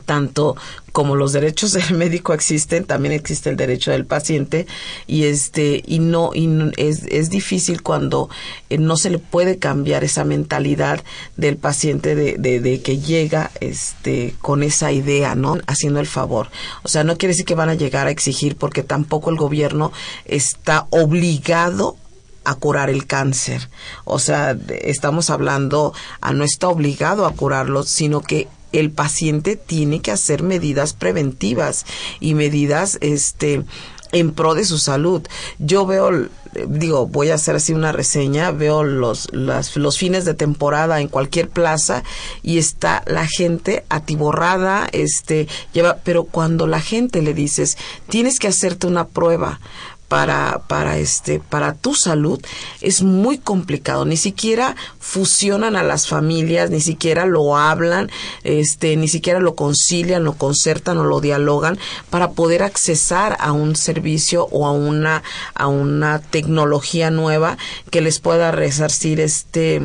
tanto 0.05 0.57
como 0.93 1.15
los 1.15 1.33
derechos 1.33 1.73
del 1.73 1.95
médico 1.97 2.33
existen, 2.33 2.85
también 2.85 3.13
existe 3.13 3.51
el 3.51 3.57
derecho 3.57 3.91
del 3.91 4.07
paciente 4.07 4.67
y 5.07 5.25
este 5.25 5.83
y 5.87 5.99
no 5.99 6.31
y 6.35 6.49
es, 6.77 7.05
es 7.05 7.31
difícil 7.31 7.83
cuando 7.83 8.29
eh, 8.71 8.79
no 8.79 8.97
se 8.97 9.11
le 9.11 9.19
puede 9.19 9.59
cambiar 9.59 10.05
esa 10.05 10.25
mentalidad 10.25 11.03
del 11.37 11.57
paciente 11.57 12.15
de, 12.15 12.37
de, 12.39 12.61
de, 12.61 12.81
que 12.81 12.99
llega 12.99 13.51
este 13.61 14.35
con 14.41 14.63
esa 14.63 14.93
idea, 14.93 15.35
¿no? 15.35 15.59
Haciendo 15.67 16.01
el 16.01 16.07
favor. 16.07 16.49
O 16.83 16.89
sea, 16.89 17.05
no 17.05 17.17
quiere 17.17 17.33
decir 17.33 17.47
que 17.47 17.55
van 17.55 17.69
a 17.69 17.75
llegar 17.75 18.07
a 18.07 18.11
exigir 18.11 18.57
porque 18.57 18.83
tampoco 18.83 19.31
el 19.31 19.37
gobierno 19.37 19.93
está 20.25 20.87
obligado 20.91 21.97
a 22.45 22.55
curar 22.55 22.91
el 22.91 23.07
cáncer. 23.07 23.69
O 24.05 24.19
sea, 24.19 24.57
estamos 24.69 25.31
hablando, 25.31 25.93
a 26.21 26.33
no 26.33 26.45
está 26.45 26.69
obligado 26.69 27.27
a 27.27 27.33
curarlo, 27.33 27.83
sino 27.83 28.21
que 28.21 28.49
el 28.73 28.91
paciente 28.91 29.57
tiene 29.57 30.01
que 30.01 30.13
hacer 30.13 30.43
medidas 30.43 30.93
preventivas 30.93 31.87
y 32.21 32.35
medidas 32.35 32.99
este 33.01 33.65
en 34.13 34.33
pro 34.33 34.55
de 34.55 34.65
su 34.65 34.79
salud. 34.79 35.23
Yo 35.59 35.85
veo 35.85 36.29
digo, 36.69 37.07
voy 37.07 37.31
a 37.31 37.35
hacer 37.35 37.57
así 37.57 37.73
una 37.73 37.93
reseña, 37.93 38.51
veo 38.51 38.83
los, 38.83 39.29
los 39.33 39.99
fines 39.99 40.25
de 40.25 40.35
temporada 40.35 41.01
en 41.01 41.09
cualquier 41.09 41.49
plaza 41.49 42.03
y 42.43 42.59
está 42.59 43.03
la 43.07 43.27
gente 43.27 43.85
atiborrada, 43.89 44.89
este, 44.93 45.49
lleva, 45.73 45.99
pero 46.03 46.25
cuando 46.25 46.67
la 46.67 46.81
gente 46.81 47.23
le 47.23 47.35
dices, 47.35 47.77
tienes 48.09 48.39
que 48.39 48.49
hacerte 48.49 48.87
una 48.87 49.07
prueba, 49.07 49.61
para, 50.09 50.63
para 50.69 50.99
este, 50.99 51.41
para 51.41 51.75
tu 51.75 51.95
salud 51.95 52.41
es 52.81 53.03
muy 53.03 53.39
complicado. 53.39 54.05
Ni 54.05 54.17
siquiera 54.17 54.77
fusionan 55.01 55.77
a 55.77 55.83
las 55.83 56.09
familias, 56.09 56.71
ni 56.71 56.81
siquiera 56.81 57.27
lo 57.27 57.57
hablan, 57.57 58.11
este, 58.45 58.97
ni 58.97 59.09
siquiera 59.09 59.41
lo 59.41 59.55
concilian, 59.55 60.25
lo 60.25 60.35
concertan 60.35 60.99
o 60.99 61.05
lo 61.05 61.21
dialogan 61.21 61.79
para 62.11 62.33
poder 62.33 62.63
accesar 62.63 63.37
a 63.41 63.53
un 63.53 63.77
servicio 63.77 64.49
o 64.51 64.67
a 64.67 64.73
una, 64.73 65.23
a 65.55 65.67
una 65.67 66.21
tecnología 66.21 67.11
nueva 67.11 67.59
que 67.91 68.01
les 68.01 68.21
pueda 68.21 68.51
resarcir 68.53 69.21
este, 69.21 69.83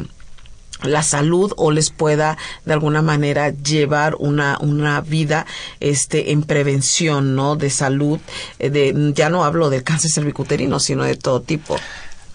la 0.84 1.04
salud 1.04 1.54
o 1.58 1.72
les 1.72 1.90
pueda 1.90 2.38
de 2.66 2.74
alguna 2.74 3.02
manera 3.02 3.50
llevar 3.50 4.16
una, 4.20 4.58
una 4.60 5.02
vida 5.02 5.46
este 5.80 6.32
en 6.32 6.44
prevención 6.44 7.36
no 7.36 7.56
de 7.56 7.70
salud 7.70 8.20
eh, 8.60 8.70
de 8.70 9.14
ya 9.16 9.30
no 9.30 9.44
hablo 9.44 9.70
del 9.70 9.84
cáncer 9.84 10.12
cervicuterino 10.12 10.80
sino 10.80 11.04
de 11.04 11.16
todo 11.16 11.42
tipo 11.42 11.78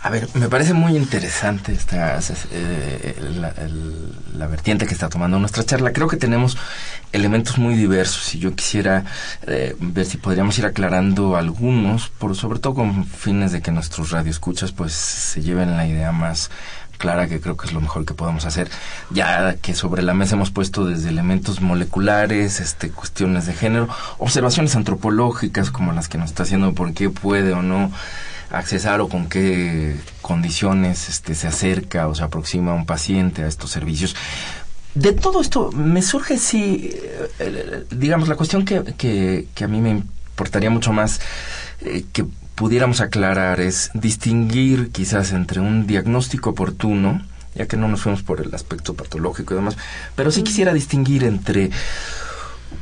a 0.07 0.09
ver, 0.09 0.28
me 0.34 0.49
parece 0.49 0.72
muy 0.72 0.97
interesante 0.97 1.72
esta 1.72 2.20
eh, 2.53 3.16
la, 4.38 4.47
vertiente 4.47 4.86
que 4.86 4.94
está 4.94 5.09
tomando 5.09 5.36
nuestra 5.40 5.64
charla. 5.64 5.92
Creo 5.92 6.07
que 6.07 6.16
tenemos 6.16 6.57
elementos 7.11 7.59
muy 7.59 7.74
diversos 7.74 8.32
y 8.36 8.38
yo 8.38 8.55
quisiera 8.55 9.05
eh, 9.49 9.74
ver 9.80 10.07
si 10.07 10.18
podríamos 10.18 10.57
ir 10.61 10.66
aclarando 10.66 11.34
algunos, 11.34 12.09
por 12.09 12.36
sobre 12.36 12.61
todo 12.61 12.74
con 12.74 13.05
fines 13.05 13.51
de 13.51 13.62
que 13.62 13.72
nuestros 13.72 14.12
radioescuchas 14.12 14.70
pues 14.70 14.92
se 14.92 15.42
lleven 15.42 15.76
la 15.76 15.88
idea 15.88 16.12
más 16.12 16.51
clara 16.97 17.28
que 17.28 17.40
creo 17.40 17.57
que 17.57 17.66
es 17.66 17.72
lo 17.72 17.80
mejor 17.80 18.05
que 18.05 18.14
podemos 18.14 18.44
hacer. 18.44 18.68
Ya 19.11 19.57
que 19.57 19.74
sobre 19.74 20.03
la 20.03 20.14
mesa 20.14 20.34
hemos 20.34 20.51
puesto 20.51 20.84
desde 20.84 21.09
elementos 21.09 21.61
moleculares 21.61 22.61
este 22.61 22.90
cuestiones 22.90 23.47
de 23.47 23.55
género 23.55 23.88
observaciones 24.18 24.76
antropológicas 24.76 25.70
como 25.70 25.92
las 25.92 26.09
que 26.09 26.18
nos 26.18 26.30
está 26.30 26.44
haciendo 26.44 26.72
por 26.72 26.92
qué 26.94 27.11
puede 27.11 27.53
o 27.53 27.62
no 27.62 27.90
accesar 28.51 29.01
o 29.01 29.09
con 29.09 29.28
qué 29.28 29.97
condiciones 30.22 31.09
este 31.09 31.34
se 31.34 31.49
acerca 31.49 32.09
o 32.09 32.14
se 32.14 32.22
aproxima 32.22 32.74
un 32.74 32.86
paciente 32.86 33.42
a 33.42 33.49
estos 33.49 33.70
servicios. 33.70 34.14
De 34.94 35.12
todo 35.12 35.40
esto 35.40 35.72
me 35.72 36.01
surge 36.01 36.38
sí 36.38 36.90
eh, 37.38 37.84
digamos 37.90 38.28
la 38.28 38.36
cuestión 38.36 38.64
que, 38.64 38.82
que, 38.97 39.47
que 39.55 39.64
a 39.64 39.68
mí 39.68 39.80
me 39.80 39.90
importaría 39.90 40.70
mucho 40.70 40.92
más 40.92 41.20
eh, 41.80 42.05
que 42.12 42.24
pudiéramos 42.57 43.00
aclarar 43.00 43.61
es 43.61 43.90
distinguir 43.94 44.90
quizás 44.90 45.32
entre 45.32 45.61
un 45.61 45.86
diagnóstico 45.86 46.50
oportuno, 46.50 47.22
ya 47.54 47.66
que 47.66 47.76
no 47.76 47.86
nos 47.86 48.00
fuimos 48.00 48.22
por 48.22 48.40
el 48.40 48.52
aspecto 48.54 48.94
patológico 48.94 49.54
y 49.54 49.59
demás, 49.59 49.76
pero 50.16 50.32
sí 50.32 50.42
quisiera 50.42 50.72
distinguir 50.72 51.22
entre, 51.22 51.70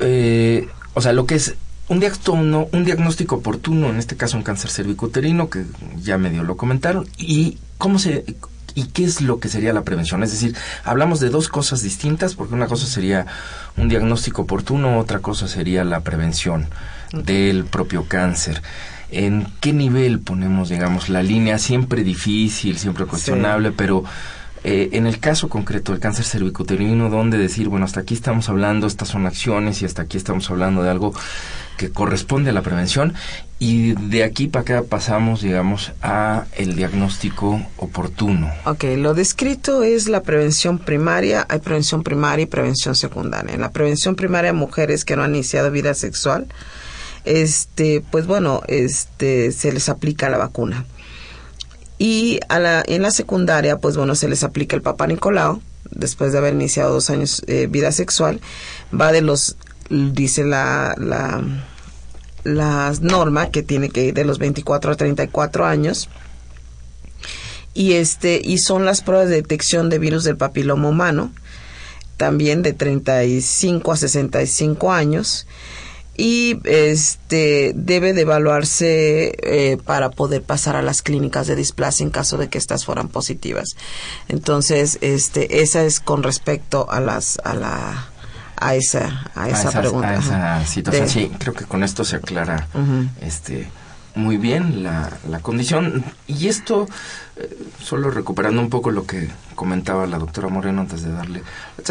eh, 0.00 0.68
o 0.94 1.00
sea, 1.02 1.12
lo 1.12 1.26
que 1.26 1.34
es 1.34 1.56
un, 1.88 1.98
diagnóstico, 2.00 2.32
un 2.72 2.84
diagnóstico 2.84 3.36
oportuno, 3.36 3.90
en 3.90 3.98
este 3.98 4.16
caso 4.16 4.36
un 4.36 4.44
cáncer 4.44 4.70
cervicuterino, 4.70 5.50
que 5.50 5.64
ya 6.00 6.18
medio 6.18 6.44
lo 6.44 6.56
comentaron, 6.56 7.06
y 7.18 7.58
cómo 7.76 7.98
se 7.98 8.24
y 8.76 8.86
qué 8.86 9.04
es 9.04 9.20
lo 9.20 9.38
que 9.38 9.48
sería 9.48 9.72
la 9.72 9.82
prevención. 9.82 10.24
Es 10.24 10.32
decir, 10.32 10.56
hablamos 10.82 11.20
de 11.20 11.30
dos 11.30 11.48
cosas 11.48 11.82
distintas, 11.82 12.34
porque 12.34 12.54
una 12.54 12.66
cosa 12.66 12.86
sería 12.86 13.26
un 13.76 13.88
diagnóstico 13.88 14.42
oportuno, 14.42 14.98
otra 14.98 15.20
cosa 15.20 15.46
sería 15.46 15.84
la 15.84 16.00
prevención 16.00 16.66
del 17.12 17.66
propio 17.66 18.06
cáncer 18.08 18.62
en 19.11 19.46
qué 19.61 19.72
nivel 19.72 20.20
ponemos, 20.20 20.68
digamos, 20.68 21.09
la 21.09 21.22
línea, 21.22 21.59
siempre 21.59 22.05
difícil, 22.05 22.78
siempre 22.78 23.07
cuestionable, 23.07 23.72
pero 23.72 24.05
eh, 24.66 24.90
en 24.92 25.07
el 25.07 25.18
caso 25.18 25.50
concreto 25.50 25.92
del 25.92 26.00
cáncer 26.00 26.24
cervicuterino, 26.24 27.11
donde 27.11 27.36
decir, 27.36 27.68
bueno, 27.68 27.84
hasta 27.84 28.00
aquí 28.00 28.14
estamos 28.14 28.48
hablando, 28.48 28.86
estas 28.86 29.09
son 29.09 29.26
acciones 29.26 29.82
y 29.82 29.84
hasta 29.84 30.02
aquí 30.02 30.16
estamos 30.16 30.50
hablando 30.50 30.82
de 30.82 30.90
algo 30.90 31.12
que 31.76 31.90
corresponde 31.90 32.48
a 32.48 32.52
la 32.55 32.62
prevención 32.62 33.12
y 33.59 33.92
de 33.92 34.24
aquí 34.24 34.46
para 34.46 34.62
acá 34.62 34.82
pasamos, 34.88 35.42
digamos, 35.42 35.92
a 36.02 36.44
el 36.57 36.76
diagnóstico 36.76 37.61
oportuno. 37.76 38.50
Ok, 38.64 38.84
lo 38.96 39.12
descrito 39.12 39.82
es 39.82 40.09
la 40.09 40.22
prevención 40.22 40.78
primaria, 40.78 41.46
hay 41.48 41.59
prevención 41.59 42.02
primaria 42.02 42.44
y 42.44 42.46
prevención 42.46 42.94
secundaria. 42.94 43.55
En 43.55 43.61
la 43.61 43.70
prevención 43.70 44.16
primaria, 44.16 44.55
mujeres 44.55 45.05
que 45.05 45.14
no 45.14 45.24
han 45.24 45.34
iniciado 45.34 45.70
vida 45.70 45.92
sexual, 45.92 46.46
este, 47.24 48.04
pues 48.10 48.26
bueno, 48.26 48.62
este, 48.68 49.52
se 49.52 49.72
les 49.72 49.88
aplica 49.88 50.28
la 50.28 50.38
vacuna. 50.38 50.84
Y 51.98 52.40
a 52.48 52.58
la, 52.58 52.82
en 52.86 53.02
la 53.02 53.10
secundaria, 53.10 53.78
pues 53.78 53.96
bueno, 53.96 54.14
se 54.14 54.28
les 54.28 54.42
aplica 54.42 54.76
el 54.76 54.82
Papa 54.82 55.06
Nicolau, 55.06 55.62
después 55.90 56.32
de 56.32 56.38
haber 56.38 56.54
iniciado 56.54 56.92
dos 56.92 57.08
años 57.10 57.42
eh, 57.46 57.66
vida 57.68 57.92
sexual, 57.92 58.40
va 58.98 59.12
de 59.12 59.22
los, 59.22 59.56
dice 59.88 60.44
la, 60.44 60.94
la, 60.98 61.42
la 62.42 62.92
norma 63.00 63.50
que 63.50 63.62
tiene 63.62 63.90
que 63.90 64.04
ir 64.06 64.14
de 64.14 64.24
los 64.24 64.38
24 64.38 64.92
a 64.92 64.96
34 64.96 65.66
años. 65.66 66.08
Y 67.74 67.94
este, 67.94 68.40
y 68.42 68.58
son 68.58 68.84
las 68.84 69.02
pruebas 69.02 69.28
de 69.28 69.36
detección 69.36 69.88
de 69.88 69.98
virus 69.98 70.24
del 70.24 70.36
papiloma 70.36 70.88
humano, 70.88 71.32
también 72.16 72.62
de 72.62 72.72
35 72.72 73.92
a 73.92 73.96
65 73.96 74.92
años 74.92 75.46
y 76.16 76.60
este 76.64 77.72
debe 77.74 78.12
de 78.12 78.22
evaluarse 78.22 79.36
eh, 79.42 79.78
para 79.84 80.10
poder 80.10 80.42
pasar 80.42 80.76
a 80.76 80.82
las 80.82 81.02
clínicas 81.02 81.46
de 81.46 81.56
displasia 81.56 82.04
en 82.04 82.10
caso 82.10 82.36
de 82.36 82.48
que 82.48 82.58
estas 82.58 82.84
fueran 82.84 83.08
positivas. 83.08 83.76
Entonces 84.28 84.98
este 85.00 85.62
esa 85.62 85.82
es 85.82 86.00
con 86.00 86.22
respecto 86.22 86.90
a 86.90 87.00
las 87.00 87.38
a 87.44 87.54
la 87.54 88.08
a 88.56 88.74
esa 88.76 89.30
a 89.34 89.48
esa, 89.48 89.70
pregunta 89.72 90.10
a 90.10 90.18
esa 90.18 90.66
situación. 90.66 91.08
Sí 91.08 91.32
creo 91.38 91.54
que 91.54 91.64
con 91.64 91.82
esto 91.82 92.04
se 92.04 92.16
aclara 92.16 92.68
este 93.20 93.68
muy 94.14 94.36
bien 94.36 94.82
la, 94.82 95.10
la 95.28 95.40
condición. 95.40 96.04
Y 96.26 96.48
esto, 96.48 96.86
eh, 97.36 97.56
solo 97.80 98.10
recuperando 98.10 98.60
un 98.60 98.70
poco 98.70 98.90
lo 98.90 99.06
que 99.06 99.28
comentaba 99.54 100.06
la 100.06 100.18
doctora 100.18 100.48
Moreno 100.48 100.82
antes 100.82 101.02
de 101.02 101.12
darle 101.12 101.42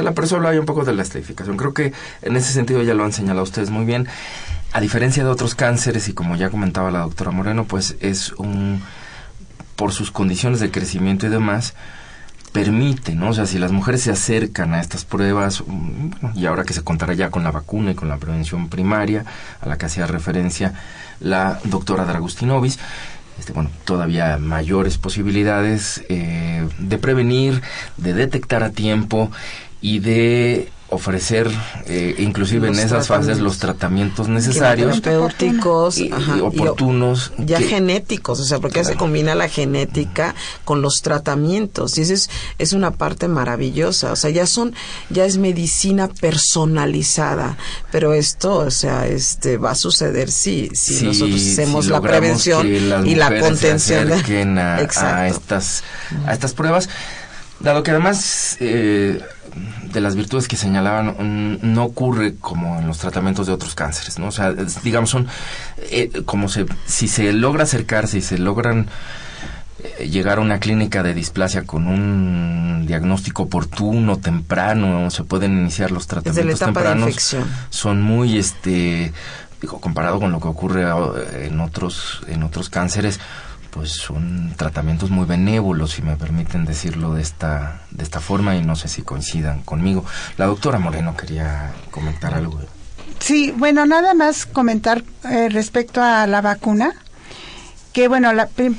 la 0.01 0.13
pero 0.13 0.27
solo 0.27 0.47
hay 0.47 0.57
un 0.57 0.65
poco 0.65 0.85
de 0.85 0.93
la 0.93 1.03
estadificación. 1.03 1.57
Creo 1.57 1.73
que 1.73 1.93
en 2.21 2.35
ese 2.35 2.51
sentido 2.53 2.81
ya 2.83 2.93
lo 2.93 3.03
han 3.03 3.13
señalado 3.13 3.43
ustedes 3.43 3.69
muy 3.69 3.85
bien. 3.85 4.07
A 4.71 4.81
diferencia 4.81 5.23
de 5.23 5.29
otros 5.29 5.53
cánceres, 5.53 6.07
y 6.09 6.13
como 6.13 6.35
ya 6.35 6.49
comentaba 6.49 6.89
la 6.89 7.01
doctora 7.01 7.29
Moreno, 7.29 7.65
pues 7.65 7.95
es 7.99 8.31
un, 8.33 8.81
por 9.75 9.91
sus 9.91 10.09
condiciones 10.09 10.59
de 10.59 10.71
crecimiento 10.71 11.27
y 11.27 11.29
demás, 11.29 11.75
permite, 12.53 13.15
¿no? 13.15 13.29
O 13.29 13.33
sea, 13.33 13.45
si 13.45 13.57
las 13.57 13.71
mujeres 13.71 14.03
se 14.03 14.11
acercan 14.11 14.73
a 14.73 14.79
estas 14.79 15.03
pruebas, 15.03 15.63
mm, 15.65 16.37
y 16.37 16.45
ahora 16.45 16.63
que 16.63 16.73
se 16.73 16.83
contará 16.83 17.13
ya 17.13 17.29
con 17.31 17.43
la 17.43 17.51
vacuna 17.51 17.91
y 17.91 17.95
con 17.95 18.07
la 18.07 18.17
prevención 18.17 18.69
primaria, 18.69 19.25
a 19.59 19.67
la 19.67 19.77
que 19.77 19.87
hacía 19.87 20.07
referencia 20.07 20.73
la 21.19 21.59
doctora 21.65 22.05
Dragustinovis, 22.05 22.79
este, 23.39 23.53
bueno, 23.53 23.71
todavía 23.83 24.37
mayores 24.37 24.97
posibilidades 24.97 26.03
eh, 26.07 26.67
de 26.77 26.97
prevenir, 26.99 27.61
de 27.97 28.13
detectar 28.13 28.63
a 28.63 28.69
tiempo 28.69 29.31
y 29.81 29.99
de 29.99 30.71
ofrecer 30.93 31.49
eh, 31.85 32.15
inclusive 32.19 32.67
en 32.67 32.79
esas 32.79 33.07
fases 33.07 33.39
los 33.39 33.57
tratamientos. 33.59 34.27
necesarios. 34.27 35.01
terapéuticos 35.01 35.97
y, 35.97 36.11
oportunos 36.41 37.31
ya 37.37 37.59
genéticos 37.59 38.39
o 38.39 38.43
sea 38.43 38.59
porque 38.59 38.79
ya 38.79 38.85
se 38.85 38.95
combina 38.95 39.35
la 39.35 39.49
genética 39.49 40.35
con 40.65 40.81
los 40.81 41.01
tratamientos 41.01 41.97
y 41.97 42.01
eso 42.01 42.13
es, 42.13 42.29
es 42.57 42.73
una 42.73 42.91
parte 42.91 43.27
maravillosa 43.27 44.11
o 44.11 44.15
sea 44.15 44.29
ya 44.29 44.45
son 44.45 44.73
ya 45.09 45.25
es 45.25 45.37
medicina 45.37 46.07
personalizada 46.07 47.57
pero 47.91 48.13
esto 48.13 48.55
o 48.55 48.71
sea 48.71 49.07
este 49.07 49.57
va 49.57 49.71
a 49.71 49.75
suceder 49.75 50.29
si 50.31 50.69
si 50.73 51.05
nosotros 51.05 51.41
hacemos 51.41 51.87
la 51.87 52.01
prevención 52.01 52.67
y 53.05 53.15
la 53.15 53.39
contención 53.39 54.11
a, 54.57 54.75
a, 54.75 55.27
estas 55.27 55.83
a 56.25 56.33
estas 56.33 56.53
pruebas. 56.53 56.89
Dado 57.59 57.83
que 57.83 57.91
además 57.91 58.57
eh, 58.59 59.21
de 59.91 60.01
las 60.01 60.15
virtudes 60.15 60.47
que 60.47 60.55
señalaban 60.55 61.59
no 61.61 61.83
ocurre 61.83 62.35
como 62.35 62.79
en 62.79 62.87
los 62.87 62.97
tratamientos 62.97 63.47
de 63.47 63.53
otros 63.53 63.75
cánceres, 63.75 64.19
¿no? 64.19 64.27
O 64.27 64.31
sea, 64.31 64.53
digamos, 64.83 65.09
son 65.09 65.27
eh, 65.91 66.09
como 66.25 66.49
se, 66.49 66.65
si 66.85 67.07
se 67.07 67.33
logra 67.33 67.63
acercarse 67.63 68.17
y 68.17 68.21
se 68.21 68.37
logran 68.37 68.87
eh, 69.99 70.07
llegar 70.07 70.37
a 70.37 70.41
una 70.41 70.59
clínica 70.59 71.03
de 71.03 71.13
displasia 71.13 71.63
con 71.63 71.87
un 71.87 72.85
diagnóstico 72.87 73.43
oportuno, 73.43 74.17
temprano, 74.17 75.09
se 75.09 75.23
pueden 75.23 75.57
iniciar 75.57 75.91
los 75.91 76.07
tratamientos 76.07 76.59
tempranos, 76.59 77.35
son 77.69 78.01
muy, 78.01 78.37
este, 78.37 79.13
digo, 79.61 79.79
comparado 79.79 80.19
con 80.19 80.31
lo 80.31 80.39
que 80.39 80.47
ocurre 80.47 80.83
en 81.45 81.59
otros, 81.59 82.21
en 82.27 82.43
otros 82.43 82.69
cánceres, 82.69 83.19
pues 83.73 83.91
son 83.91 84.53
tratamientos 84.55 85.09
muy 85.09 85.25
benévolos, 85.25 85.93
si 85.93 86.01
me 86.01 86.15
permiten 86.15 86.65
decirlo 86.65 87.13
de 87.15 87.21
esta, 87.21 87.81
de 87.91 88.03
esta 88.03 88.19
forma, 88.19 88.55
y 88.55 88.63
no 88.63 88.75
sé 88.75 88.87
si 88.87 89.01
coincidan 89.01 89.61
conmigo. 89.63 90.05
La 90.37 90.45
doctora 90.45 90.77
Moreno 90.77 91.17
quería 91.17 91.71
comentar 91.89 92.35
algo. 92.35 92.59
Sí, 93.19 93.51
bueno, 93.57 93.85
nada 93.85 94.13
más 94.13 94.45
comentar 94.45 95.03
eh, 95.23 95.49
respecto 95.49 96.03
a 96.03 96.27
la 96.27 96.41
vacuna, 96.41 96.93
que 97.93 98.07
bueno, 98.07 98.31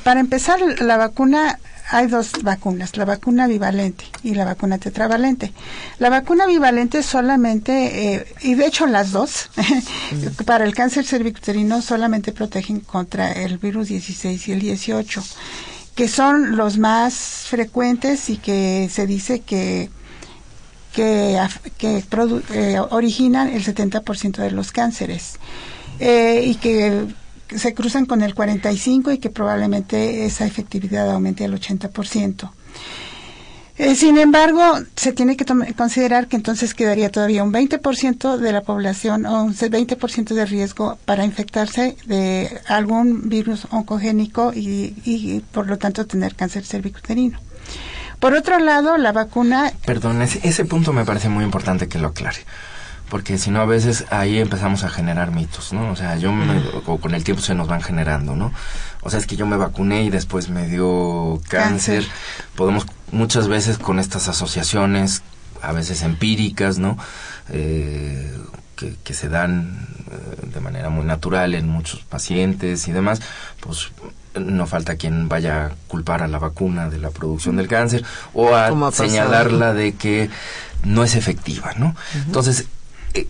para 0.05 0.21
empezar, 0.21 0.61
la 0.81 0.97
vacuna 0.97 1.59
hay 1.91 2.07
dos 2.07 2.33
vacunas, 2.43 2.97
la 2.97 3.05
vacuna 3.05 3.47
bivalente 3.47 4.07
y 4.23 4.35
la 4.35 4.45
vacuna 4.45 4.79
tetravalente. 4.79 5.53
La 5.99 6.11
vacuna 6.11 6.47
bivalente 6.47 7.03
solamente, 7.03 8.15
eh, 8.15 8.27
y 8.41 8.55
de 8.55 8.67
hecho 8.67 8.87
las 8.87 9.13
dos, 9.13 9.51
para 10.47 10.65
el 10.65 10.75
cáncer 10.75 11.05
cervicuterino 11.05 11.83
solamente 11.83 12.33
protegen 12.33 12.81
contra 12.81 13.33
el 13.33 13.59
virus 13.59 13.89
16 13.89 14.49
y 14.49 14.53
el 14.53 14.61
18, 14.61 15.23
que 15.95 16.09
son 16.09 16.57
los 16.57 16.79
más 16.79 17.15
frecuentes 17.49 18.31
y 18.31 18.39
que 18.39 18.89
se 18.91 19.07
dice 19.07 19.41
que 19.41 19.91
que, 20.95 21.37
que 21.77 22.05
eh, 22.53 22.81
originan 22.91 23.49
el 23.49 23.65
70% 23.65 24.37
de 24.37 24.53
los 24.53 24.71
cánceres 24.71 25.41
eh, 25.99 26.45
y 26.47 26.55
que 26.55 27.07
se 27.55 27.75
cruzan 27.75 28.07
con 28.07 28.23
el 28.23 28.35
45 28.35 29.13
y 29.13 29.19
que 29.19 29.31
probablemente 29.31 30.27
esa 30.27 30.47
efectividad 30.47 31.11
aumente 31.11 31.45
al 31.45 31.59
80%. 31.59 32.51
Eh, 33.77 33.97
sin 33.97 34.19
embargo, 34.19 34.63
se 34.95 35.13
tiene 35.13 35.37
que 35.37 35.45
considerar 35.77 36.29
que 36.29 36.37
entonces 36.37 36.75
quedaría 36.75 37.11
todavía 37.11 37.43
un 37.43 37.53
20% 37.53 38.37
de 38.37 38.53
la 38.53 38.61
población 38.61 39.27
o 39.27 39.43
un 39.43 39.55
20% 39.55 40.35
de 40.35 40.47
riesgo 40.47 40.97
para 41.05 41.25
infectarse 41.25 41.97
de 42.07 42.61
algún 42.69 43.29
virus 43.29 43.67
oncogénico 43.71 44.53
y, 44.55 44.95
y 45.05 45.41
por 45.53 45.67
lo 45.67 45.77
tanto 45.77 46.07
tener 46.07 46.37
cáncer 46.37 46.65
cervicuterino. 46.65 47.41
Por 48.21 48.35
otro 48.35 48.61
lado, 48.61 48.97
la 48.97 49.11
vacuna... 49.11 49.73
Perdón, 49.85 50.23
ese 50.23 50.65
punto 50.65 50.93
me 50.93 51.05
parece 51.05 51.29
muy 51.29 51.45
importante 51.45 51.89
que 51.89 51.99
lo 51.99 52.09
aclare 52.09 52.39
porque 53.09 53.39
si 53.39 53.51
no 53.51 53.61
a 53.61 53.67
veces 53.67 54.07
ahí 54.11 54.39
empezamos 54.39 54.85
a 54.85 54.89
generar 54.89 55.31
mitos, 55.31 55.73
¿no? 55.73 55.91
O 55.91 55.97
sea, 55.97 56.17
yo 56.17 56.33
o 56.87 56.99
con 56.99 57.15
el 57.15 57.25
tiempo 57.25 57.43
se 57.43 57.55
nos 57.55 57.69
van 57.69 57.83
generando, 57.83 58.35
¿no? 58.35 58.53
O 59.03 59.11
sea, 59.11 59.19
es 59.19 59.27
que 59.27 59.37
yo 59.37 59.47
me 59.47 59.57
vacuné 59.57 60.05
y 60.05 60.11
después 60.11 60.49
me 60.49 60.67
dio 60.67 61.41
cáncer. 61.49 62.07
Podemos 62.57 62.87
muchas 63.13 63.49
veces 63.49 63.79
con 63.79 63.99
estas 63.99 64.29
asociaciones, 64.29 65.23
a 65.61 65.73
veces 65.73 66.03
empíricas, 66.03 66.79
¿no? 66.79 66.97
Eh, 67.51 68.37
que, 68.77 68.97
que, 69.05 69.15
se 69.15 69.29
dan 69.29 69.87
eh, 70.11 70.47
de 70.53 70.61
manera 70.61 70.89
muy 70.89 71.05
natural 71.05 71.55
en 71.55 71.69
muchos 71.69 72.01
pacientes 72.01 72.89
y 72.89 72.93
demás, 72.93 73.21
pues 73.61 73.93
no 74.35 74.67
falta 74.67 74.97
quien 74.97 75.29
vaya 75.29 75.67
a 75.67 75.71
culpar 75.89 76.23
a 76.23 76.29
la 76.29 76.39
vacuna 76.39 76.89
de 76.89 76.99
la 76.99 77.11
producción 77.11 77.57
del 77.57 77.69
cáncer 77.69 78.05
o 78.33 78.55
a 78.55 78.93
señalarla 78.93 79.75
de 79.75 79.95
que 79.95 80.31
no 80.85 81.05
es 81.05 81.15
efectiva, 81.15 81.73
¿no? 81.77 81.95
Entonces, 82.27 82.67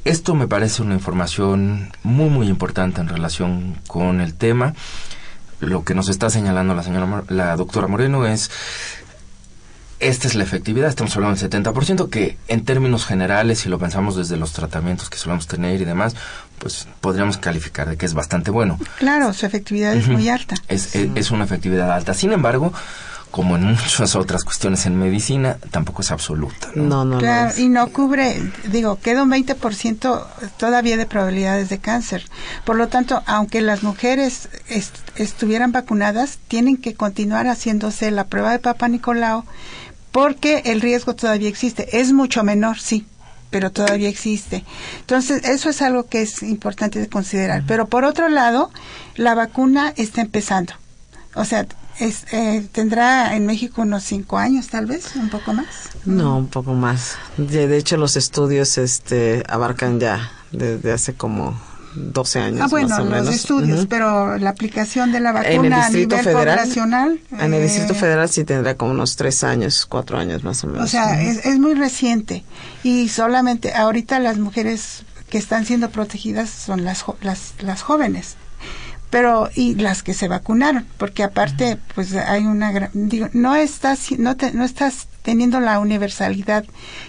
esto 0.04 0.34
me 0.34 0.48
parece 0.48 0.82
una 0.82 0.94
información 0.94 1.92
muy, 2.02 2.30
muy 2.30 2.48
importante 2.48 3.00
en 3.00 3.08
relación 3.08 3.78
con 3.86 4.20
el 4.20 4.34
tema. 4.34 4.74
Lo 5.60 5.84
que 5.84 5.94
nos 5.94 6.08
está 6.08 6.30
señalando 6.30 6.74
la 6.74 6.82
señora, 6.82 7.24
la 7.28 7.56
doctora 7.56 7.86
Moreno 7.86 8.26
es 8.26 8.50
esta 10.00 10.28
es 10.28 10.34
la 10.34 10.42
efectividad, 10.42 10.88
estamos 10.88 11.16
hablando 11.16 11.40
del 11.40 11.50
70%, 11.50 12.10
que 12.10 12.36
en 12.48 12.64
términos 12.64 13.06
generales, 13.06 13.60
si 13.60 13.68
lo 13.68 13.78
pensamos 13.78 14.16
desde 14.16 14.36
los 14.36 14.52
tratamientos 14.52 15.08
que 15.08 15.16
solemos 15.16 15.46
tener 15.46 15.80
y 15.80 15.84
demás, 15.84 16.14
pues 16.58 16.88
podríamos 17.00 17.38
calificar 17.38 17.88
de 17.88 17.96
que 17.96 18.04
es 18.04 18.12
bastante 18.12 18.50
bueno. 18.50 18.78
Claro, 18.98 19.32
su 19.32 19.46
efectividad 19.46 19.94
es 19.94 20.08
muy 20.08 20.28
alta. 20.28 20.56
Es, 20.68 20.94
es, 20.94 21.30
una 21.30 21.44
efectividad 21.44 21.90
alta. 21.90 22.12
Sin 22.12 22.32
embargo, 22.32 22.72
como 23.34 23.56
en 23.56 23.64
muchas 23.64 24.14
otras 24.14 24.44
cuestiones 24.44 24.86
en 24.86 24.96
medicina, 24.96 25.58
tampoco 25.72 26.02
es 26.02 26.12
absoluta. 26.12 26.68
No, 26.76 27.04
no, 27.04 27.18
claro, 27.18 27.52
y 27.58 27.68
no 27.68 27.88
cubre, 27.88 28.40
digo, 28.70 29.00
queda 29.00 29.24
un 29.24 29.30
20% 29.32 30.24
todavía 30.56 30.96
de 30.96 31.04
probabilidades 31.04 31.68
de 31.68 31.78
cáncer. 31.78 32.24
Por 32.64 32.76
lo 32.76 32.86
tanto, 32.86 33.24
aunque 33.26 33.60
las 33.60 33.82
mujeres 33.82 34.48
estuvieran 35.16 35.72
vacunadas, 35.72 36.38
tienen 36.46 36.76
que 36.76 36.94
continuar 36.94 37.48
haciéndose 37.48 38.12
la 38.12 38.28
prueba 38.28 38.52
de 38.52 38.60
Papa 38.60 38.86
Nicolau 38.86 39.42
porque 40.12 40.62
el 40.66 40.80
riesgo 40.80 41.16
todavía 41.16 41.48
existe. 41.48 41.98
Es 42.00 42.12
mucho 42.12 42.44
menor, 42.44 42.78
sí, 42.78 43.04
pero 43.50 43.72
todavía 43.72 44.08
existe. 44.08 44.64
Entonces, 45.00 45.42
eso 45.42 45.70
es 45.70 45.82
algo 45.82 46.06
que 46.06 46.22
es 46.22 46.40
importante 46.44 47.00
de 47.00 47.08
considerar. 47.08 47.64
Pero 47.66 47.88
por 47.88 48.04
otro 48.04 48.28
lado, 48.28 48.70
la 49.16 49.34
vacuna 49.34 49.92
está 49.96 50.20
empezando. 50.20 50.74
O 51.34 51.44
sea, 51.44 51.66
es, 51.98 52.24
eh, 52.32 52.66
tendrá 52.72 53.36
en 53.36 53.46
México 53.46 53.82
unos 53.82 54.04
cinco 54.04 54.38
años, 54.38 54.68
tal 54.68 54.86
vez, 54.86 55.14
un 55.16 55.30
poco 55.30 55.52
más. 55.52 55.66
No, 56.04 56.38
un 56.38 56.48
poco 56.48 56.74
más. 56.74 57.16
De, 57.36 57.76
hecho, 57.76 57.96
los 57.96 58.16
estudios 58.16 58.78
este, 58.78 59.42
abarcan 59.48 60.00
ya 60.00 60.30
desde 60.52 60.92
hace 60.92 61.14
como 61.14 61.60
12 61.94 62.38
años. 62.40 62.60
Ah, 62.62 62.66
bueno, 62.68 63.04
los 63.04 63.28
estudios, 63.28 63.86
pero 63.86 64.38
la 64.38 64.50
aplicación 64.50 65.12
de 65.12 65.20
la 65.20 65.32
vacuna 65.32 65.86
a 65.86 65.90
nivel 65.90 66.18
federal, 66.18 66.58
poblacional. 66.58 67.20
En 67.38 67.54
el 67.54 67.62
Distrito 67.62 67.92
eh, 67.92 67.96
Federal 67.96 68.28
sí 68.28 68.44
tendrá 68.44 68.74
como 68.74 68.90
unos 68.90 69.16
tres 69.16 69.44
años, 69.44 69.86
cuatro 69.86 70.18
años 70.18 70.42
más 70.42 70.64
o 70.64 70.66
menos. 70.66 70.84
O 70.84 70.88
sea, 70.88 71.22
es, 71.22 71.46
es 71.46 71.58
muy 71.58 71.74
reciente 71.74 72.44
y 72.82 73.08
solamente 73.08 73.72
ahorita 73.74 74.18
las 74.18 74.38
mujeres 74.38 75.04
que 75.30 75.38
están 75.38 75.64
siendo 75.64 75.90
protegidas 75.90 76.50
son 76.50 76.84
las, 76.84 77.04
las, 77.22 77.54
las 77.60 77.82
jóvenes 77.82 78.36
pero 79.14 79.48
y 79.54 79.76
las 79.76 80.02
que 80.02 80.12
se 80.12 80.26
vacunaron 80.26 80.88
porque 80.98 81.22
aparte 81.22 81.78
pues 81.94 82.16
hay 82.16 82.46
una 82.46 82.90
digo 82.94 83.28
no 83.32 83.54
estás 83.54 84.10
no 84.18 84.34
no 84.54 84.64
estás 84.64 85.06
teniendo 85.22 85.60
la 85.60 85.78
universalidad 85.78 86.64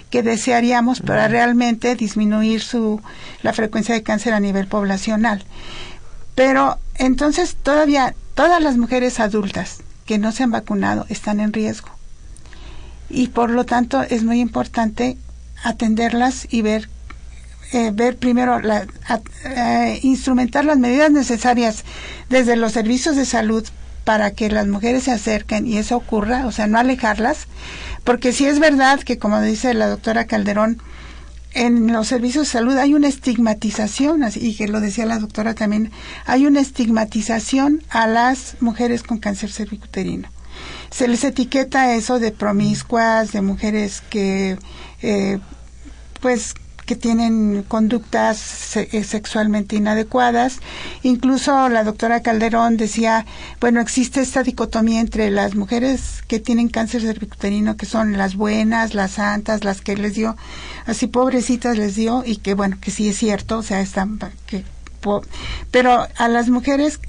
que 0.08 0.22
desearíamos 0.22 1.00
para 1.00 1.26
realmente 1.26 1.96
disminuir 1.96 2.60
su 2.60 3.00
la 3.42 3.52
frecuencia 3.52 3.92
de 3.96 4.04
cáncer 4.04 4.34
a 4.34 4.40
nivel 4.40 4.68
poblacional. 4.68 5.42
Pero 6.36 6.78
entonces 6.94 7.56
todavía 7.56 8.14
todas 8.36 8.62
las 8.62 8.76
mujeres 8.76 9.18
adultas 9.18 9.78
que 10.04 10.18
no 10.18 10.30
se 10.30 10.44
han 10.44 10.52
vacunado 10.52 11.06
están 11.08 11.40
en 11.40 11.52
riesgo. 11.52 11.88
Y 13.10 13.28
por 13.28 13.50
lo 13.50 13.64
tanto 13.64 14.02
es 14.02 14.22
muy 14.22 14.38
importante 14.38 15.18
atenderlas 15.64 16.46
y 16.52 16.62
ver 16.62 16.88
eh, 17.72 17.90
ver 17.92 18.16
primero, 18.16 18.60
la, 18.60 18.86
eh, 19.44 19.98
instrumentar 20.02 20.64
las 20.64 20.78
medidas 20.78 21.10
necesarias 21.10 21.84
desde 22.28 22.56
los 22.56 22.72
servicios 22.72 23.16
de 23.16 23.24
salud 23.24 23.66
para 24.04 24.30
que 24.30 24.50
las 24.50 24.68
mujeres 24.68 25.04
se 25.04 25.12
acerquen 25.12 25.66
y 25.66 25.78
eso 25.78 25.96
ocurra, 25.96 26.46
o 26.46 26.52
sea, 26.52 26.68
no 26.68 26.78
alejarlas, 26.78 27.48
porque 28.04 28.32
si 28.32 28.46
es 28.46 28.60
verdad 28.60 29.00
que, 29.00 29.18
como 29.18 29.40
dice 29.40 29.74
la 29.74 29.88
doctora 29.88 30.26
Calderón, 30.26 30.80
en 31.54 31.92
los 31.92 32.06
servicios 32.06 32.46
de 32.46 32.52
salud 32.52 32.76
hay 32.76 32.94
una 32.94 33.08
estigmatización, 33.08 34.22
y 34.34 34.54
que 34.54 34.68
lo 34.68 34.80
decía 34.80 35.06
la 35.06 35.18
doctora 35.18 35.54
también, 35.54 35.90
hay 36.26 36.46
una 36.46 36.60
estigmatización 36.60 37.82
a 37.88 38.06
las 38.06 38.56
mujeres 38.60 39.02
con 39.02 39.18
cáncer 39.18 39.50
cervicuterino. 39.50 40.28
Se 40.90 41.08
les 41.08 41.24
etiqueta 41.24 41.94
eso 41.94 42.18
de 42.18 42.30
promiscuas, 42.30 43.32
de 43.32 43.40
mujeres 43.40 44.02
que, 44.08 44.58
eh, 45.02 45.38
pues, 46.20 46.54
que 46.86 46.96
tienen 46.96 47.64
conductas 47.64 48.76
eh, 48.76 49.04
sexualmente 49.04 49.76
inadecuadas. 49.76 50.60
Incluso 51.02 51.68
la 51.68 51.84
doctora 51.84 52.22
Calderón 52.22 52.76
decía, 52.76 53.26
bueno, 53.60 53.80
existe 53.80 54.20
esta 54.20 54.42
dicotomía 54.42 55.00
entre 55.00 55.30
las 55.30 55.54
mujeres 55.54 56.22
que 56.28 56.40
tienen 56.40 56.68
cáncer 56.68 57.02
cervicuterino, 57.02 57.76
que 57.76 57.86
son 57.86 58.16
las 58.16 58.36
buenas, 58.36 58.94
las 58.94 59.12
santas, 59.12 59.64
las 59.64 59.80
que 59.80 59.96
les 59.96 60.14
dio, 60.14 60.36
así 60.86 61.08
pobrecitas 61.08 61.76
les 61.76 61.96
dio, 61.96 62.22
y 62.24 62.36
que 62.36 62.54
bueno, 62.54 62.78
que 62.80 62.90
sí 62.90 63.08
es 63.08 63.18
cierto, 63.18 63.58
o 63.58 63.62
sea, 63.62 63.80
están, 63.80 64.18
que, 64.46 64.64
pero 65.70 66.06
a 66.16 66.28
las 66.28 66.48
mujeres 66.48 67.00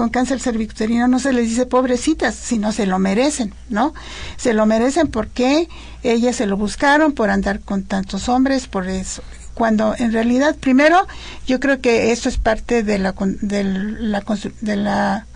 con 0.00 0.08
cáncer 0.08 0.40
cervicuterino 0.40 1.08
no 1.08 1.18
se 1.18 1.30
les 1.34 1.50
dice 1.50 1.66
pobrecitas, 1.66 2.34
sino 2.34 2.72
se 2.72 2.86
lo 2.86 2.98
merecen, 2.98 3.52
¿no? 3.68 3.92
Se 4.38 4.54
lo 4.54 4.64
merecen 4.64 5.08
porque 5.08 5.68
ellas 6.02 6.36
se 6.36 6.46
lo 6.46 6.56
buscaron 6.56 7.12
por 7.12 7.28
andar 7.28 7.60
con 7.60 7.82
tantos 7.82 8.30
hombres, 8.30 8.66
por 8.66 8.88
eso. 8.88 9.22
Cuando 9.52 9.94
en 9.98 10.10
realidad, 10.10 10.56
primero, 10.56 11.06
yo 11.46 11.60
creo 11.60 11.82
que 11.82 12.12
esto 12.12 12.30
es 12.30 12.38
parte 12.38 12.82
de 12.82 12.98
la, 12.98 13.14
de 13.42 13.62
la, 13.62 14.24
de 14.62 14.76
la 14.76 15.26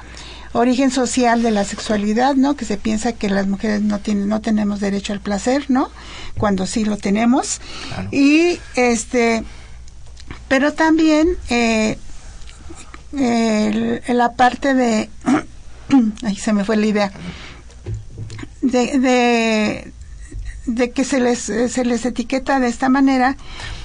origen 0.55 0.91
social 0.91 1.43
de 1.43 1.51
la 1.51 1.65
sexualidad, 1.65 2.35
¿no? 2.35 2.57
Que 2.57 2.65
se 2.65 2.79
piensa 2.79 3.13
que 3.13 3.29
las 3.29 3.47
mujeres 3.47 3.83
no 3.83 3.99
tienen, 3.99 4.31
no 4.31 4.41
tenemos 4.41 4.81
derecho 4.81 5.13
al 5.13 5.21
placer, 5.21 5.67
¿no? 5.69 5.91
Cuando 6.39 6.65
sí 6.65 6.87
lo 6.87 6.97
tenemos. 6.97 7.61
Y 8.11 8.59
este, 8.77 9.45
pero 10.49 10.73
también 10.73 11.29
eh, 11.51 11.99
la 14.09 14.33
parte 14.33 14.75
de, 14.75 15.09
ahí 16.23 16.37
se 16.37 16.53
me 16.53 16.65
fue 16.65 16.77
la 16.77 16.87
idea, 16.87 17.13
de, 18.63 18.99
de 18.99 19.93
que 20.95 21.05
se 21.05 21.21
les 21.21 21.39
se 21.39 21.85
les 21.85 22.07
etiqueta 22.07 22.59
de 22.59 22.69
esta 22.69 22.89
manera 22.89 23.37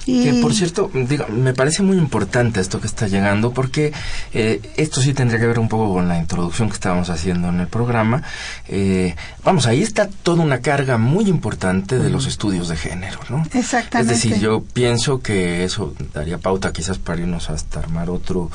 y 0.06 0.24
que 0.24 0.34
por 0.40 0.54
cierto 0.54 0.90
digo, 0.94 1.26
me 1.28 1.52
parece 1.52 1.82
muy 1.82 1.98
importante 1.98 2.60
esto 2.60 2.80
que 2.80 2.86
está 2.86 3.06
llegando 3.06 3.52
porque 3.52 3.92
eh, 4.32 4.60
esto 4.76 5.00
sí 5.00 5.12
tendría 5.12 5.38
que 5.38 5.46
ver 5.46 5.58
un 5.58 5.68
poco 5.68 5.92
con 5.92 6.08
la 6.08 6.18
introducción 6.18 6.68
que 6.68 6.74
estábamos 6.74 7.10
haciendo 7.10 7.48
en 7.48 7.60
el 7.60 7.68
programa. 7.68 8.22
Eh, 8.68 9.14
vamos 9.44 9.66
ahí 9.66 9.82
está 9.82 10.08
toda 10.08 10.42
una 10.42 10.60
carga 10.60 10.96
muy 10.96 11.28
importante 11.28 11.98
de 11.98 12.08
los 12.08 12.26
estudios 12.26 12.68
de 12.68 12.76
género 12.76 13.18
no 13.28 13.44
exactamente. 13.52 14.14
es 14.14 14.22
decir 14.22 14.40
yo 14.40 14.62
pienso 14.62 15.20
que 15.20 15.64
eso 15.64 15.94
daría 16.14 16.38
pauta 16.38 16.72
quizás 16.72 16.98
para 16.98 17.20
irnos 17.20 17.50
hasta 17.50 17.80
armar 17.80 18.10
otro 18.10 18.50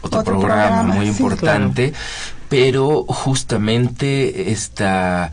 otro, 0.00 0.24
programa, 0.24 0.82
muy 0.82 1.06
importante 1.06 1.92
pero 2.48 3.04
justamente 3.04 4.52
esta 4.52 5.32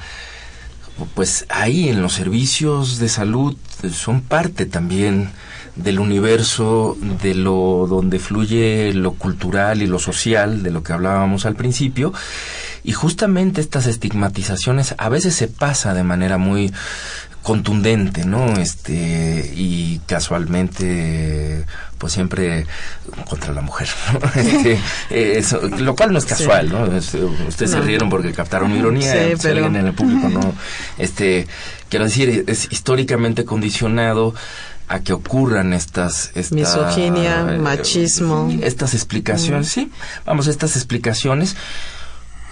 pues 1.13 1.45
ahí 1.49 1.89
en 1.89 2.01
los 2.01 2.13
servicios 2.13 2.99
de 2.99 3.09
salud 3.09 3.55
son 3.91 4.21
parte 4.21 4.65
también 4.65 5.31
del 5.75 5.99
universo 5.99 6.97
de 7.21 7.33
lo 7.33 7.87
donde 7.89 8.19
fluye 8.19 8.93
lo 8.93 9.13
cultural 9.13 9.81
y 9.81 9.87
lo 9.87 9.97
social 9.97 10.61
de 10.61 10.71
lo 10.71 10.83
que 10.83 10.93
hablábamos 10.93 11.45
al 11.45 11.55
principio. 11.55 12.13
Y 12.83 12.91
justamente 12.91 13.61
estas 13.61 13.87
estigmatizaciones 13.87 14.93
a 14.97 15.09
veces 15.09 15.35
se 15.35 15.47
pasa 15.47 15.93
de 15.93 16.03
manera 16.03 16.37
muy 16.37 16.71
contundente, 17.43 18.25
¿no? 18.25 18.57
Este, 18.57 19.51
y 19.53 20.01
casualmente, 20.07 21.65
pues 21.97 22.13
siempre 22.13 22.65
contra 23.29 23.53
la 23.53 23.61
mujer, 23.61 23.89
este, 24.35 24.79
eso, 25.37 25.61
lo 25.61 25.95
cual 25.95 26.13
no 26.13 26.19
es 26.19 26.25
casual, 26.25 26.69
¿no? 26.69 26.83
ustedes 27.47 27.71
se 27.71 27.81
rieron 27.81 28.09
porque 28.09 28.31
captaron 28.31 28.71
mi 28.71 28.79
ironía, 28.79 29.11
sí, 29.11 29.33
pero... 29.41 29.65
en 29.65 29.75
el 29.75 29.93
público, 29.93 30.29
¿no? 30.29 30.53
Este, 30.97 31.47
quiero 31.89 32.05
decir, 32.05 32.45
es 32.47 32.71
históricamente 32.71 33.43
condicionado 33.43 34.33
a 34.87 35.01
que 35.01 35.11
ocurran 35.11 35.73
estas, 35.73 36.31
esta, 36.35 36.55
misoginia, 36.55 37.45
eh, 37.49 37.57
machismo, 37.57 38.49
estas 38.61 38.93
explicaciones, 38.93 39.67
sí, 39.67 39.91
vamos, 40.25 40.47
estas 40.47 40.75
explicaciones 40.77 41.55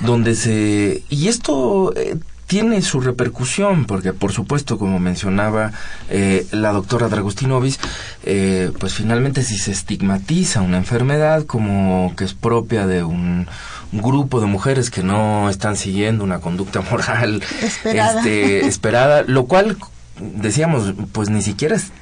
donde 0.02 0.36
se 0.36 1.04
y 1.10 1.28
esto 1.28 1.94
eh, 1.96 2.18
tiene 2.52 2.82
su 2.82 3.00
repercusión, 3.00 3.86
porque 3.86 4.12
por 4.12 4.34
supuesto, 4.34 4.78
como 4.78 5.00
mencionaba 5.00 5.72
eh, 6.10 6.46
la 6.52 6.74
doctora 6.74 7.08
Dragostinovis, 7.08 7.80
eh, 8.26 8.74
pues 8.78 8.94
finalmente 8.94 9.42
si 9.42 9.58
se 9.58 9.72
estigmatiza 9.72 10.60
una 10.60 10.76
enfermedad 10.76 11.46
como 11.46 12.14
que 12.18 12.26
es 12.26 12.34
propia 12.34 12.88
de 12.88 13.06
un, 13.06 13.48
grupo 13.94 14.42
de 14.42 14.48
mujeres 14.48 14.90
que 14.90 15.02
no 15.02 15.50
están 15.50 15.78
siguiendo 15.78 16.26
una 16.26 16.40
conducta 16.40 16.82
moral 16.92 17.42
esperada, 17.62 18.20
este, 18.20 18.68
esperada 18.68 19.24
lo 19.26 19.46
cual 19.46 19.78
decíamos, 20.20 20.94
pues 21.14 21.30
ni 21.30 21.42
siquiera 21.42 21.78
es 21.78 21.94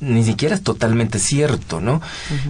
ni 0.00 0.24
siquiera 0.24 0.54
es 0.54 0.62
totalmente 0.62 1.18
cierto, 1.18 1.80
¿no? 1.80 2.00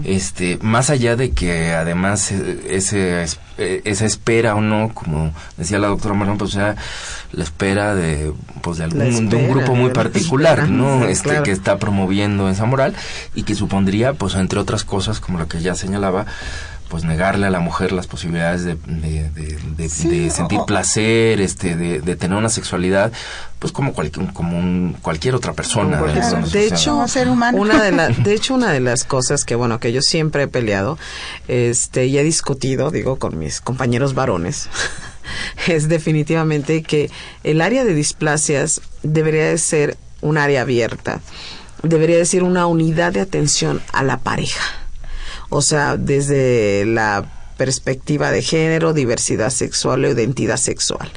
Este, 0.05 0.59
más 0.63 0.91
allá 0.91 1.17
de 1.17 1.33
que 1.33 1.73
además 1.73 2.31
eh, 2.33 2.67
ese, 2.71 3.25
eh, 3.59 3.83
esa 3.85 4.07
espera 4.07 4.55
o 4.55 4.61
no, 4.61 4.93
como 4.95 5.33
decía 5.57 5.79
la 5.79 5.89
doctora 5.89 6.15
Marón, 6.15 6.39
pues 6.39 6.51
o 6.51 6.55
sea, 6.55 6.77
la 7.33 7.45
espera 7.45 7.95
de, 7.95 8.33
pues 8.63 8.79
de 8.79 8.85
algún, 8.85 9.29
de 9.29 9.37
un 9.37 9.51
grupo 9.51 9.75
muy 9.75 9.91
particular, 9.91 10.69
¿no? 10.69 11.07
Este, 11.07 11.43
que 11.43 11.51
está 11.51 11.79
promoviendo 11.79 12.49
esa 12.49 12.67
moral 12.67 12.95
y 13.35 13.43
que 13.43 13.55
supondría, 13.55 14.13
pues 14.13 14.35
entre 14.35 14.61
otras 14.61 14.85
cosas, 14.85 15.21
como 15.21 15.39
lo 15.39 15.49
que 15.49 15.61
ya 15.61 15.75
señalaba, 15.75 16.27
pues 16.91 17.05
negarle 17.05 17.47
a 17.47 17.51
la 17.51 17.61
mujer 17.61 17.93
las 17.93 18.09
posibilidades 18.09 18.65
de, 18.65 18.75
de, 18.75 19.89
sentir 19.89 20.61
placer, 20.67 21.41
este, 21.41 21.77
de, 21.77 22.17
tener 22.17 22.37
una 22.37 22.49
sexualidad, 22.49 23.13
pues 23.61 23.73
como 23.73 23.93
cualquier, 23.93 24.33
como 24.33 24.93
cualquier 25.01 25.37
otra 25.37 25.53
persona. 25.53 26.03
de, 26.03 26.67
hecho, 26.67 27.07
ser 27.07 27.29
humano. 27.29 27.57
una 27.57 27.81
de, 27.81 27.93
la, 27.93 28.09
de 28.09 28.35
hecho, 28.35 28.55
una 28.55 28.73
de 28.73 28.81
las 28.81 29.05
cosas 29.05 29.45
que, 29.45 29.55
bueno, 29.55 29.79
que 29.79 29.93
yo 29.93 30.03
siempre 30.03 30.43
he 30.43 30.49
peleado, 30.49 30.99
este, 31.47 32.07
y 32.07 32.19
he 32.19 32.25
discutido, 32.25 32.91
digo, 32.91 33.21
con 33.21 33.39
mis 33.39 33.61
compañeros 33.61 34.15
varones, 34.15 34.69
es 35.69 35.89
definitivamente 35.89 36.83
que 36.83 37.09
el 37.45 37.61
área 37.61 37.85
de 37.85 37.95
displasias 37.95 38.81
debería 39.05 39.45
de 39.45 39.59
ser 39.59 39.97
un 40.23 40.39
área 40.39 40.63
abierta, 40.63 41.21
debería 41.85 42.17
de 42.17 42.27
ser 42.27 42.43
una 42.43 42.67
unidad 42.67 43.13
de 43.13 43.21
atención 43.21 43.81
a 43.93 44.03
la 44.03 44.19
pareja 44.19 44.80
o 45.51 45.61
sea, 45.63 45.97
desde 45.97 46.85
la 46.87 47.27
perspectiva 47.61 48.31
de 48.31 48.41
género, 48.41 48.95
diversidad 48.95 49.51
sexual 49.51 50.03
o 50.07 50.09
identidad 50.09 50.57
sexual. 50.57 51.11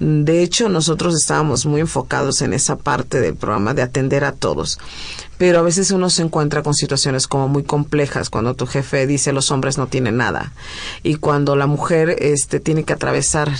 De 0.00 0.42
hecho, 0.42 0.68
nosotros 0.68 1.14
estábamos 1.14 1.66
muy 1.66 1.82
enfocados 1.82 2.42
en 2.42 2.52
esa 2.52 2.74
parte 2.74 3.20
del 3.20 3.36
programa 3.36 3.74
de 3.74 3.82
atender 3.82 4.24
a 4.24 4.32
todos. 4.32 4.80
Pero 5.38 5.60
a 5.60 5.62
veces 5.62 5.92
uno 5.92 6.10
se 6.10 6.22
encuentra 6.22 6.64
con 6.64 6.74
situaciones 6.74 7.28
como 7.28 7.46
muy 7.46 7.62
complejas 7.62 8.28
cuando 8.28 8.54
tu 8.54 8.66
jefe 8.66 9.06
dice 9.06 9.32
los 9.32 9.52
hombres 9.52 9.78
no 9.78 9.86
tienen 9.86 10.16
nada 10.16 10.52
y 11.04 11.14
cuando 11.14 11.54
la 11.54 11.68
mujer 11.68 12.16
este 12.18 12.58
tiene 12.58 12.82
que 12.82 12.92
atravesar 12.92 13.52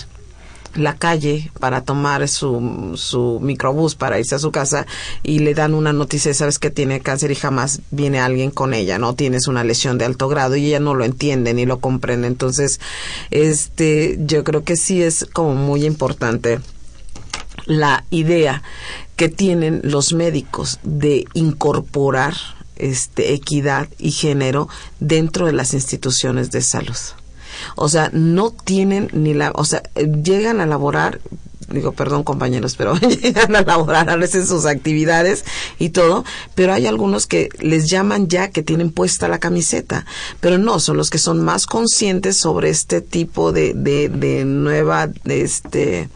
la 0.74 0.96
calle 0.96 1.50
para 1.60 1.82
tomar 1.82 2.26
su, 2.28 2.92
su 2.96 3.38
microbús 3.40 3.94
para 3.94 4.18
irse 4.18 4.34
a 4.34 4.38
su 4.38 4.50
casa 4.50 4.86
y 5.22 5.40
le 5.40 5.54
dan 5.54 5.74
una 5.74 5.92
noticia, 5.92 6.34
sabes 6.34 6.58
que 6.58 6.70
tiene 6.70 7.00
cáncer 7.00 7.30
y 7.30 7.36
jamás 7.36 7.80
viene 7.90 8.20
alguien 8.20 8.50
con 8.50 8.74
ella, 8.74 8.98
¿no? 8.98 9.14
Tienes 9.14 9.46
una 9.46 9.64
lesión 9.64 9.98
de 9.98 10.04
alto 10.04 10.28
grado 10.28 10.56
y 10.56 10.66
ella 10.66 10.80
no 10.80 10.94
lo 10.94 11.04
entiende 11.04 11.54
ni 11.54 11.66
lo 11.66 11.80
comprende. 11.80 12.26
Entonces, 12.26 12.80
este, 13.30 14.18
yo 14.20 14.44
creo 14.44 14.64
que 14.64 14.76
sí 14.76 15.02
es 15.02 15.26
como 15.32 15.54
muy 15.54 15.84
importante 15.84 16.60
la 17.66 18.04
idea 18.10 18.62
que 19.16 19.28
tienen 19.28 19.80
los 19.84 20.12
médicos 20.12 20.80
de 20.82 21.24
incorporar 21.34 22.34
este 22.76 23.32
equidad 23.34 23.88
y 23.98 24.10
género 24.10 24.68
dentro 25.00 25.46
de 25.46 25.52
las 25.52 25.74
instituciones 25.74 26.50
de 26.50 26.60
salud. 26.60 26.96
O 27.76 27.88
sea, 27.88 28.10
no 28.12 28.50
tienen 28.50 29.08
ni 29.12 29.34
la, 29.34 29.52
o 29.54 29.64
sea, 29.64 29.82
llegan 30.22 30.60
a 30.60 30.66
laborar 30.66 31.20
digo, 31.68 31.92
perdón 31.92 32.24
compañeros, 32.24 32.74
pero 32.76 32.94
llegan 33.22 33.56
a 33.56 33.62
laborar 33.62 34.10
a 34.10 34.16
veces 34.16 34.48
sus 34.48 34.66
actividades 34.66 35.44
y 35.78 35.90
todo, 35.90 36.24
pero 36.54 36.72
hay 36.72 36.86
algunos 36.86 37.26
que 37.26 37.48
les 37.60 37.88
llaman 37.88 38.28
ya 38.28 38.50
que 38.50 38.62
tienen 38.62 38.90
puesta 38.90 39.28
la 39.28 39.38
camiseta, 39.38 40.06
pero 40.40 40.58
no, 40.58 40.80
son 40.80 40.96
los 40.96 41.10
que 41.10 41.18
son 41.18 41.42
más 41.42 41.66
conscientes 41.66 42.36
sobre 42.36 42.70
este 42.70 43.00
tipo 43.00 43.52
de, 43.52 43.74
de, 43.74 44.08
de 44.08 44.44
nueva, 44.44 45.06
de 45.06 45.42
este, 45.42 46.08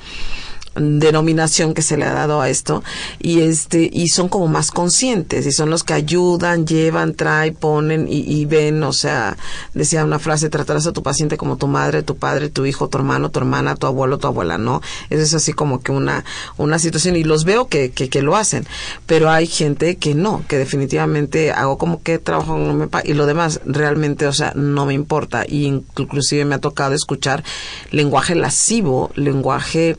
denominación 0.81 1.75
que 1.75 1.83
se 1.83 1.97
le 1.97 2.05
ha 2.05 2.13
dado 2.13 2.41
a 2.41 2.49
esto 2.49 2.83
y 3.19 3.41
este 3.41 3.89
y 3.93 4.09
son 4.09 4.29
como 4.29 4.49
más 4.49 4.71
conscientes 4.71 5.47
y 5.47 5.53
son 5.53 5.71
los 5.71 5.85
que 5.85 5.95
ayudan 5.95 6.67
llevan 6.67 7.15
traen 7.15 7.55
ponen 7.55 8.07
y, 8.09 8.45
ven 8.47 8.83
o 8.83 8.93
sea 8.93 9.37
decía 9.75 10.05
una 10.05 10.19
frase 10.19 10.49
tratarás 10.49 10.87
a 10.87 10.93
tu 10.93 11.03
paciente 11.03 11.37
como 11.37 11.57
tu 11.57 11.67
madre 11.67 12.03
tu 12.03 12.17
padre 12.17 12.49
tu 12.49 12.67
hijo 12.67 12.89
tu 12.89 12.99
hermano 12.99 13.31
tu 13.31 13.39
hermana 13.41 13.77
tu 13.77 13.87
abuelo 13.87 14.19
tu 14.19 14.27
abuela 14.27 14.59
no 14.59 14.81
eso 15.11 15.23
es 15.23 15.35
así 15.35 15.53
como 15.53 15.81
que 15.81 15.93
una 15.93 16.25
una 16.57 16.79
situación 16.79 17.17
y 17.17 17.25
los 17.25 17.45
veo 17.45 17.69
que, 17.69 17.91
que, 17.91 18.09
que 18.09 18.23
lo 18.23 18.37
hacen 18.37 18.67
pero 19.07 19.31
hay 19.31 19.47
gente 19.47 19.97
que 19.97 20.15
no 20.15 20.45
que 20.49 20.57
definitivamente 20.57 21.53
hago 21.53 21.79
como 21.79 22.03
que 22.03 22.19
trabajo 22.19 22.59
y 23.05 23.15
lo 23.15 23.27
demás 23.27 23.61
realmente 23.65 24.27
o 24.27 24.33
sea 24.33 24.53
no 24.55 24.87
me 24.87 24.95
importa 24.95 25.45
y 25.47 25.67
inclusive 25.67 26.45
me 26.45 26.55
ha 26.55 26.61
tocado 26.61 26.95
escuchar 26.95 27.45
lenguaje 27.91 28.35
lascivo 28.35 29.11
lenguaje 29.15 29.97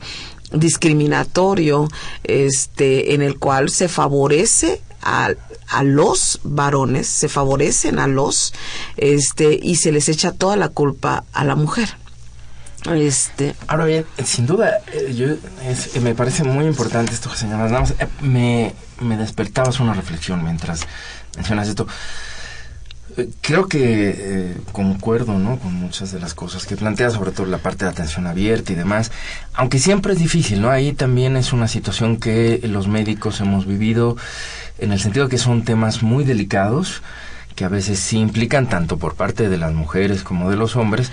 discriminatorio 0.51 1.87
este 2.23 3.13
en 3.13 3.21
el 3.21 3.37
cual 3.37 3.69
se 3.69 3.87
favorece 3.87 4.81
a, 5.01 5.29
a, 5.67 5.83
los 5.83 6.39
varones 6.43 7.07
se 7.07 7.29
favorecen 7.29 7.99
a 7.99 8.07
los 8.07 8.53
este 8.97 9.57
y 9.61 9.75
se 9.75 9.91
les 9.91 10.09
echa 10.09 10.31
toda 10.31 10.55
la 10.55 10.69
culpa 10.69 11.23
a 11.33 11.43
la 11.45 11.55
mujer. 11.55 11.89
Este. 12.85 13.55
Ahora 13.67 13.85
bien 13.85 14.05
sin 14.23 14.45
duda 14.45 14.79
eh, 14.93 15.13
yo 15.13 15.27
me 16.01 16.15
parece 16.15 16.43
muy 16.43 16.65
importante 16.65 17.13
esto 17.13 17.29
que 17.29 17.37
señalas. 17.37 17.91
Eh, 17.91 18.07
me 18.21 18.73
me 18.99 19.17
despertabas 19.17 19.79
una 19.79 19.93
reflexión 19.93 20.43
mientras 20.43 20.81
mencionas 21.35 21.67
esto 21.67 21.87
Creo 23.41 23.67
que 23.67 24.15
eh, 24.17 24.57
concuerdo 24.71 25.37
¿no? 25.37 25.57
con 25.59 25.73
muchas 25.73 26.11
de 26.11 26.19
las 26.19 26.33
cosas 26.33 26.65
que 26.65 26.75
plantea, 26.75 27.09
sobre 27.09 27.31
todo 27.31 27.47
la 27.47 27.57
parte 27.57 27.85
de 27.85 27.91
atención 27.91 28.27
abierta 28.27 28.71
y 28.71 28.75
demás, 28.75 29.11
aunque 29.53 29.79
siempre 29.79 30.13
es 30.13 30.19
difícil, 30.19 30.61
¿no? 30.61 30.69
Ahí 30.69 30.93
también 30.93 31.35
es 31.35 31.51
una 31.51 31.67
situación 31.67 32.17
que 32.17 32.59
los 32.63 32.87
médicos 32.87 33.41
hemos 33.41 33.65
vivido 33.65 34.15
en 34.77 34.91
el 34.91 34.99
sentido 34.99 35.27
que 35.27 35.37
son 35.37 35.63
temas 35.63 36.03
muy 36.03 36.23
delicados, 36.23 37.01
que 37.55 37.65
a 37.65 37.69
veces 37.69 37.99
sí 37.99 38.17
implican 38.17 38.69
tanto 38.69 38.97
por 38.97 39.15
parte 39.15 39.49
de 39.49 39.57
las 39.57 39.73
mujeres 39.73 40.23
como 40.23 40.49
de 40.49 40.55
los 40.55 40.75
hombres, 40.75 41.11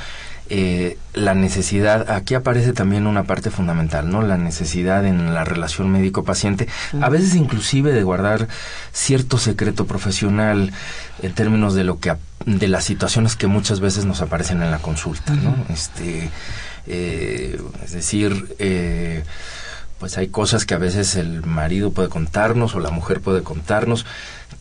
eh, 0.48 0.98
la 1.12 1.34
necesidad, 1.34 2.10
aquí 2.10 2.34
aparece 2.34 2.72
también 2.72 3.06
una 3.06 3.24
parte 3.24 3.50
fundamental, 3.50 4.10
¿no? 4.10 4.22
La 4.22 4.36
necesidad 4.36 5.04
en 5.04 5.34
la 5.34 5.44
relación 5.44 5.90
médico-paciente, 5.90 6.68
a 7.00 7.08
veces 7.08 7.34
inclusive 7.34 7.92
de 7.92 8.02
guardar 8.02 8.48
cierto 8.92 9.38
secreto 9.38 9.86
profesional 9.86 10.72
en 11.22 11.32
términos 11.32 11.74
de 11.74 11.84
lo 11.84 11.98
que, 11.98 12.14
de 12.44 12.68
las 12.68 12.84
situaciones 12.84 13.34
que 13.34 13.46
muchas 13.46 13.80
veces 13.80 14.04
nos 14.04 14.20
aparecen 14.20 14.62
en 14.62 14.70
la 14.70 14.78
consulta, 14.78 15.34
¿no? 15.34 15.56
Este, 15.68 16.30
eh, 16.86 17.60
es 17.84 17.92
decir, 17.92 18.54
eh, 18.58 19.24
pues 19.98 20.18
hay 20.18 20.28
cosas 20.28 20.66
que 20.66 20.74
a 20.74 20.78
veces 20.78 21.16
el 21.16 21.44
marido 21.44 21.90
puede 21.90 22.08
contarnos 22.08 22.74
o 22.74 22.80
la 22.80 22.90
mujer 22.90 23.20
puede 23.20 23.42
contarnos 23.42 24.06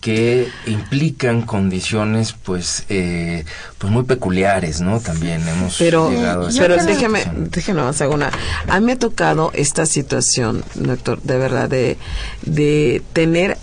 que 0.02 0.50
implican 0.68 1.42
condiciones 1.42 2.34
pues 2.34 2.86
eh, 2.90 3.44
pues 3.78 3.92
muy 3.92 4.04
peculiares 4.04 4.82
no 4.82 5.00
también 5.00 5.48
hemos 5.48 5.78
pero 5.80 6.12
llegado 6.12 6.46
a 6.46 6.50
esa 6.50 6.60
pero 6.62 6.80
situación. 6.80 7.14
déjeme 7.14 7.50
déjeme 7.50 7.82
una 7.82 8.32
a 8.68 8.80
mí 8.80 8.86
me 8.86 8.92
ha 8.92 9.00
tocado 9.00 9.52
esta 9.56 9.86
situación 9.86 10.64
doctor 10.76 11.22
de 11.24 11.38
verdad 11.38 11.70
de 11.70 11.98
de 12.44 13.02
tener 13.14 13.58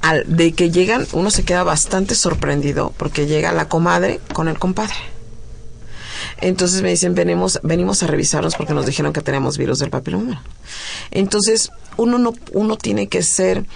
al, 0.00 0.24
de 0.34 0.52
que 0.52 0.70
llegan 0.70 1.06
uno 1.12 1.30
se 1.30 1.44
queda 1.44 1.62
bastante 1.62 2.14
sorprendido 2.14 2.94
porque 2.96 3.26
llega 3.26 3.52
la 3.52 3.68
comadre 3.68 4.20
con 4.32 4.48
el 4.48 4.58
compadre 4.58 4.94
entonces 6.40 6.82
me 6.82 6.90
dicen, 6.90 7.14
venimos, 7.14 7.60
venimos 7.62 8.02
a 8.02 8.06
revisarnos 8.06 8.56
porque 8.56 8.74
nos 8.74 8.86
dijeron 8.86 9.12
que 9.12 9.20
tenemos 9.20 9.58
virus 9.58 9.78
del 9.78 9.90
papiloma. 9.90 10.42
Entonces, 11.10 11.70
uno 11.96 12.18
no, 12.18 12.32
uno 12.52 12.76
tiene 12.76 13.08
que 13.08 13.22
ser, 13.22 13.66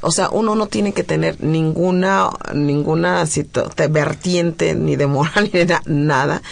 o 0.00 0.10
sea, 0.10 0.30
uno 0.30 0.54
no 0.56 0.66
tiene 0.66 0.92
que 0.92 1.04
tener 1.04 1.42
ninguna, 1.42 2.30
ninguna 2.54 3.24
vertiente 3.90 4.74
ni 4.74 4.96
de 4.96 5.06
moral 5.06 5.50
ni 5.52 5.60
de 5.60 5.66
na- 5.66 5.82
nada. 5.86 6.42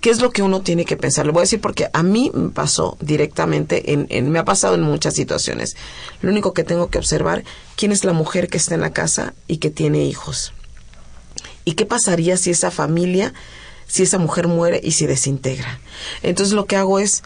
¿Qué 0.00 0.10
es 0.10 0.20
lo 0.20 0.30
que 0.30 0.42
uno 0.42 0.60
tiene 0.60 0.84
que 0.84 0.96
pensar? 0.96 1.26
Le 1.26 1.32
voy 1.32 1.40
a 1.40 1.42
decir 1.42 1.60
porque 1.60 1.88
a 1.92 2.02
mí 2.02 2.30
me 2.34 2.50
pasó 2.50 2.96
directamente, 3.00 3.92
en, 3.92 4.06
en- 4.10 4.30
me 4.30 4.38
ha 4.38 4.44
pasado 4.44 4.74
en 4.76 4.82
muchas 4.82 5.14
situaciones. 5.14 5.76
Lo 6.22 6.30
único 6.30 6.52
que 6.54 6.64
tengo 6.64 6.88
que 6.88 6.98
observar, 6.98 7.44
quién 7.76 7.90
es 7.92 8.04
la 8.04 8.12
mujer 8.12 8.48
que 8.48 8.58
está 8.58 8.74
en 8.74 8.80
la 8.80 8.92
casa 8.92 9.34
y 9.48 9.56
que 9.58 9.70
tiene 9.70 10.04
hijos. 10.04 10.52
¿Y 11.64 11.72
qué 11.72 11.86
pasaría 11.86 12.36
si 12.36 12.50
esa 12.50 12.70
familia, 12.70 13.32
si 13.86 14.02
esa 14.02 14.18
mujer 14.18 14.46
muere 14.48 14.80
y 14.82 14.92
se 14.92 15.06
desintegra? 15.06 15.80
Entonces 16.22 16.54
lo 16.54 16.66
que 16.66 16.76
hago 16.76 16.98
es, 16.98 17.22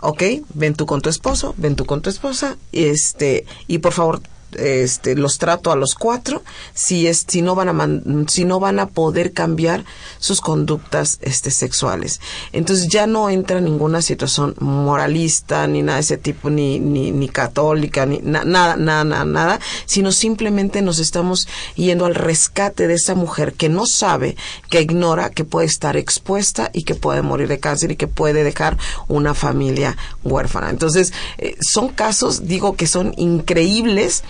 ok, 0.00 0.22
ven 0.54 0.74
tú 0.74 0.86
con 0.86 1.00
tu 1.00 1.08
esposo, 1.08 1.54
ven 1.56 1.74
tú 1.74 1.86
con 1.86 2.02
tu 2.02 2.10
esposa, 2.10 2.56
este, 2.72 3.46
y 3.66 3.78
por 3.78 3.92
favor, 3.94 4.20
este, 4.52 5.14
los 5.14 5.38
trato 5.38 5.70
a 5.72 5.76
los 5.76 5.94
cuatro, 5.94 6.42
si 6.74 7.06
es, 7.06 7.24
si 7.28 7.42
no 7.42 7.54
van 7.54 7.68
a 7.68 7.72
man- 7.72 8.26
si 8.28 8.44
no 8.44 8.60
van 8.60 8.78
a 8.78 8.86
poder 8.88 9.32
cambiar 9.32 9.84
sus 10.18 10.40
conductas, 10.40 11.18
este, 11.22 11.50
sexuales. 11.50 12.20
Entonces 12.52 12.88
ya 12.88 13.06
no 13.06 13.30
entra 13.30 13.60
ninguna 13.60 14.02
situación 14.02 14.54
moralista, 14.60 15.66
ni 15.66 15.82
nada 15.82 15.96
de 15.96 16.02
ese 16.02 16.16
tipo, 16.16 16.50
ni, 16.50 16.78
ni, 16.78 17.10
ni 17.10 17.28
católica, 17.28 18.06
ni 18.06 18.18
na- 18.18 18.44
nada, 18.44 18.76
nada, 18.76 19.04
nada, 19.04 19.24
nada, 19.24 19.60
sino 19.86 20.12
simplemente 20.12 20.82
nos 20.82 20.98
estamos 20.98 21.48
yendo 21.76 22.06
al 22.06 22.14
rescate 22.14 22.86
de 22.88 22.94
esa 22.94 23.14
mujer 23.14 23.52
que 23.52 23.68
no 23.68 23.86
sabe, 23.86 24.36
que 24.70 24.80
ignora 24.80 25.30
que 25.30 25.44
puede 25.44 25.66
estar 25.66 25.96
expuesta 25.96 26.70
y 26.72 26.82
que 26.84 26.94
puede 26.94 27.22
morir 27.22 27.48
de 27.48 27.60
cáncer 27.60 27.90
y 27.92 27.96
que 27.96 28.06
puede 28.08 28.44
dejar 28.44 28.78
una 29.08 29.34
familia 29.34 29.96
huérfana. 30.24 30.70
Entonces, 30.70 31.12
eh, 31.38 31.56
son 31.60 31.88
casos, 31.88 32.46
digo, 32.46 32.74
que 32.76 32.86
son 32.86 33.14
increíbles, 33.16 34.22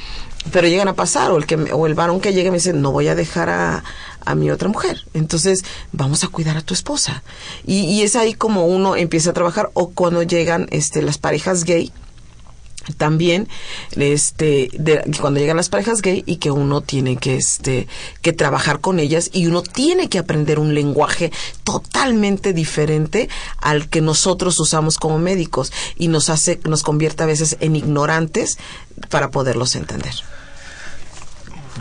pero 0.52 0.68
llegan 0.68 0.88
a 0.88 0.94
pasar, 0.94 1.30
o 1.30 1.36
el, 1.36 1.46
que, 1.46 1.56
o 1.56 1.86
el 1.86 1.94
varón 1.94 2.20
que 2.20 2.32
llega 2.32 2.50
me 2.50 2.58
dice, 2.58 2.72
no 2.72 2.92
voy 2.92 3.08
a 3.08 3.14
dejar 3.14 3.50
a, 3.50 3.84
a 4.24 4.34
mi 4.34 4.50
otra 4.50 4.68
mujer. 4.68 5.04
Entonces, 5.14 5.64
vamos 5.92 6.24
a 6.24 6.28
cuidar 6.28 6.56
a 6.56 6.62
tu 6.62 6.74
esposa. 6.74 7.22
Y, 7.66 7.80
y 7.80 8.02
es 8.02 8.16
ahí 8.16 8.34
como 8.34 8.66
uno 8.66 8.96
empieza 8.96 9.30
a 9.30 9.34
trabajar, 9.34 9.70
o 9.74 9.90
cuando 9.90 10.22
llegan 10.22 10.66
este, 10.70 11.02
las 11.02 11.18
parejas 11.18 11.64
gay, 11.64 11.92
también 12.96 13.48
este 13.96 14.70
de, 14.78 15.02
cuando 15.20 15.40
llegan 15.40 15.56
las 15.56 15.68
parejas 15.68 16.02
gay 16.02 16.22
y 16.26 16.36
que 16.36 16.50
uno 16.50 16.80
tiene 16.80 17.16
que 17.16 17.36
este 17.36 17.88
que 18.22 18.32
trabajar 18.32 18.80
con 18.80 18.98
ellas 18.98 19.30
y 19.32 19.46
uno 19.46 19.62
tiene 19.62 20.08
que 20.08 20.18
aprender 20.18 20.58
un 20.58 20.74
lenguaje 20.74 21.32
totalmente 21.64 22.52
diferente 22.52 23.28
al 23.58 23.88
que 23.88 24.00
nosotros 24.00 24.58
usamos 24.60 24.98
como 24.98 25.18
médicos 25.18 25.72
y 25.96 26.08
nos 26.08 26.30
hace 26.30 26.60
nos 26.64 26.82
convierte 26.82 27.22
a 27.22 27.26
veces 27.26 27.56
en 27.60 27.76
ignorantes 27.76 28.58
para 29.10 29.30
poderlos 29.30 29.74
entender. 29.76 30.14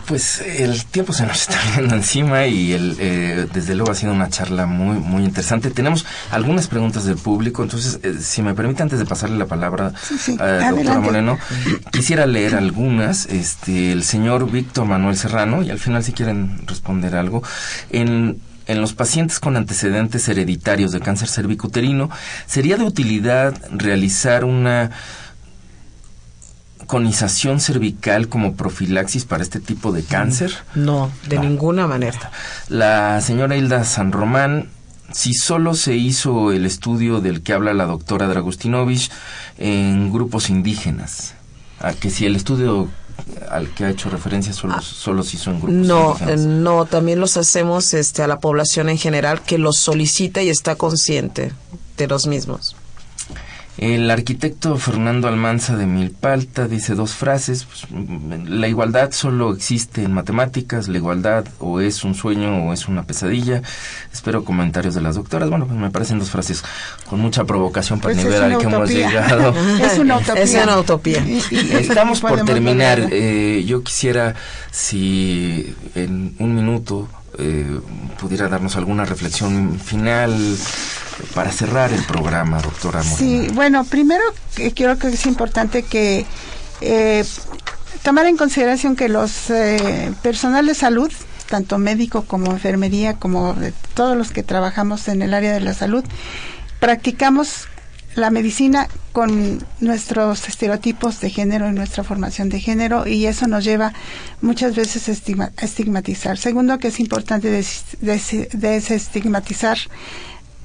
Pues 0.08 0.40
el 0.40 0.86
tiempo 0.86 1.12
se 1.12 1.26
nos 1.26 1.42
está 1.48 1.58
viendo 1.76 1.94
encima 1.94 2.46
y 2.46 2.72
el, 2.72 2.96
eh, 2.98 3.46
desde 3.52 3.74
luego 3.74 3.92
ha 3.92 3.94
sido 3.94 4.12
una 4.12 4.28
charla 4.28 4.66
muy 4.66 4.96
muy 4.96 5.24
interesante. 5.24 5.70
Tenemos 5.70 6.06
algunas 6.30 6.66
preguntas 6.66 7.04
del 7.04 7.16
público, 7.16 7.62
entonces 7.62 8.00
eh, 8.02 8.14
si 8.20 8.42
me 8.42 8.54
permite 8.54 8.82
antes 8.82 8.98
de 8.98 9.04
pasarle 9.04 9.36
la 9.36 9.46
palabra 9.46 9.92
sí, 10.18 10.36
a 10.40 10.46
la 10.46 10.70
doctora. 10.70 11.00
Moreno, 11.00 11.38
quisiera 11.92 12.26
leer 12.26 12.54
algunas. 12.54 13.26
Este, 13.26 13.92
el 13.92 14.02
señor 14.02 14.50
Víctor 14.50 14.86
Manuel 14.86 15.16
Serrano 15.16 15.62
y 15.62 15.70
al 15.70 15.78
final 15.78 16.02
si 16.02 16.12
quieren 16.12 16.66
responder 16.66 17.14
algo 17.14 17.42
en 17.90 18.40
en 18.68 18.82
los 18.82 18.92
pacientes 18.92 19.40
con 19.40 19.56
antecedentes 19.56 20.28
hereditarios 20.28 20.92
de 20.92 21.00
cáncer 21.00 21.28
cervicuterino, 21.28 22.10
¿sería 22.46 22.76
de 22.76 22.84
utilidad 22.84 23.58
realizar 23.72 24.44
una 24.44 24.90
conización 26.88 27.60
cervical 27.60 28.28
como 28.28 28.54
profilaxis 28.54 29.24
para 29.24 29.44
este 29.44 29.60
tipo 29.60 29.92
de 29.92 30.02
cáncer? 30.02 30.52
No, 30.74 31.12
de 31.28 31.36
No. 31.36 31.42
ninguna 31.42 31.86
manera. 31.86 32.32
La 32.68 33.20
señora 33.20 33.56
Hilda 33.56 33.84
San 33.84 34.10
Román, 34.10 34.70
si 35.12 35.32
solo 35.34 35.74
se 35.74 35.94
hizo 35.94 36.50
el 36.50 36.66
estudio 36.66 37.20
del 37.20 37.42
que 37.42 37.52
habla 37.52 37.72
la 37.74 37.84
doctora 37.84 38.26
Dragustinovich 38.26 39.10
en 39.58 40.12
grupos 40.12 40.50
indígenas, 40.50 41.34
a 41.78 41.92
que 41.92 42.10
si 42.10 42.26
el 42.26 42.34
estudio 42.34 42.88
al 43.50 43.68
que 43.74 43.84
ha 43.84 43.90
hecho 43.90 44.08
referencia 44.10 44.52
solo, 44.52 44.80
solo 44.80 45.22
se 45.22 45.36
hizo 45.36 45.50
en 45.50 45.60
grupos 45.60 45.74
No, 45.86 46.10
eh, 46.10 46.16
indígenas. 46.20 46.40
no, 46.46 46.84
también 46.86 47.20
los 47.20 47.36
hacemos 47.36 47.92
este, 47.94 48.22
a 48.22 48.26
la 48.28 48.38
población 48.40 48.88
en 48.88 48.96
general 48.98 49.42
que 49.42 49.58
los 49.58 49.76
solicita 49.78 50.40
y 50.42 50.48
está 50.48 50.76
consciente 50.76 51.52
de 51.96 52.06
los 52.06 52.26
mismos. 52.26 52.76
El 53.78 54.10
arquitecto 54.10 54.76
Fernando 54.76 55.28
Almanza 55.28 55.76
de 55.76 55.86
Milpalta 55.86 56.66
dice 56.66 56.96
dos 56.96 57.12
frases. 57.12 57.64
pues, 57.64 57.86
la 58.48 58.66
igualdad 58.66 59.12
solo 59.12 59.54
existe 59.54 60.02
en 60.02 60.12
matemáticas, 60.12 60.88
la 60.88 60.96
igualdad 60.98 61.44
o 61.60 61.78
es 61.80 62.02
un 62.02 62.16
sueño 62.16 62.64
o 62.66 62.72
es 62.72 62.88
una 62.88 63.04
pesadilla. 63.04 63.62
Espero 64.12 64.44
comentarios 64.44 64.96
de 64.96 65.00
las 65.00 65.14
doctoras. 65.14 65.48
Bueno, 65.48 65.66
pues 65.68 65.78
me 65.78 65.90
parecen 65.92 66.18
dos 66.18 66.30
frases 66.30 66.64
con 67.08 67.20
mucha 67.20 67.44
provocación 67.44 68.00
para 68.00 68.14
Pues 68.14 68.26
el 68.26 68.32
es 68.32 68.40
nivel 68.40 68.52
al 68.52 68.58
que 68.60 68.66
hemos 68.74 68.90
llegado. 68.90 69.54
Es 69.80 69.98
una 69.98 70.16
utopía. 70.18 70.42
Es 70.42 70.54
una 70.54 70.78
utopía. 70.78 71.18
Y- 71.24 71.40
y- 71.52 71.70
Estamos 71.76 72.20
por 72.20 72.44
terminar. 72.44 73.06
Eh, 73.12 73.62
yo 73.64 73.84
quisiera, 73.84 74.34
si 74.72 75.72
en 75.94 76.34
un 76.40 76.56
minuto 76.56 77.08
eh, 77.38 77.78
pudiera 78.18 78.48
darnos 78.48 78.74
alguna 78.74 79.04
reflexión 79.04 79.78
final 79.78 80.34
para 81.34 81.50
cerrar 81.52 81.92
el 81.92 82.02
programa, 82.04 82.60
doctora 82.60 83.02
Moreno. 83.02 83.16
Sí, 83.18 83.48
bueno, 83.54 83.84
primero 83.84 84.22
que 84.54 84.72
creo 84.74 84.98
que 84.98 85.08
es 85.08 85.26
importante 85.26 85.82
que 85.82 86.26
eh, 86.80 87.24
tomar 88.02 88.26
en 88.26 88.36
consideración 88.36 88.96
que 88.96 89.08
los 89.08 89.50
eh, 89.50 90.12
personal 90.22 90.66
de 90.66 90.74
salud, 90.74 91.12
tanto 91.48 91.78
médico 91.78 92.24
como 92.24 92.52
enfermería, 92.52 93.14
como 93.14 93.54
de 93.54 93.72
todos 93.94 94.16
los 94.16 94.30
que 94.30 94.42
trabajamos 94.42 95.08
en 95.08 95.22
el 95.22 95.34
área 95.34 95.52
de 95.52 95.60
la 95.60 95.74
salud, 95.74 96.04
practicamos 96.80 97.66
la 98.14 98.30
medicina 98.30 98.88
con 99.12 99.64
nuestros 99.80 100.48
estereotipos 100.48 101.20
de 101.20 101.30
género 101.30 101.68
y 101.68 101.72
nuestra 101.72 102.02
formación 102.02 102.48
de 102.48 102.60
género 102.60 103.06
y 103.06 103.26
eso 103.26 103.46
nos 103.46 103.64
lleva 103.64 103.92
muchas 104.40 104.74
veces 104.74 105.08
a 105.08 105.12
estigma- 105.12 105.52
a 105.56 105.64
estigmatizar. 105.64 106.36
Segundo, 106.38 106.78
que 106.78 106.88
es 106.88 106.98
importante 107.00 107.48
des- 107.48 107.84
des- 108.00 108.48
desestigmatizar 108.52 109.78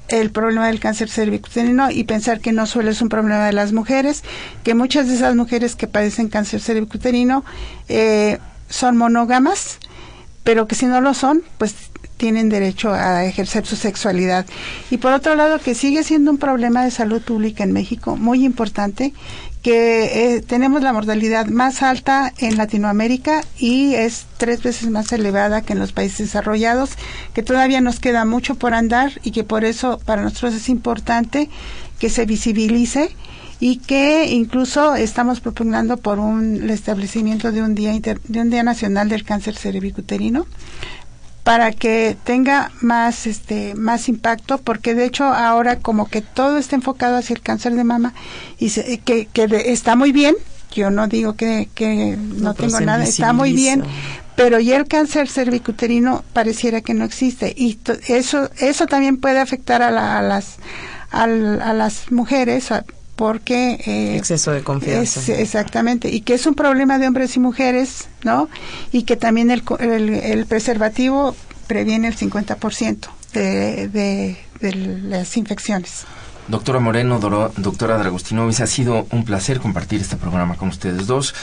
el 0.08 0.30
problema 0.30 0.66
del 0.66 0.80
cáncer 0.80 1.08
cervicuterino 1.08 1.90
y 1.90 2.04
pensar 2.04 2.40
que 2.40 2.52
no 2.52 2.66
solo 2.66 2.90
es 2.90 3.00
un 3.00 3.08
problema 3.08 3.46
de 3.46 3.52
las 3.52 3.72
mujeres, 3.72 4.22
que 4.62 4.74
muchas 4.74 5.08
de 5.08 5.14
esas 5.14 5.34
mujeres 5.34 5.76
que 5.76 5.86
padecen 5.86 6.28
cáncer 6.28 6.60
cervicuterino 6.60 7.44
eh, 7.88 8.38
son 8.68 8.96
monógamas, 8.96 9.78
pero 10.42 10.66
que 10.66 10.74
si 10.74 10.86
no 10.86 11.00
lo 11.00 11.14
son, 11.14 11.42
pues 11.58 11.74
tienen 12.16 12.48
derecho 12.48 12.92
a 12.92 13.24
ejercer 13.24 13.66
su 13.66 13.76
sexualidad. 13.76 14.46
Y 14.90 14.98
por 14.98 15.12
otro 15.12 15.34
lado, 15.34 15.58
que 15.58 15.74
sigue 15.74 16.04
siendo 16.04 16.30
un 16.30 16.38
problema 16.38 16.84
de 16.84 16.90
salud 16.90 17.20
pública 17.22 17.64
en 17.64 17.72
México 17.72 18.16
muy 18.16 18.44
importante, 18.44 19.12
que 19.64 20.34
eh, 20.36 20.42
tenemos 20.42 20.82
la 20.82 20.92
mortalidad 20.92 21.46
más 21.46 21.82
alta 21.82 22.32
en 22.36 22.58
Latinoamérica 22.58 23.42
y 23.58 23.94
es 23.94 24.26
tres 24.36 24.62
veces 24.62 24.90
más 24.90 25.10
elevada 25.10 25.62
que 25.62 25.72
en 25.72 25.78
los 25.78 25.92
países 25.92 26.18
desarrollados, 26.18 26.90
que 27.32 27.42
todavía 27.42 27.80
nos 27.80 27.98
queda 27.98 28.26
mucho 28.26 28.56
por 28.56 28.74
andar 28.74 29.12
y 29.24 29.30
que 29.30 29.42
por 29.42 29.64
eso 29.64 29.98
para 30.04 30.22
nosotros 30.22 30.52
es 30.54 30.68
importante 30.68 31.48
que 31.98 32.10
se 32.10 32.26
visibilice 32.26 33.16
y 33.58 33.78
que 33.78 34.26
incluso 34.26 34.96
estamos 34.96 35.40
propugnando 35.40 35.96
por 35.96 36.18
un 36.18 36.56
el 36.64 36.70
establecimiento 36.70 37.50
de 37.50 37.62
un 37.62 37.74
día 37.74 37.94
inter- 37.94 38.20
de 38.28 38.40
un 38.40 38.50
día 38.50 38.64
nacional 38.64 39.08
del 39.08 39.24
cáncer 39.24 39.56
cervicuterino 39.56 40.46
para 41.44 41.70
que 41.72 42.16
tenga 42.24 42.72
más 42.80 43.26
este 43.28 43.74
más 43.76 44.08
impacto 44.08 44.58
porque 44.58 44.94
de 44.94 45.04
hecho 45.04 45.24
ahora 45.24 45.78
como 45.78 46.08
que 46.08 46.20
todo 46.22 46.56
está 46.58 46.74
enfocado 46.74 47.16
hacia 47.18 47.34
el 47.34 47.42
cáncer 47.42 47.74
de 47.74 47.84
mama 47.84 48.12
y 48.58 48.70
se- 48.70 48.98
que, 48.98 49.26
que 49.26 49.44
está 49.72 49.94
muy 49.94 50.10
bien. 50.10 50.34
Yo 50.72 50.90
no 50.90 51.06
digo 51.06 51.34
que, 51.36 51.68
que 51.74 52.16
no, 52.18 52.54
tengo 52.54 52.80
nada 52.86 53.04
está 53.04 53.32
muy 53.32 53.52
bien 53.52 53.80
pero 54.36 54.58
ya 54.58 54.76
el 54.76 54.88
cáncer 54.88 55.28
cervicuterino 55.28 56.24
pareciera 56.32 56.80
que 56.80 56.94
no 56.94 57.04
existe. 57.04 57.54
Y 57.56 57.78
eso 58.08 58.50
eso 58.58 58.86
también 58.86 59.18
puede 59.18 59.38
afectar 59.38 59.82
a, 59.82 59.92
la- 59.92 60.18
a 60.18 60.22
las 60.22 60.56
al- 61.12 61.62
a, 61.62 61.72
las 61.74 62.10
mujeres 62.10 62.72
a- 62.72 62.84
porque 63.16 63.80
eh, 63.86 64.16
exceso 64.16 64.50
de 64.50 64.62
confianza. 64.62 65.20
exactamente 65.32 66.08
y 66.08 66.20
que 66.20 66.34
es 66.34 66.46
un 66.46 66.54
problema 66.54 66.98
de 66.98 67.06
hombres 67.06 67.36
y 67.36 67.40
mujeres 67.40 68.08
no 68.24 68.48
y 68.92 69.04
que 69.04 69.16
también 69.16 69.50
el, 69.50 69.62
el, 69.80 70.46
preservativo 70.46 71.36
previene 71.66 72.08
el 72.08 72.16
50% 72.16 73.08
de, 73.32 73.88
de, 73.88 74.36
de 74.60 74.74
las 74.74 75.36
infecciones. 75.36 76.04
Doctora 76.48 76.78
Moreno, 76.78 77.18
doctora 77.20 77.96
Dragostinovis, 77.96 78.60
ha 78.60 78.66
sido 78.66 79.06
un 79.10 79.24
placer 79.24 79.60
compartir 79.60 80.02
este 80.02 80.16
programa 80.16 80.56
con 80.56 80.68
ustedes 80.68 81.06
dos. 81.06 81.34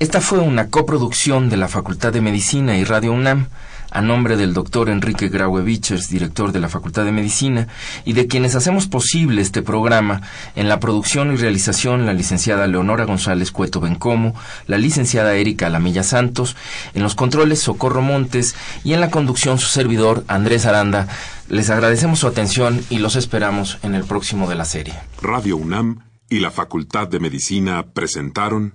Esta 0.00 0.20
fue 0.20 0.40
una 0.40 0.68
coproducción 0.68 1.48
de 1.48 1.56
la 1.56 1.68
Facultad 1.68 2.12
de 2.12 2.20
Medicina 2.20 2.76
y 2.76 2.84
Radio 2.84 3.12
UNAM 3.12 3.46
a 3.90 4.00
nombre 4.00 4.36
del 4.36 4.54
doctor 4.54 4.88
Enrique 4.88 5.28
Graue 5.28 5.62
Vichers, 5.62 6.08
director 6.08 6.52
de 6.52 6.60
la 6.60 6.68
Facultad 6.68 7.04
de 7.04 7.12
Medicina, 7.12 7.68
y 8.04 8.12
de 8.12 8.26
quienes 8.26 8.54
hacemos 8.54 8.86
posible 8.86 9.42
este 9.42 9.62
programa, 9.62 10.22
en 10.54 10.68
la 10.68 10.80
producción 10.80 11.32
y 11.32 11.36
realización 11.36 12.06
la 12.06 12.12
licenciada 12.12 12.66
Leonora 12.66 13.04
González 13.04 13.50
Cueto 13.50 13.80
Bencomo, 13.80 14.34
la 14.66 14.78
licenciada 14.78 15.34
Erika 15.34 15.68
Lamilla 15.68 16.02
Santos, 16.02 16.56
en 16.94 17.02
los 17.02 17.14
controles 17.14 17.60
Socorro 17.60 18.02
Montes 18.02 18.54
y 18.84 18.92
en 18.92 19.00
la 19.00 19.10
conducción 19.10 19.58
su 19.58 19.68
servidor 19.68 20.24
Andrés 20.28 20.66
Aranda. 20.66 21.08
Les 21.48 21.70
agradecemos 21.70 22.18
su 22.18 22.26
atención 22.26 22.84
y 22.90 22.98
los 22.98 23.16
esperamos 23.16 23.78
en 23.82 23.94
el 23.94 24.04
próximo 24.04 24.48
de 24.48 24.56
la 24.56 24.64
serie. 24.64 24.94
Radio 25.22 25.56
UNAM 25.56 26.00
y 26.28 26.40
la 26.40 26.50
Facultad 26.50 27.08
de 27.08 27.20
Medicina 27.20 27.86
presentaron 27.92 28.74